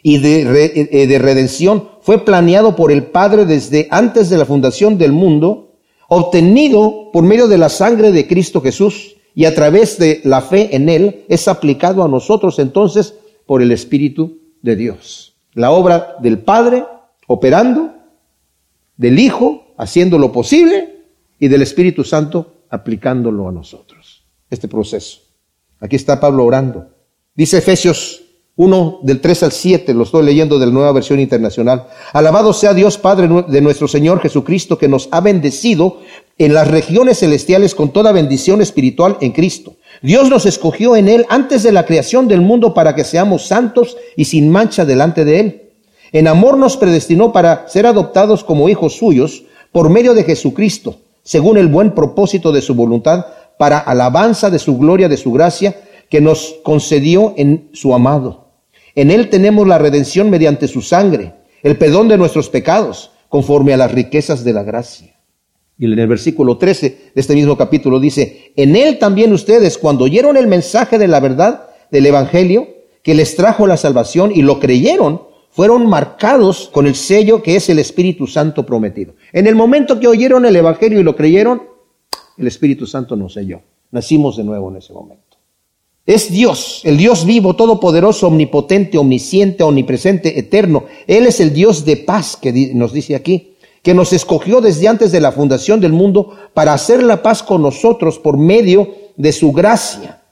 y 0.03 0.19
de, 0.19 0.89
eh, 0.91 1.07
de, 1.07 1.19
redención 1.19 1.89
fue 2.01 2.25
planeado 2.25 2.75
por 2.75 2.91
el 2.91 3.05
Padre 3.05 3.45
desde 3.45 3.87
antes 3.91 4.31
de 4.31 4.39
la 4.39 4.47
fundación 4.47 4.99
del 4.99 5.13
mundo, 5.13 5.77
obtenido 6.09 7.11
por 7.13 7.23
medio 7.23 7.47
de 7.47 7.59
la 7.59 7.69
sangre 7.69 8.11
de 8.11 8.27
Cristo 8.27 8.61
Jesús 8.61 9.17
y 9.35 9.45
a 9.45 9.55
través 9.55 9.99
de 9.99 10.21
la 10.25 10.41
fe 10.41 10.75
en 10.75 10.89
Él, 10.89 11.25
es 11.29 11.47
aplicado 11.47 12.03
a 12.03 12.09
nosotros 12.09 12.59
entonces 12.59 13.15
por 13.47 13.63
el 13.63 13.71
Espíritu 13.71 14.42
de 14.63 14.77
Dios. 14.77 15.35
La 15.55 15.71
obra 15.71 16.17
del 16.21 16.39
Padre 16.39 16.85
operando, 17.27 17.93
del 18.97 19.19
Hijo 19.19 19.75
haciendo 19.77 20.19
lo 20.19 20.33
posible 20.33 21.05
y 21.39 21.49
del 21.49 21.63
Espíritu 21.63 22.05
Santo 22.05 22.63
aplicándolo 22.71 23.49
a 23.49 23.53
nosotros. 23.53 24.25
Este 24.49 24.69
proceso. 24.69 25.21
Aquí 25.81 25.97
está 25.97 26.21
Pablo 26.21 26.45
orando. 26.45 26.89
Dice 27.35 27.59
Efesios 27.59 28.23
1 28.57 29.01
del 29.03 29.21
3 29.21 29.43
al 29.45 29.53
7, 29.53 29.95
lo 29.95 30.05
estoy 30.05 30.25
leyendo 30.25 30.59
de 30.59 30.67
la 30.67 30.73
nueva 30.73 30.93
versión 30.93 31.19
internacional. 31.19 31.89
Alabado 32.13 32.53
sea 32.53 32.75
Dios 32.75 32.99
Padre 32.99 33.29
de 33.49 33.61
nuestro 33.61 33.89
Señor 33.89 34.21
Jesucristo, 34.21 34.79
que 34.79 34.89
nos 34.89 35.09
ha 35.11 35.21
bendecido 35.21 36.01
en 36.39 36.55
las 36.55 36.69
regiones 36.69 37.21
celestiales 37.21 37.75
con 37.75 37.93
toda 37.93 38.13
bendición 38.13 38.61
espiritual 38.61 39.17
en 39.21 39.33
Cristo. 39.33 39.77
Dios 40.03 40.29
nos 40.29 40.47
escogió 40.47 40.97
en 40.97 41.09
Él 41.09 41.25
antes 41.29 41.63
de 41.63 41.73
la 41.73 41.87
creación 41.87 42.29
del 42.29 42.41
mundo 42.41 42.75
para 42.75 42.95
que 42.95 43.05
seamos 43.05 43.47
santos 43.47 43.97
y 44.17 44.25
sin 44.27 44.51
mancha 44.51 44.85
delante 44.85 45.25
de 45.25 45.41
Él. 45.41 45.63
En 46.13 46.29
amor 46.29 46.59
nos 46.59 46.77
predestinó 46.77 47.33
para 47.33 47.69
ser 47.69 47.87
adoptados 47.87 48.45
como 48.45 48.69
hijos 48.69 48.97
suyos 48.97 49.45
por 49.71 49.89
medio 49.89 50.13
de 50.15 50.25
Jesucristo 50.25 50.97
según 51.23 51.57
el 51.57 51.69
buen 51.69 51.93
propósito 51.93 52.53
de 52.53 52.63
su 52.63 52.75
voluntad, 52.75 53.27
para 53.59 53.79
alabanza 53.79 54.51
de 54.51 54.59
su 54.59 54.77
gloria, 54.77 55.09
de 55.09 55.17
su 55.17 55.33
gracia, 55.33 55.77
que 56.09 56.21
nos 56.21 56.57
concedió 56.63 57.35
en 57.37 57.71
su 57.73 57.95
amado. 57.95 58.49
En 58.95 59.11
él 59.11 59.31
tenemos 59.31 59.67
la 59.67 59.79
redención 59.79 60.31
mediante 60.31 60.69
su 60.69 60.83
sangre, 60.83 61.35
el 61.63 61.79
perdón 61.79 62.09
de 62.09 62.19
nuestros 62.19 62.49
pecados, 62.49 63.13
conforme 63.29 63.73
a 63.73 63.77
las 63.77 63.93
riquezas 63.93 64.45
de 64.45 64.53
la 64.53 64.63
gracia. 64.63 65.12
Y 65.79 65.87
en 65.87 65.99
el 65.99 66.07
versículo 66.07 66.59
13 66.59 67.13
de 67.15 67.21
este 67.21 67.35
mismo 67.35 67.57
capítulo 67.57 67.99
dice, 67.99 68.53
en 68.57 68.77
él 68.77 68.99
también 68.99 69.33
ustedes, 69.33 69.79
cuando 69.79 70.05
oyeron 70.05 70.37
el 70.37 70.47
mensaje 70.47 70.99
de 70.99 71.09
la 71.09 71.21
verdad 71.21 71.71
del 71.91 72.07
Evangelio, 72.07 72.69
que 73.03 73.15
les 73.15 73.35
trajo 73.35 73.67
la 73.67 73.77
salvación 73.77 74.33
y 74.35 74.43
lo 74.43 74.61
creyeron, 74.61 75.23
fueron 75.51 75.87
marcados 75.87 76.71
con 76.73 76.87
el 76.87 76.95
sello 76.95 77.43
que 77.43 77.57
es 77.57 77.69
el 77.69 77.79
Espíritu 77.79 78.27
Santo 78.27 78.65
prometido. 78.65 79.15
En 79.33 79.47
el 79.47 79.55
momento 79.55 80.01
que 80.01 80.09
oyeron 80.09 80.47
el 80.47 80.57
Evangelio 80.57 81.01
y 81.01 81.03
lo 81.03 81.17
creyeron, 81.17 81.63
el 82.39 82.47
Espíritu 82.47 82.87
Santo 82.87 83.17
nos 83.17 83.35
selló. 83.35 83.61
Nacimos 83.91 84.37
de 84.37 84.45
nuevo 84.45 84.71
en 84.71 84.77
ese 84.77 84.93
momento. 84.93 85.23
Es 86.05 86.33
Dios, 86.33 86.81
el 86.85 86.97
Dios 86.97 87.25
vivo, 87.25 87.55
todopoderoso, 87.55 88.27
omnipotente, 88.27 88.99
omnisciente, 88.99 89.63
omnipresente, 89.63 90.37
eterno. 90.39 90.85
Él 91.07 91.27
es 91.27 91.39
el 91.39 91.53
Dios 91.53 91.85
de 91.85 91.99
paz 91.99 92.37
que 92.41 92.73
nos 92.75 92.93
dice 92.93 93.15
aquí, 93.15 93.52
que 93.83 93.95
nos 93.95 94.13
escogió 94.13 94.61
desde 94.61 94.89
antes 94.89 95.13
de 95.13 95.21
la 95.21 95.33
fundación 95.33 95.81
del 95.81 95.93
mundo 95.93 96.37
para 96.55 96.73
hacer 96.73 97.03
la 97.03 97.23
paz 97.23 97.43
con 97.43 97.63
nosotros 97.63 98.19
por 98.19 98.39
medio 98.39 98.95
de 99.17 99.33
su 99.33 99.53
gracia. 99.53 100.23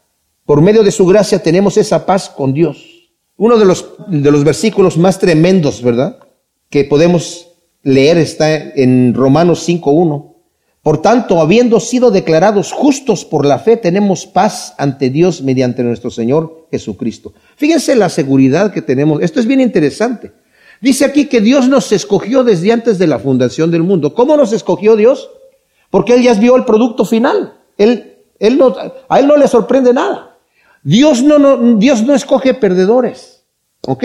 Por 0.46 0.62
medio 0.62 0.82
de 0.82 0.92
su 0.92 1.05
gracia 1.07 1.42
tenemos 1.42 1.76
esa 1.76 2.07
paz 2.07 2.28
con 2.28 2.53
Dios. 2.53 3.11
Uno 3.36 3.59
de 3.59 3.64
los, 3.64 3.86
de 4.09 4.30
los 4.30 4.44
versículos 4.44 4.96
más 4.96 5.18
tremendos, 5.18 5.82
¿verdad? 5.82 6.18
Que 6.68 6.84
podemos 6.84 7.48
leer 7.82 8.18
está 8.18 8.55
en 8.55 9.14
Romanos 9.14 9.68
5.1. 9.68 10.30
Por 10.82 11.03
tanto, 11.03 11.40
habiendo 11.40 11.78
sido 11.78 12.11
declarados 12.11 12.72
justos 12.72 13.24
por 13.24 13.44
la 13.44 13.59
fe, 13.59 13.76
tenemos 13.76 14.26
paz 14.26 14.74
ante 14.78 15.11
Dios 15.11 15.42
mediante 15.42 15.82
nuestro 15.82 16.11
Señor 16.11 16.68
Jesucristo. 16.70 17.34
Fíjense 17.57 17.96
la 17.96 18.09
seguridad 18.09 18.72
que 18.72 18.80
tenemos. 18.80 19.20
Esto 19.20 19.40
es 19.40 19.46
bien 19.46 19.61
interesante. 19.61 20.32
Dice 20.80 21.04
aquí 21.04 21.26
que 21.26 21.40
Dios 21.40 21.68
nos 21.68 21.92
escogió 21.92 22.42
desde 22.42 22.72
antes 22.72 22.98
de 22.98 23.06
la 23.06 23.18
fundación 23.18 23.70
del 23.70 23.82
mundo. 23.82 24.14
¿Cómo 24.14 24.36
nos 24.36 24.52
escogió 24.52 24.96
Dios? 24.96 25.30
Porque 25.90 26.14
Él 26.14 26.22
ya 26.22 26.34
vio 26.34 26.56
el 26.56 26.64
producto 26.64 27.04
final. 27.04 27.58
Él, 27.76 28.18
él 28.38 28.56
no, 28.56 28.74
a 29.08 29.20
Él 29.20 29.26
no 29.26 29.36
le 29.36 29.46
sorprende 29.46 29.92
nada. 29.92 30.38
Dios 30.82 31.22
no, 31.22 31.38
no, 31.38 31.76
Dios 31.76 32.02
no 32.02 32.14
escoge 32.14 32.54
perdedores, 32.54 33.44
¿ok? 33.86 34.04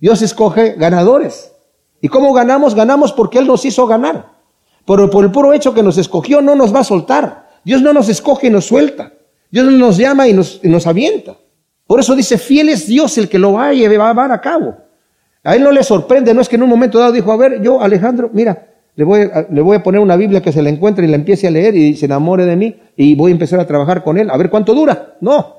Dios 0.00 0.22
escoge 0.22 0.72
ganadores. 0.72 1.52
¿Y 2.00 2.08
cómo 2.08 2.32
ganamos? 2.32 2.74
Ganamos 2.74 3.12
porque 3.12 3.38
Él 3.38 3.46
nos 3.46 3.64
hizo 3.64 3.86
ganar. 3.86 4.32
Pero 4.84 5.08
por 5.10 5.24
el 5.24 5.30
puro 5.30 5.52
hecho 5.52 5.74
que 5.74 5.82
nos 5.82 5.98
escogió 5.98 6.40
no 6.42 6.54
nos 6.56 6.74
va 6.74 6.80
a 6.80 6.84
soltar. 6.84 7.48
Dios 7.64 7.82
no 7.82 7.92
nos 7.92 8.08
escoge 8.08 8.48
y 8.48 8.50
nos 8.50 8.64
suelta. 8.64 9.12
Dios 9.50 9.66
no 9.66 9.72
nos 9.72 9.96
llama 9.96 10.26
y 10.26 10.32
nos, 10.32 10.62
nos 10.64 10.86
avienta. 10.86 11.36
Por 11.86 12.00
eso 12.00 12.16
dice, 12.16 12.38
fiel 12.38 12.68
es 12.68 12.86
Dios 12.86 13.16
el 13.18 13.28
que 13.28 13.38
lo 13.38 13.52
va 13.52 13.68
a 13.68 13.72
llevar 13.72 14.32
a 14.32 14.40
cabo. 14.40 14.76
A 15.46 15.54
Él 15.54 15.62
no 15.62 15.70
le 15.70 15.82
sorprende, 15.84 16.34
no 16.34 16.40
es 16.40 16.48
que 16.48 16.56
en 16.56 16.64
un 16.64 16.68
momento 16.68 16.98
dado 16.98 17.12
dijo, 17.12 17.30
a 17.30 17.36
ver, 17.36 17.62
yo 17.62 17.80
Alejandro, 17.80 18.30
mira, 18.32 18.66
le 18.96 19.04
voy, 19.04 19.20
a, 19.32 19.46
le 19.50 19.60
voy 19.60 19.76
a 19.76 19.82
poner 19.82 20.00
una 20.00 20.16
Biblia 20.16 20.42
que 20.42 20.50
se 20.50 20.60
la 20.60 20.70
encuentre 20.70 21.06
y 21.06 21.08
la 21.08 21.16
empiece 21.16 21.46
a 21.46 21.50
leer 21.50 21.76
y 21.76 21.94
se 21.96 22.06
enamore 22.06 22.44
de 22.46 22.56
mí 22.56 22.76
y 22.96 23.14
voy 23.14 23.30
a 23.30 23.34
empezar 23.34 23.60
a 23.60 23.66
trabajar 23.66 24.02
con 24.02 24.18
Él, 24.18 24.28
a 24.30 24.36
ver 24.36 24.50
cuánto 24.50 24.74
dura. 24.74 25.16
No, 25.20 25.54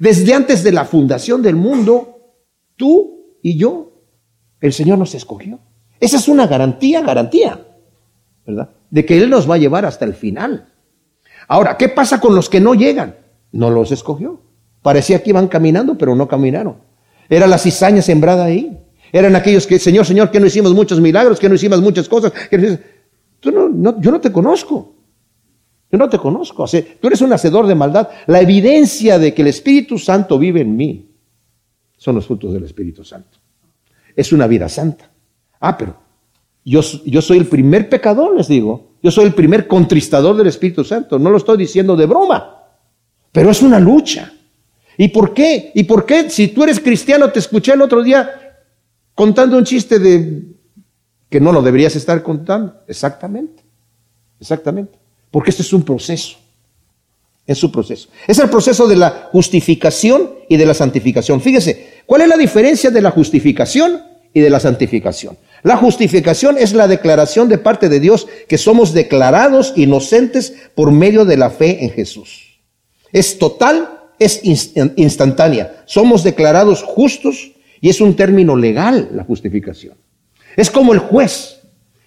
desde 0.00 0.34
antes 0.34 0.64
de 0.64 0.72
la 0.72 0.84
fundación 0.84 1.42
del 1.42 1.56
mundo, 1.56 2.34
tú 2.76 3.36
y 3.42 3.56
yo, 3.56 3.92
el 4.60 4.72
Señor 4.72 4.98
nos 4.98 5.14
escogió. 5.14 5.60
Esa 6.00 6.16
es 6.16 6.26
una 6.26 6.46
garantía, 6.46 7.02
garantía, 7.02 7.60
¿verdad? 8.46 8.70
De 8.90 9.04
que 9.04 9.16
Él 9.16 9.30
nos 9.30 9.48
va 9.48 9.56
a 9.56 9.58
llevar 9.58 9.84
hasta 9.84 10.04
el 10.04 10.14
final. 10.14 10.72
Ahora, 11.46 11.76
¿qué 11.76 11.88
pasa 11.88 12.20
con 12.20 12.34
los 12.34 12.48
que 12.48 12.60
no 12.60 12.74
llegan? 12.74 13.16
No 13.52 13.70
los 13.70 13.92
escogió. 13.92 14.40
Parecía 14.82 15.22
que 15.22 15.30
iban 15.30 15.48
caminando, 15.48 15.98
pero 15.98 16.16
no 16.16 16.26
caminaron. 16.26 16.76
Era 17.28 17.46
la 17.46 17.58
cizaña 17.58 18.02
sembrada 18.02 18.44
ahí. 18.44 18.78
Eran 19.12 19.34
aquellos 19.36 19.66
que, 19.66 19.78
Señor, 19.78 20.06
Señor, 20.06 20.30
que 20.30 20.40
no 20.40 20.46
hicimos 20.46 20.72
muchos 20.74 21.00
milagros, 21.00 21.38
que 21.38 21.48
no 21.48 21.54
hicimos 21.54 21.80
muchas 21.80 22.08
cosas. 22.08 22.32
Que 22.48 22.78
Tú 23.40 23.50
no, 23.50 24.00
yo 24.00 24.10
no 24.10 24.20
te 24.20 24.30
conozco. 24.30 24.94
Yo 25.90 25.98
no 25.98 26.08
te 26.08 26.18
conozco. 26.18 26.66
tú 27.00 27.06
eres 27.06 27.20
un 27.20 27.32
hacedor 27.32 27.66
de 27.66 27.74
maldad. 27.74 28.08
La 28.26 28.40
evidencia 28.40 29.18
de 29.18 29.34
que 29.34 29.42
el 29.42 29.48
Espíritu 29.48 29.98
Santo 29.98 30.38
vive 30.38 30.60
en 30.60 30.76
mí 30.76 31.10
son 31.96 32.14
los 32.14 32.26
frutos 32.26 32.52
del 32.52 32.64
Espíritu 32.64 33.02
Santo. 33.04 33.38
Es 34.14 34.32
una 34.32 34.46
vida 34.46 34.68
santa. 34.68 35.10
Ah, 35.58 35.76
pero 35.76 35.96
yo, 36.64 36.80
yo 37.04 37.20
soy 37.20 37.38
el 37.38 37.46
primer 37.46 37.88
pecador, 37.88 38.36
les 38.36 38.46
digo. 38.46 38.90
Yo 39.02 39.10
soy 39.10 39.24
el 39.26 39.34
primer 39.34 39.66
contristador 39.66 40.36
del 40.36 40.46
Espíritu 40.46 40.84
Santo. 40.84 41.18
No 41.18 41.30
lo 41.30 41.38
estoy 41.38 41.56
diciendo 41.56 41.96
de 41.96 42.06
broma. 42.06 42.58
Pero 43.32 43.50
es 43.50 43.62
una 43.62 43.80
lucha. 43.80 44.32
¿Y 44.96 45.08
por 45.08 45.32
qué? 45.32 45.72
¿Y 45.74 45.84
por 45.84 46.04
qué? 46.04 46.30
Si 46.30 46.48
tú 46.48 46.62
eres 46.62 46.78
cristiano, 46.78 47.30
te 47.30 47.38
escuché 47.38 47.72
el 47.72 47.82
otro 47.82 48.02
día 48.02 48.39
contando 49.20 49.58
un 49.58 49.64
chiste 49.64 49.98
de 49.98 50.44
que 51.28 51.40
no 51.40 51.52
lo 51.52 51.60
deberías 51.60 51.94
estar 51.94 52.22
contando. 52.22 52.76
Exactamente. 52.88 53.62
Exactamente. 54.40 54.98
Porque 55.30 55.50
este 55.50 55.60
es 55.60 55.74
un 55.74 55.82
proceso. 55.82 56.38
Es 57.46 57.62
un 57.62 57.70
proceso. 57.70 58.08
Es 58.26 58.38
el 58.38 58.48
proceso 58.48 58.88
de 58.88 58.96
la 58.96 59.28
justificación 59.30 60.36
y 60.48 60.56
de 60.56 60.64
la 60.64 60.72
santificación. 60.72 61.42
Fíjese, 61.42 62.00
¿cuál 62.06 62.22
es 62.22 62.28
la 62.28 62.38
diferencia 62.38 62.90
de 62.90 63.02
la 63.02 63.10
justificación 63.10 64.00
y 64.32 64.40
de 64.40 64.48
la 64.48 64.58
santificación? 64.58 65.36
La 65.64 65.76
justificación 65.76 66.56
es 66.56 66.72
la 66.72 66.88
declaración 66.88 67.50
de 67.50 67.58
parte 67.58 67.90
de 67.90 68.00
Dios 68.00 68.26
que 68.48 68.56
somos 68.56 68.94
declarados 68.94 69.74
inocentes 69.76 70.54
por 70.74 70.92
medio 70.92 71.26
de 71.26 71.36
la 71.36 71.50
fe 71.50 71.84
en 71.84 71.90
Jesús. 71.90 72.58
Es 73.12 73.38
total, 73.38 74.00
es 74.18 74.40
instantánea. 74.96 75.82
Somos 75.84 76.24
declarados 76.24 76.82
justos 76.82 77.50
y 77.80 77.88
es 77.88 78.00
un 78.00 78.14
término 78.14 78.56
legal 78.56 79.10
la 79.12 79.24
justificación. 79.24 79.96
Es 80.56 80.70
como 80.70 80.92
el 80.92 80.98
juez 80.98 81.60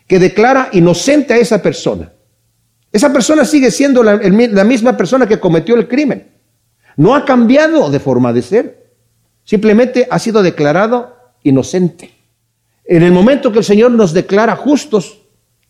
que 0.08 0.20
declara 0.20 0.70
inocente 0.74 1.34
a 1.34 1.38
esa 1.38 1.62
persona. 1.62 2.12
Esa 2.92 3.12
persona 3.12 3.44
sigue 3.46 3.72
siendo 3.72 4.04
la, 4.04 4.18
misma 4.18 4.96
persona 4.96 5.28
que 5.28 5.40
cometió 5.40 5.76
el 5.76 5.88
crimen. 5.88 6.32
No 6.96 7.16
ha 7.16 7.26
cambiado 7.26 7.90
de 7.90 8.00
forma 8.00 8.32
de 8.32 8.44
ser. 8.44 8.92
Simplemente 9.44 10.08
ha 10.10 10.20
sido 10.20 10.44
declarado 10.44 11.16
inocente. 11.42 12.12
En 12.86 13.02
el 13.02 13.12
momento 13.12 13.52
que 13.52 13.60
el 13.60 13.66
Señor 13.66 13.92
nos 13.92 14.14
declara 14.14 14.56
justos, 14.56 15.22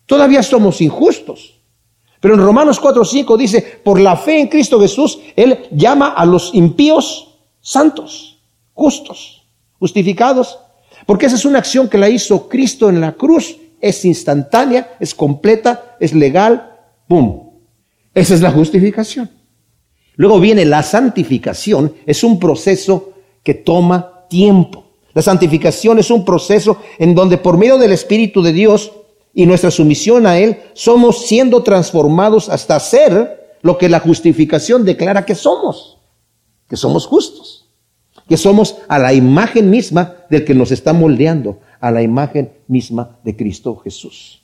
todavía 0.04 0.42
somos 0.42 0.80
injustos. 0.82 1.60
Pero 2.20 2.34
en 2.34 2.40
Romanos 2.40 2.80
4:5 2.80 3.36
dice, 3.38 3.80
por 3.82 4.00
la 4.00 4.16
fe 4.16 4.40
en 4.40 4.48
Cristo 4.48 4.80
Jesús, 4.80 5.18
Él 5.36 5.66
llama 5.70 6.08
a 6.08 6.26
los 6.26 6.54
impíos 6.54 7.38
santos, 7.60 8.42
justos, 8.74 9.43
justificados, 9.84 10.58
porque 11.04 11.26
esa 11.26 11.36
es 11.36 11.44
una 11.44 11.58
acción 11.58 11.90
que 11.90 11.98
la 11.98 12.08
hizo 12.08 12.48
Cristo 12.48 12.88
en 12.88 13.02
la 13.02 13.12
cruz, 13.12 13.58
es 13.82 14.02
instantánea, 14.06 14.96
es 14.98 15.14
completa, 15.14 15.94
es 16.00 16.14
legal, 16.14 16.74
¡pum! 17.06 17.50
Esa 18.14 18.32
es 18.32 18.40
la 18.40 18.50
justificación. 18.50 19.30
Luego 20.16 20.40
viene 20.40 20.64
la 20.64 20.82
santificación, 20.82 21.92
es 22.06 22.24
un 22.24 22.40
proceso 22.40 23.12
que 23.42 23.52
toma 23.52 24.24
tiempo. 24.30 24.86
La 25.12 25.20
santificación 25.20 25.98
es 25.98 26.10
un 26.10 26.24
proceso 26.24 26.78
en 26.98 27.14
donde 27.14 27.36
por 27.36 27.58
medio 27.58 27.76
del 27.76 27.92
Espíritu 27.92 28.40
de 28.42 28.54
Dios 28.54 28.90
y 29.34 29.44
nuestra 29.44 29.70
sumisión 29.70 30.26
a 30.26 30.38
Él, 30.38 30.60
somos 30.72 31.26
siendo 31.26 31.62
transformados 31.62 32.48
hasta 32.48 32.80
ser 32.80 33.58
lo 33.60 33.76
que 33.76 33.90
la 33.90 34.00
justificación 34.00 34.86
declara 34.86 35.26
que 35.26 35.34
somos, 35.34 35.98
que 36.70 36.78
somos 36.78 37.06
justos, 37.06 37.63
que 38.28 38.36
somos 38.36 38.78
a 38.88 38.98
la 38.98 39.12
imagen 39.12 39.70
misma 39.70 40.14
del 40.30 40.44
que 40.44 40.54
nos 40.54 40.70
está 40.70 40.92
moldeando, 40.92 41.60
a 41.80 41.90
la 41.90 42.02
imagen 42.02 42.52
misma 42.68 43.18
de 43.22 43.36
Cristo 43.36 43.76
Jesús. 43.76 44.42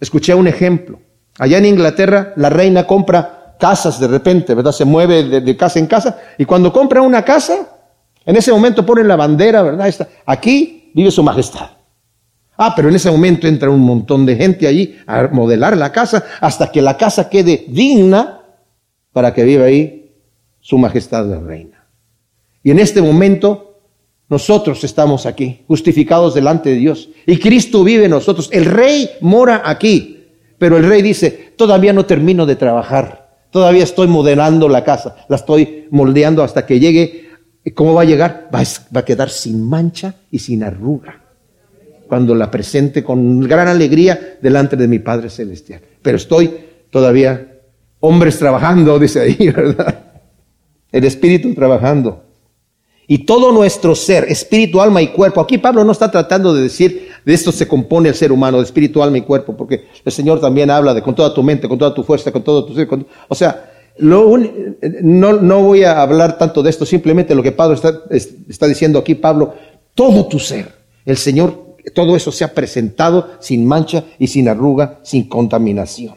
Escuché 0.00 0.34
un 0.34 0.48
ejemplo. 0.48 0.98
Allá 1.38 1.58
en 1.58 1.66
Inglaterra, 1.66 2.32
la 2.36 2.50
reina 2.50 2.86
compra 2.86 3.56
casas 3.58 4.00
de 4.00 4.08
repente, 4.08 4.54
¿verdad? 4.54 4.72
Se 4.72 4.84
mueve 4.84 5.40
de, 5.40 5.56
casa 5.56 5.78
en 5.78 5.86
casa 5.86 6.18
y 6.38 6.44
cuando 6.44 6.72
compra 6.72 7.02
una 7.02 7.22
casa, 7.24 7.68
en 8.24 8.36
ese 8.36 8.52
momento 8.52 8.84
ponen 8.84 9.06
la 9.06 9.16
bandera, 9.16 9.62
¿verdad? 9.62 9.86
Está, 9.86 10.08
aquí 10.26 10.90
vive 10.94 11.10
su 11.10 11.22
majestad. 11.22 11.70
Ah, 12.56 12.74
pero 12.74 12.88
en 12.88 12.96
ese 12.96 13.10
momento 13.10 13.46
entra 13.46 13.70
un 13.70 13.80
montón 13.80 14.26
de 14.26 14.36
gente 14.36 14.66
allí 14.66 14.98
a 15.06 15.28
modelar 15.28 15.76
la 15.76 15.92
casa 15.92 16.24
hasta 16.40 16.70
que 16.70 16.82
la 16.82 16.96
casa 16.96 17.30
quede 17.30 17.64
digna 17.68 18.42
para 19.12 19.32
que 19.32 19.44
viva 19.44 19.64
ahí 19.64 20.12
su 20.60 20.76
majestad 20.76 21.26
la 21.26 21.38
reina. 21.38 21.79
Y 22.62 22.70
en 22.70 22.78
este 22.78 23.00
momento 23.02 23.80
nosotros 24.28 24.84
estamos 24.84 25.26
aquí, 25.26 25.62
justificados 25.66 26.34
delante 26.34 26.70
de 26.70 26.76
Dios. 26.76 27.08
Y 27.26 27.38
Cristo 27.38 27.82
vive 27.82 28.04
en 28.04 28.12
nosotros. 28.12 28.48
El 28.52 28.64
rey 28.64 29.10
mora 29.20 29.62
aquí. 29.64 30.28
Pero 30.58 30.76
el 30.76 30.84
rey 30.84 31.02
dice, 31.02 31.52
todavía 31.56 31.92
no 31.92 32.06
termino 32.06 32.46
de 32.46 32.56
trabajar. 32.56 33.30
Todavía 33.50 33.82
estoy 33.82 34.06
modelando 34.06 34.68
la 34.68 34.84
casa. 34.84 35.16
La 35.28 35.36
estoy 35.36 35.86
moldeando 35.90 36.42
hasta 36.42 36.66
que 36.66 36.78
llegue. 36.78 37.30
¿Cómo 37.74 37.94
va 37.94 38.02
a 38.02 38.06
llegar? 38.06 38.50
Va 38.54 39.00
a 39.00 39.04
quedar 39.04 39.30
sin 39.30 39.68
mancha 39.68 40.14
y 40.30 40.38
sin 40.38 40.62
arruga 40.62 41.20
cuando 42.10 42.34
la 42.34 42.50
presente 42.50 43.04
con 43.04 43.38
gran 43.38 43.68
alegría 43.68 44.36
delante 44.42 44.74
de 44.74 44.88
mi 44.88 44.98
Padre 44.98 45.30
Celestial. 45.30 45.80
Pero 46.02 46.16
estoy 46.16 46.52
todavía, 46.90 47.60
hombres 48.00 48.36
trabajando, 48.36 48.98
dice 48.98 49.20
ahí, 49.20 49.48
¿verdad? 49.48 50.06
El 50.90 51.04
Espíritu 51.04 51.54
trabajando. 51.54 52.24
Y 53.12 53.24
todo 53.24 53.50
nuestro 53.50 53.96
ser, 53.96 54.26
espíritu, 54.28 54.80
alma 54.80 55.02
y 55.02 55.08
cuerpo. 55.08 55.40
Aquí 55.40 55.58
Pablo 55.58 55.82
no 55.82 55.90
está 55.90 56.12
tratando 56.12 56.54
de 56.54 56.62
decir, 56.62 57.08
de 57.24 57.34
esto 57.34 57.50
se 57.50 57.66
compone 57.66 58.08
el 58.08 58.14
ser 58.14 58.30
humano, 58.30 58.58
de 58.58 58.62
espíritu, 58.62 59.02
alma 59.02 59.18
y 59.18 59.22
cuerpo, 59.22 59.56
porque 59.56 59.88
el 60.04 60.12
Señor 60.12 60.40
también 60.40 60.70
habla 60.70 60.94
de 60.94 61.02
con 61.02 61.16
toda 61.16 61.34
tu 61.34 61.42
mente, 61.42 61.66
con 61.66 61.76
toda 61.76 61.92
tu 61.92 62.04
fuerza, 62.04 62.30
con 62.30 62.44
todo 62.44 62.64
tu 62.64 62.72
ser. 62.72 62.88
o 63.26 63.34
sea, 63.34 63.68
no, 63.98 64.38
no 64.38 65.62
voy 65.64 65.82
a 65.82 66.00
hablar 66.00 66.38
tanto 66.38 66.62
de 66.62 66.70
esto, 66.70 66.86
simplemente 66.86 67.34
lo 67.34 67.42
que 67.42 67.50
Pablo 67.50 67.74
está, 67.74 68.00
está 68.48 68.68
diciendo 68.68 69.00
aquí, 69.00 69.16
Pablo, 69.16 69.54
todo 69.96 70.28
tu 70.28 70.38
ser. 70.38 70.72
El 71.04 71.16
Señor 71.16 71.70
todo 71.94 72.14
eso 72.14 72.30
se 72.30 72.44
ha 72.44 72.54
presentado 72.54 73.30
sin 73.40 73.66
mancha 73.66 74.04
y 74.20 74.28
sin 74.28 74.48
arruga, 74.48 75.00
sin 75.02 75.28
contaminación. 75.28 76.14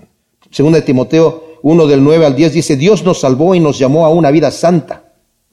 Según 0.52 0.74
de 0.74 0.84
Timoteo 0.84 1.58
1 1.64 1.88
del 1.88 2.04
9 2.04 2.26
al 2.28 2.36
10 2.36 2.54
dice, 2.54 2.76
Dios 2.76 3.04
nos 3.04 3.22
salvó 3.22 3.56
y 3.56 3.60
nos 3.60 3.80
llamó 3.80 4.06
a 4.06 4.10
una 4.10 4.30
vida 4.30 4.52
santa, 4.52 5.03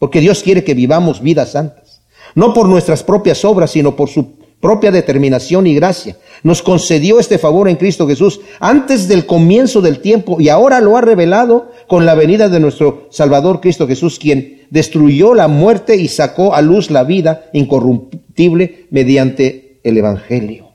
porque 0.01 0.21
Dios 0.21 0.43
quiere 0.43 0.65
que 0.65 0.75
vivamos 0.75 1.23
vidas 1.23 1.53
santas, 1.53 2.01
no 2.35 2.53
por 2.53 2.69
nuestras 2.69 3.05
propias 3.05 3.45
obras, 3.45 3.71
sino 3.71 3.95
por 3.95 4.09
su 4.09 4.41
propia 4.59 4.91
determinación 4.91 5.67
y 5.67 5.75
gracia. 5.75 6.17
Nos 6.43 6.63
concedió 6.63 7.21
este 7.21 7.39
favor 7.39 7.69
en 7.69 7.77
Cristo 7.77 8.09
Jesús 8.09 8.41
antes 8.61 9.09
del 9.09 9.27
comienzo 9.27 9.81
del 9.81 10.01
tiempo 10.01 10.41
y 10.41 10.49
ahora 10.49 10.81
lo 10.81 10.97
ha 10.97 11.03
revelado 11.03 11.71
con 11.87 12.07
la 12.07 12.15
venida 12.15 12.49
de 12.49 12.61
nuestro 12.61 13.09
Salvador 13.11 13.61
Cristo 13.61 13.87
Jesús, 13.87 14.19
quien 14.19 14.63
destruyó 14.71 15.35
la 15.35 15.49
muerte 15.49 15.97
y 15.97 16.09
sacó 16.09 16.55
a 16.55 16.63
luz 16.63 16.91
la 16.91 17.05
vida 17.05 17.47
incorruptible 17.53 18.87
mediante 18.91 19.81
el 19.85 19.99
Evangelio. 19.99 20.71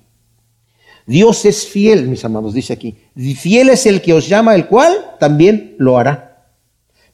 Dios 1.08 1.46
es 1.46 1.68
fiel, 1.68 2.08
mis 2.08 2.26
amados, 2.26 2.54
dice 2.54 2.74
aquí. 2.74 2.96
Fiel 3.16 3.70
es 3.70 3.86
el 3.86 4.02
que 4.02 4.14
os 4.14 4.28
llama, 4.28 4.56
el 4.56 4.68
cual 4.68 4.94
también 5.20 5.76
lo 5.78 5.98
hará. 5.98 6.25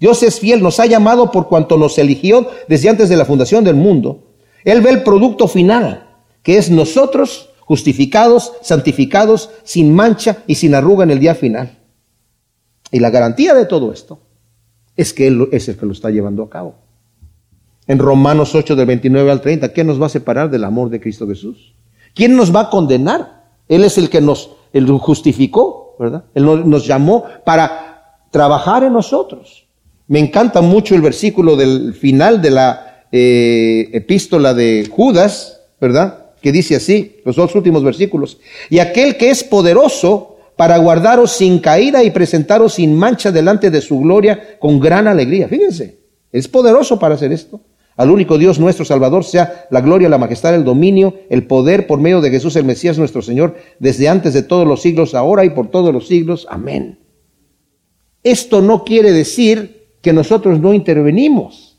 Dios 0.02 0.24
es 0.24 0.40
fiel, 0.40 0.64
nos 0.64 0.80
ha 0.80 0.88
llamado 0.88 1.30
por 1.30 1.48
cuanto 1.48 1.78
nos 1.78 2.00
eligió 2.00 2.48
desde 2.68 2.90
antes 2.90 3.08
de 3.08 3.16
la 3.16 3.24
fundación 3.24 3.64
del 3.64 3.76
mundo. 3.76 4.34
Él 4.66 4.82
ve 4.82 4.90
el 4.90 5.04
producto 5.04 5.48
final, 5.48 6.10
que 6.42 6.58
es 6.58 6.72
nosotros 6.72 7.52
justificados, 7.60 8.54
santificados, 8.64 9.52
sin 9.64 9.94
mancha 9.94 10.40
y 10.48 10.56
sin 10.56 10.74
arruga 10.74 11.04
en 11.04 11.12
el 11.12 11.20
día 11.20 11.36
final. 11.36 11.78
Y 12.92 13.00
la 13.00 13.12
garantía 13.12 13.54
de 13.54 13.68
todo 13.68 13.94
esto 13.94 14.18
es 14.98 15.14
que 15.14 15.28
Él 15.28 15.48
es 15.52 15.70
el 15.70 15.78
que 15.78 15.86
lo 15.86 15.92
está 15.92 16.10
llevando 16.10 16.42
a 16.42 16.50
cabo. 16.50 16.74
En 17.86 18.00
Romanos 18.00 18.56
8 18.56 18.76
del 18.76 18.88
29 18.88 19.30
al 19.30 19.42
30, 19.42 19.72
¿qué 19.72 19.84
nos 19.84 20.02
va 20.02 20.08
a 20.08 20.10
separar 20.10 20.50
del 20.50 20.64
amor 20.64 20.90
de 20.90 21.00
Cristo 21.00 21.28
Jesús? 21.28 21.76
¿Quién 22.16 22.36
nos 22.36 22.54
va 22.54 22.62
a 22.62 22.70
condenar? 22.72 23.44
Él 23.68 23.84
es 23.84 24.00
el 24.00 24.10
que 24.10 24.20
nos 24.20 24.50
justificó, 25.00 25.96
¿verdad? 26.00 26.26
Él 26.34 26.68
nos 26.68 26.88
llamó 26.88 27.24
para 27.46 28.18
trabajar 28.32 28.84
en 28.84 28.94
nosotros. 28.94 29.61
Me 30.12 30.20
encanta 30.20 30.60
mucho 30.60 30.94
el 30.94 31.02
versículo 31.02 31.56
del 31.56 31.94
final 31.94 32.42
de 32.42 32.52
la 32.52 33.06
eh, 33.14 33.88
epístola 33.94 34.54
de 34.54 34.90
Judas, 34.92 35.62
¿verdad? 35.80 36.32
Que 36.42 36.52
dice 36.52 36.76
así, 36.76 37.22
los 37.24 37.38
dos 37.38 37.56
últimos 37.56 37.82
versículos. 37.82 38.38
Y 38.70 38.80
aquel 38.80 39.16
que 39.16 39.30
es 39.30 39.42
poderoso 39.42 40.36
para 40.58 40.78
guardaros 40.80 41.32
sin 41.32 41.60
caída 41.60 42.04
y 42.04 42.12
presentaros 42.12 42.74
sin 42.74 42.94
mancha 42.94 43.32
delante 43.32 43.70
de 43.70 43.80
su 43.80 44.02
gloria 44.02 44.60
con 44.60 44.82
gran 44.82 45.08
alegría. 45.08 45.48
Fíjense, 45.48 46.00
es 46.34 46.46
poderoso 46.50 47.00
para 47.00 47.16
hacer 47.16 47.32
esto. 47.32 47.62
Al 47.96 48.12
único 48.12 48.38
Dios 48.38 48.60
nuestro 48.60 48.84
Salvador 48.84 49.24
sea 49.24 49.68
la 49.72 49.80
gloria, 49.80 50.10
la 50.10 50.18
majestad, 50.18 50.54
el 50.56 50.66
dominio, 50.66 51.22
el 51.30 51.48
poder 51.48 51.88
por 51.88 52.02
medio 52.02 52.20
de 52.20 52.32
Jesús 52.32 52.58
el 52.58 52.66
Mesías 52.66 52.98
nuestro 52.98 53.22
Señor, 53.22 53.56
desde 53.80 54.10
antes 54.10 54.34
de 54.34 54.44
todos 54.44 54.68
los 54.68 54.82
siglos, 54.82 55.16
ahora 55.16 55.46
y 55.46 55.52
por 55.52 55.72
todos 55.72 55.94
los 55.94 56.06
siglos. 56.10 56.48
Amén. 56.50 57.00
Esto 58.24 58.62
no 58.62 58.84
quiere 58.84 59.14
decir 59.14 59.81
que 60.02 60.14
nosotros 60.14 60.60
no 60.60 60.74
intervenimos, 60.74 61.78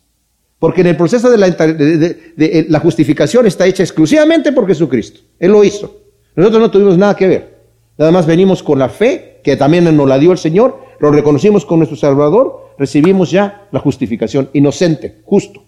porque 0.58 0.82
en 0.82 0.88
el 0.88 0.96
proceso 0.96 1.30
de 1.30 1.38
la, 1.38 1.50
de 1.50 2.66
la 2.68 2.80
justificación 2.80 3.46
está 3.46 3.66
hecha 3.66 3.82
exclusivamente 3.82 4.52
por 4.52 4.66
Jesucristo. 4.66 5.20
Él 5.38 5.50
lo 5.50 5.64
hizo. 5.64 6.02
Nosotros 6.36 6.62
no 6.62 6.70
tuvimos 6.70 6.96
nada 6.96 7.16
que 7.16 7.26
ver. 7.26 7.62
Nada 7.98 8.10
más 8.10 8.26
venimos 8.26 8.62
con 8.62 8.78
la 8.78 8.88
fe, 8.88 9.40
que 9.42 9.56
también 9.56 9.84
nos 9.96 10.08
la 10.08 10.18
dio 10.18 10.32
el 10.32 10.38
Señor, 10.38 10.78
lo 11.00 11.10
reconocimos 11.10 11.66
con 11.66 11.80
nuestro 11.80 11.96
Salvador, 11.96 12.74
recibimos 12.78 13.30
ya 13.30 13.68
la 13.72 13.80
justificación 13.80 14.48
inocente, 14.52 15.20
justo 15.24 15.64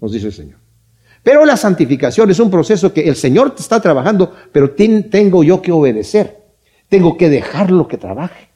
nos 0.00 0.12
dice 0.12 0.26
el 0.26 0.32
Señor. 0.32 0.58
Pero 1.22 1.44
la 1.44 1.56
santificación 1.56 2.30
es 2.30 2.38
un 2.38 2.50
proceso 2.50 2.92
que 2.92 3.08
el 3.08 3.16
Señor 3.16 3.54
está 3.58 3.80
trabajando, 3.80 4.32
pero 4.52 4.70
tengo 4.70 5.42
yo 5.42 5.60
que 5.60 5.72
obedecer. 5.72 6.38
Tengo 6.88 7.16
que 7.16 7.28
dejarlo 7.28 7.86
que 7.86 7.98
trabaje. 7.98 8.48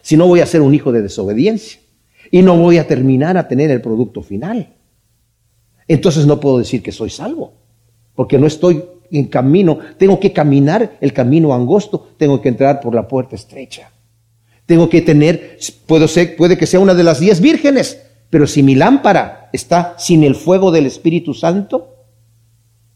Si 0.00 0.16
no 0.16 0.26
voy 0.26 0.40
a 0.40 0.46
ser 0.46 0.62
un 0.62 0.72
hijo 0.72 0.92
de 0.92 1.02
desobediencia 1.02 1.80
y 2.30 2.42
no 2.42 2.56
voy 2.56 2.78
a 2.78 2.86
terminar 2.86 3.36
a 3.36 3.48
tener 3.48 3.70
el 3.70 3.80
producto 3.80 4.22
final. 4.22 4.74
Entonces 5.88 6.26
no 6.26 6.38
puedo 6.38 6.58
decir 6.58 6.82
que 6.82 6.92
soy 6.92 7.10
salvo, 7.10 7.52
porque 8.14 8.38
no 8.38 8.46
estoy 8.46 8.84
en 9.10 9.26
camino. 9.26 9.78
Tengo 9.98 10.20
que 10.20 10.32
caminar 10.32 10.96
el 11.00 11.12
camino 11.12 11.52
angosto, 11.52 12.10
tengo 12.16 12.40
que 12.40 12.48
entrar 12.48 12.80
por 12.80 12.94
la 12.94 13.08
puerta 13.08 13.34
estrecha. 13.34 13.90
Tengo 14.66 14.88
que 14.88 15.02
tener, 15.02 15.58
puedo 15.86 16.06
ser, 16.06 16.36
puede 16.36 16.56
que 16.56 16.66
sea 16.66 16.78
una 16.78 16.94
de 16.94 17.02
las 17.02 17.18
diez 17.18 17.40
vírgenes, 17.40 18.00
pero 18.30 18.46
si 18.46 18.62
mi 18.62 18.76
lámpara 18.76 19.50
está 19.52 19.96
sin 19.98 20.22
el 20.22 20.36
fuego 20.36 20.70
del 20.70 20.86
Espíritu 20.86 21.34
Santo, 21.34 21.96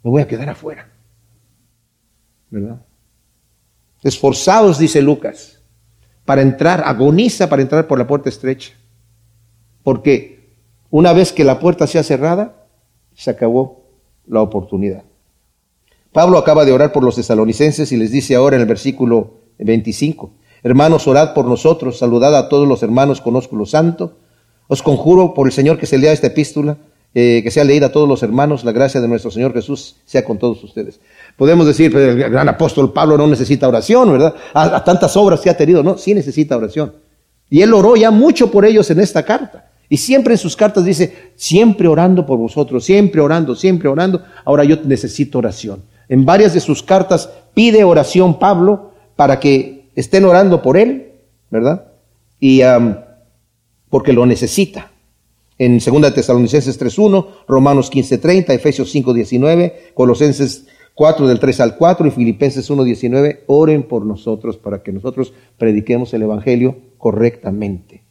me 0.04 0.10
voy 0.10 0.22
a 0.22 0.28
quedar 0.28 0.48
afuera. 0.50 0.88
¿Verdad? 2.50 2.80
Esforzados, 4.04 4.78
dice 4.78 5.02
Lucas, 5.02 5.60
para 6.24 6.42
entrar, 6.42 6.82
agoniza 6.86 7.48
para 7.48 7.62
entrar 7.62 7.88
por 7.88 7.98
la 7.98 8.06
puerta 8.06 8.28
estrecha. 8.28 8.74
Porque 9.84 10.50
una 10.90 11.12
vez 11.12 11.32
que 11.32 11.44
la 11.44 11.60
puerta 11.60 11.86
sea 11.86 12.02
cerrada, 12.02 12.66
se 13.14 13.30
acabó 13.30 13.84
la 14.26 14.40
oportunidad. 14.40 15.04
Pablo 16.10 16.38
acaba 16.38 16.64
de 16.64 16.72
orar 16.72 16.92
por 16.92 17.04
los 17.04 17.14
tesalonicenses 17.14 17.92
y 17.92 17.96
les 17.96 18.10
dice 18.10 18.34
ahora 18.34 18.56
en 18.56 18.62
el 18.62 18.68
versículo 18.68 19.34
25, 19.58 20.32
hermanos, 20.64 21.06
orad 21.06 21.34
por 21.34 21.44
nosotros, 21.44 21.98
saludad 21.98 22.36
a 22.36 22.48
todos 22.48 22.66
los 22.66 22.82
hermanos 22.82 23.20
con 23.20 23.36
ósculo 23.36 23.66
santo. 23.66 24.16
Os 24.66 24.82
conjuro 24.82 25.34
por 25.34 25.46
el 25.46 25.52
Señor 25.52 25.78
que 25.78 25.86
se 25.86 25.98
lea 25.98 26.12
esta 26.12 26.28
epístola 26.28 26.78
eh, 27.16 27.42
que 27.44 27.52
sea 27.52 27.62
leída 27.62 27.86
a 27.86 27.92
todos 27.92 28.08
los 28.08 28.24
hermanos, 28.24 28.64
la 28.64 28.72
gracia 28.72 29.00
de 29.00 29.06
nuestro 29.06 29.30
Señor 29.30 29.52
Jesús 29.52 29.96
sea 30.04 30.24
con 30.24 30.36
todos 30.36 30.64
ustedes. 30.64 30.98
Podemos 31.36 31.64
decir, 31.64 31.92
pues, 31.92 32.08
el 32.08 32.18
gran 32.18 32.48
apóstol 32.48 32.92
Pablo 32.92 33.16
no 33.16 33.28
necesita 33.28 33.68
oración, 33.68 34.10
¿verdad? 34.10 34.34
A, 34.52 34.76
a 34.76 34.82
tantas 34.82 35.16
obras 35.16 35.40
que 35.40 35.48
ha 35.48 35.56
tenido, 35.56 35.84
no, 35.84 35.96
sí 35.96 36.12
necesita 36.12 36.56
oración. 36.56 36.92
Y 37.50 37.62
él 37.62 37.72
oró 37.72 37.94
ya 37.94 38.10
mucho 38.10 38.50
por 38.50 38.64
ellos 38.64 38.90
en 38.90 38.98
esta 38.98 39.24
carta. 39.24 39.70
Y 39.88 39.98
siempre 39.98 40.34
en 40.34 40.38
sus 40.38 40.56
cartas 40.56 40.84
dice, 40.84 41.32
siempre 41.36 41.88
orando 41.88 42.26
por 42.26 42.38
vosotros, 42.38 42.84
siempre 42.84 43.20
orando, 43.20 43.54
siempre 43.54 43.88
orando. 43.88 44.22
Ahora 44.44 44.64
yo 44.64 44.76
necesito 44.84 45.38
oración. 45.38 45.82
En 46.08 46.24
varias 46.24 46.54
de 46.54 46.60
sus 46.60 46.82
cartas 46.82 47.30
pide 47.54 47.84
oración 47.84 48.38
Pablo 48.38 48.92
para 49.16 49.40
que 49.40 49.90
estén 49.94 50.24
orando 50.24 50.62
por 50.62 50.76
él, 50.76 51.12
¿verdad? 51.50 51.86
Y 52.40 52.60
porque 53.88 54.12
lo 54.12 54.26
necesita. 54.26 54.90
En 55.56 55.78
2 55.78 56.14
Tesalonicenses 56.14 56.80
3.1, 56.80 57.26
Romanos 57.46 57.92
15.30, 57.92 58.54
Efesios 58.54 58.92
5.19, 58.92 59.72
Colosenses 59.94 60.66
4 60.94 61.28
del 61.28 61.38
3 61.38 61.60
al 61.60 61.76
4 61.76 62.08
y 62.08 62.10
Filipenses 62.10 62.70
1.19, 62.70 63.40
oren 63.46 63.84
por 63.84 64.04
nosotros 64.04 64.56
para 64.56 64.82
que 64.82 64.92
nosotros 64.92 65.32
prediquemos 65.56 66.12
el 66.12 66.22
Evangelio 66.22 66.76
correctamente. 66.98 68.02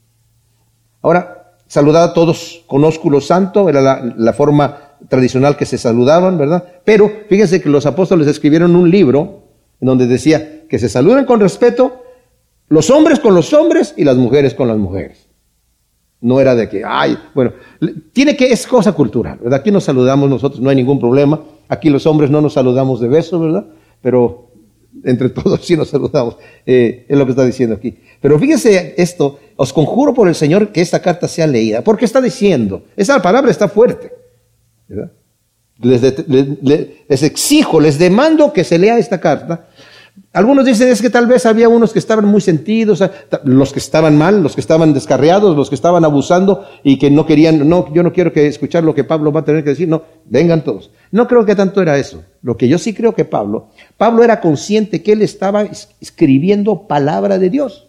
Ahora, 1.01 1.42
saludad 1.67 2.03
a 2.03 2.13
todos 2.13 2.63
con 2.67 2.83
ósculo 2.83 3.21
santo, 3.21 3.69
era 3.69 3.81
la, 4.15 4.33
forma 4.33 4.95
tradicional 5.09 5.57
que 5.57 5.65
se 5.65 5.77
saludaban, 5.77 6.37
¿verdad? 6.37 6.63
Pero 6.85 7.11
fíjense 7.29 7.61
que 7.61 7.69
los 7.69 7.85
apóstoles 7.85 8.27
escribieron 8.27 8.75
un 8.75 8.89
libro 8.89 9.43
en 9.81 9.87
donde 9.87 10.07
decía 10.07 10.67
que 10.67 10.79
se 10.79 10.89
saluden 10.89 11.25
con 11.25 11.39
respeto 11.39 12.03
los 12.69 12.89
hombres 12.89 13.19
con 13.19 13.35
los 13.35 13.53
hombres 13.53 13.93
y 13.97 14.03
las 14.03 14.17
mujeres 14.17 14.53
con 14.53 14.67
las 14.67 14.77
mujeres. 14.77 15.27
No 16.21 16.39
era 16.39 16.55
de 16.55 16.69
que, 16.69 16.83
ay, 16.85 17.17
bueno, 17.35 17.51
tiene 18.13 18.37
que, 18.37 18.51
es 18.51 18.65
cosa 18.65 18.93
cultural, 18.93 19.39
¿verdad? 19.39 19.59
Aquí 19.59 19.71
nos 19.71 19.83
saludamos 19.83 20.29
nosotros, 20.29 20.61
no 20.61 20.69
hay 20.69 20.75
ningún 20.77 20.99
problema. 20.99 21.41
Aquí 21.67 21.89
los 21.89 22.07
hombres 22.07 22.31
no 22.31 22.41
nos 22.41 22.53
saludamos 22.53 23.01
de 23.01 23.09
beso, 23.09 23.39
¿verdad? 23.39 23.65
Pero 24.01 24.52
entre 25.03 25.29
todos 25.29 25.65
sí 25.65 25.75
nos 25.75 25.89
saludamos, 25.89 26.37
eh, 26.65 27.05
es 27.07 27.17
lo 27.17 27.25
que 27.25 27.31
está 27.31 27.45
diciendo 27.45 27.75
aquí. 27.75 27.97
Pero 28.21 28.39
fíjense 28.39 28.95
esto, 28.97 29.39
os 29.55 29.73
conjuro 29.73 30.13
por 30.13 30.27
el 30.27 30.35
Señor 30.35 30.71
que 30.71 30.81
esta 30.81 31.01
carta 31.01 31.27
sea 31.27 31.47
leída, 31.47 31.81
porque 31.83 32.05
está 32.05 32.21
diciendo, 32.21 32.83
esa 32.95 33.21
palabra 33.21 33.51
está 33.51 33.67
fuerte. 33.67 34.11
Les, 35.79 37.23
exijo, 37.23 37.79
les 37.79 37.97
demando 37.97 38.53
que 38.53 38.63
se 38.63 38.77
lea 38.77 38.97
esta 38.97 39.19
carta. 39.19 39.67
Algunos 40.31 40.65
dicen 40.65 40.87
es 40.89 41.01
que 41.01 41.09
tal 41.09 41.27
vez 41.27 41.45
había 41.45 41.69
unos 41.69 41.93
que 41.93 41.99
estaban 41.99 42.25
muy 42.25 42.41
sentidos, 42.41 43.03
los 43.43 43.71
que 43.71 43.79
estaban 43.79 44.17
mal, 44.17 44.41
los 44.41 44.55
que 44.55 44.61
estaban 44.61 44.93
descarriados, 44.93 45.55
los 45.55 45.69
que 45.69 45.75
estaban 45.75 46.05
abusando 46.05 46.65
y 46.83 46.97
que 46.97 47.11
no 47.11 47.25
querían, 47.25 47.67
no, 47.69 47.91
yo 47.93 48.01
no 48.01 48.13
quiero 48.13 48.33
que 48.33 48.47
escuchar 48.47 48.83
lo 48.83 48.95
que 48.95 49.03
Pablo 49.03 49.31
va 49.31 49.41
a 49.41 49.45
tener 49.45 49.63
que 49.63 49.71
decir, 49.71 49.87
no, 49.87 50.03
vengan 50.25 50.63
todos. 50.63 50.91
No 51.11 51.27
creo 51.27 51.45
que 51.45 51.55
tanto 51.55 51.81
era 51.81 51.97
eso. 51.97 52.23
Lo 52.41 52.57
que 52.57 52.67
yo 52.67 52.79
sí 52.79 52.93
creo 52.93 53.13
que 53.13 53.25
Pablo, 53.25 53.69
Pablo 53.97 54.23
era 54.23 54.41
consciente 54.41 55.03
que 55.03 55.13
él 55.13 55.21
estaba 55.21 55.67
escribiendo 55.99 56.87
palabra 56.87 57.37
de 57.37 57.49
Dios. 57.51 57.87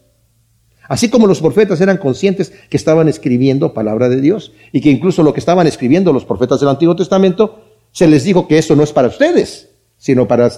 Así 0.86 1.08
como 1.08 1.26
los 1.26 1.40
profetas 1.40 1.80
eran 1.80 1.96
conscientes 1.96 2.52
que 2.68 2.76
estaban 2.76 3.08
escribiendo 3.08 3.72
palabra 3.72 4.10
de 4.10 4.20
Dios 4.20 4.52
y 4.70 4.82
que 4.82 4.90
incluso 4.90 5.22
lo 5.22 5.32
que 5.32 5.40
estaban 5.40 5.66
escribiendo 5.66 6.12
los 6.12 6.26
profetas 6.26 6.60
del 6.60 6.68
Antiguo 6.68 6.94
Testamento, 6.94 7.64
se 7.90 8.06
les 8.06 8.24
dijo 8.24 8.46
que 8.48 8.58
eso 8.58 8.76
no 8.76 8.82
es 8.82 8.92
para 8.92 9.08
ustedes, 9.08 9.70
sino 9.96 10.28
para 10.28 10.50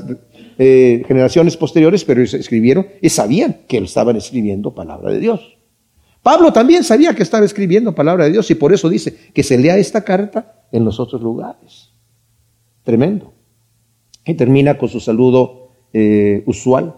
eh, 0.59 1.05
generaciones 1.07 1.57
posteriores, 1.57 2.05
pero 2.05 2.21
ellos 2.21 2.35
escribieron 2.35 2.87
y 3.03 3.11
sabían 3.11 3.63
que 3.69 3.79
estaban 3.79 4.17
escribiendo 4.17 4.75
palabra 4.75 5.13
de 5.13 5.19
Dios. 5.19 5.59
Pablo 6.23 6.53
también 6.53 6.83
sabía 6.83 7.15
que 7.15 7.23
estaba 7.23 7.45
escribiendo 7.45 7.95
palabra 7.95 8.25
de 8.25 8.33
Dios 8.33 8.51
y 8.51 8.55
por 8.55 8.73
eso 8.73 8.89
dice 8.89 9.15
que 9.33 9.43
se 9.43 9.59
lea 9.59 9.77
esta 9.77 10.03
carta 10.03 10.65
en 10.73 10.85
los 10.85 10.99
otros 10.99 11.23
lugares. 11.23 11.91
Tremendo. 12.85 13.35
Y 14.25 14.35
termina 14.35 14.79
con 14.79 14.89
su 14.89 14.99
saludo 14.99 15.73
eh, 15.93 16.43
usual. 16.47 16.97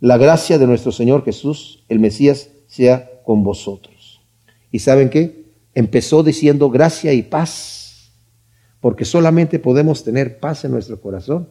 La 0.00 0.16
gracia 0.16 0.58
de 0.58 0.66
nuestro 0.66 0.90
Señor 0.90 1.24
Jesús, 1.24 1.84
el 1.88 1.98
Mesías, 1.98 2.50
sea 2.66 3.22
con 3.24 3.44
vosotros. 3.44 4.22
¿Y 4.72 4.78
saben 4.78 5.10
qué? 5.10 5.52
Empezó 5.74 6.22
diciendo 6.22 6.70
gracia 6.70 7.12
y 7.12 7.22
paz, 7.22 8.12
porque 8.80 9.04
solamente 9.04 9.58
podemos 9.58 10.04
tener 10.04 10.40
paz 10.40 10.64
en 10.64 10.72
nuestro 10.72 11.00
corazón 11.00 11.48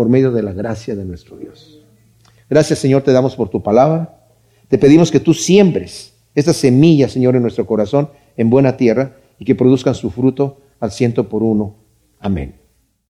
por 0.00 0.08
medio 0.08 0.32
de 0.32 0.42
la 0.42 0.54
gracia 0.54 0.96
de 0.96 1.04
nuestro 1.04 1.36
Dios. 1.36 1.78
Gracias 2.48 2.78
Señor, 2.78 3.02
te 3.02 3.12
damos 3.12 3.36
por 3.36 3.50
tu 3.50 3.62
palabra. 3.62 4.18
Te 4.68 4.78
pedimos 4.78 5.10
que 5.10 5.20
tú 5.20 5.34
siembres 5.34 6.14
estas 6.34 6.56
semillas, 6.56 7.12
Señor, 7.12 7.36
en 7.36 7.42
nuestro 7.42 7.66
corazón, 7.66 8.08
en 8.38 8.48
buena 8.48 8.78
tierra, 8.78 9.18
y 9.38 9.44
que 9.44 9.54
produzcan 9.54 9.94
su 9.94 10.10
fruto 10.10 10.62
al 10.80 10.90
ciento 10.90 11.28
por 11.28 11.42
uno. 11.42 11.74
Amén. 12.18 12.59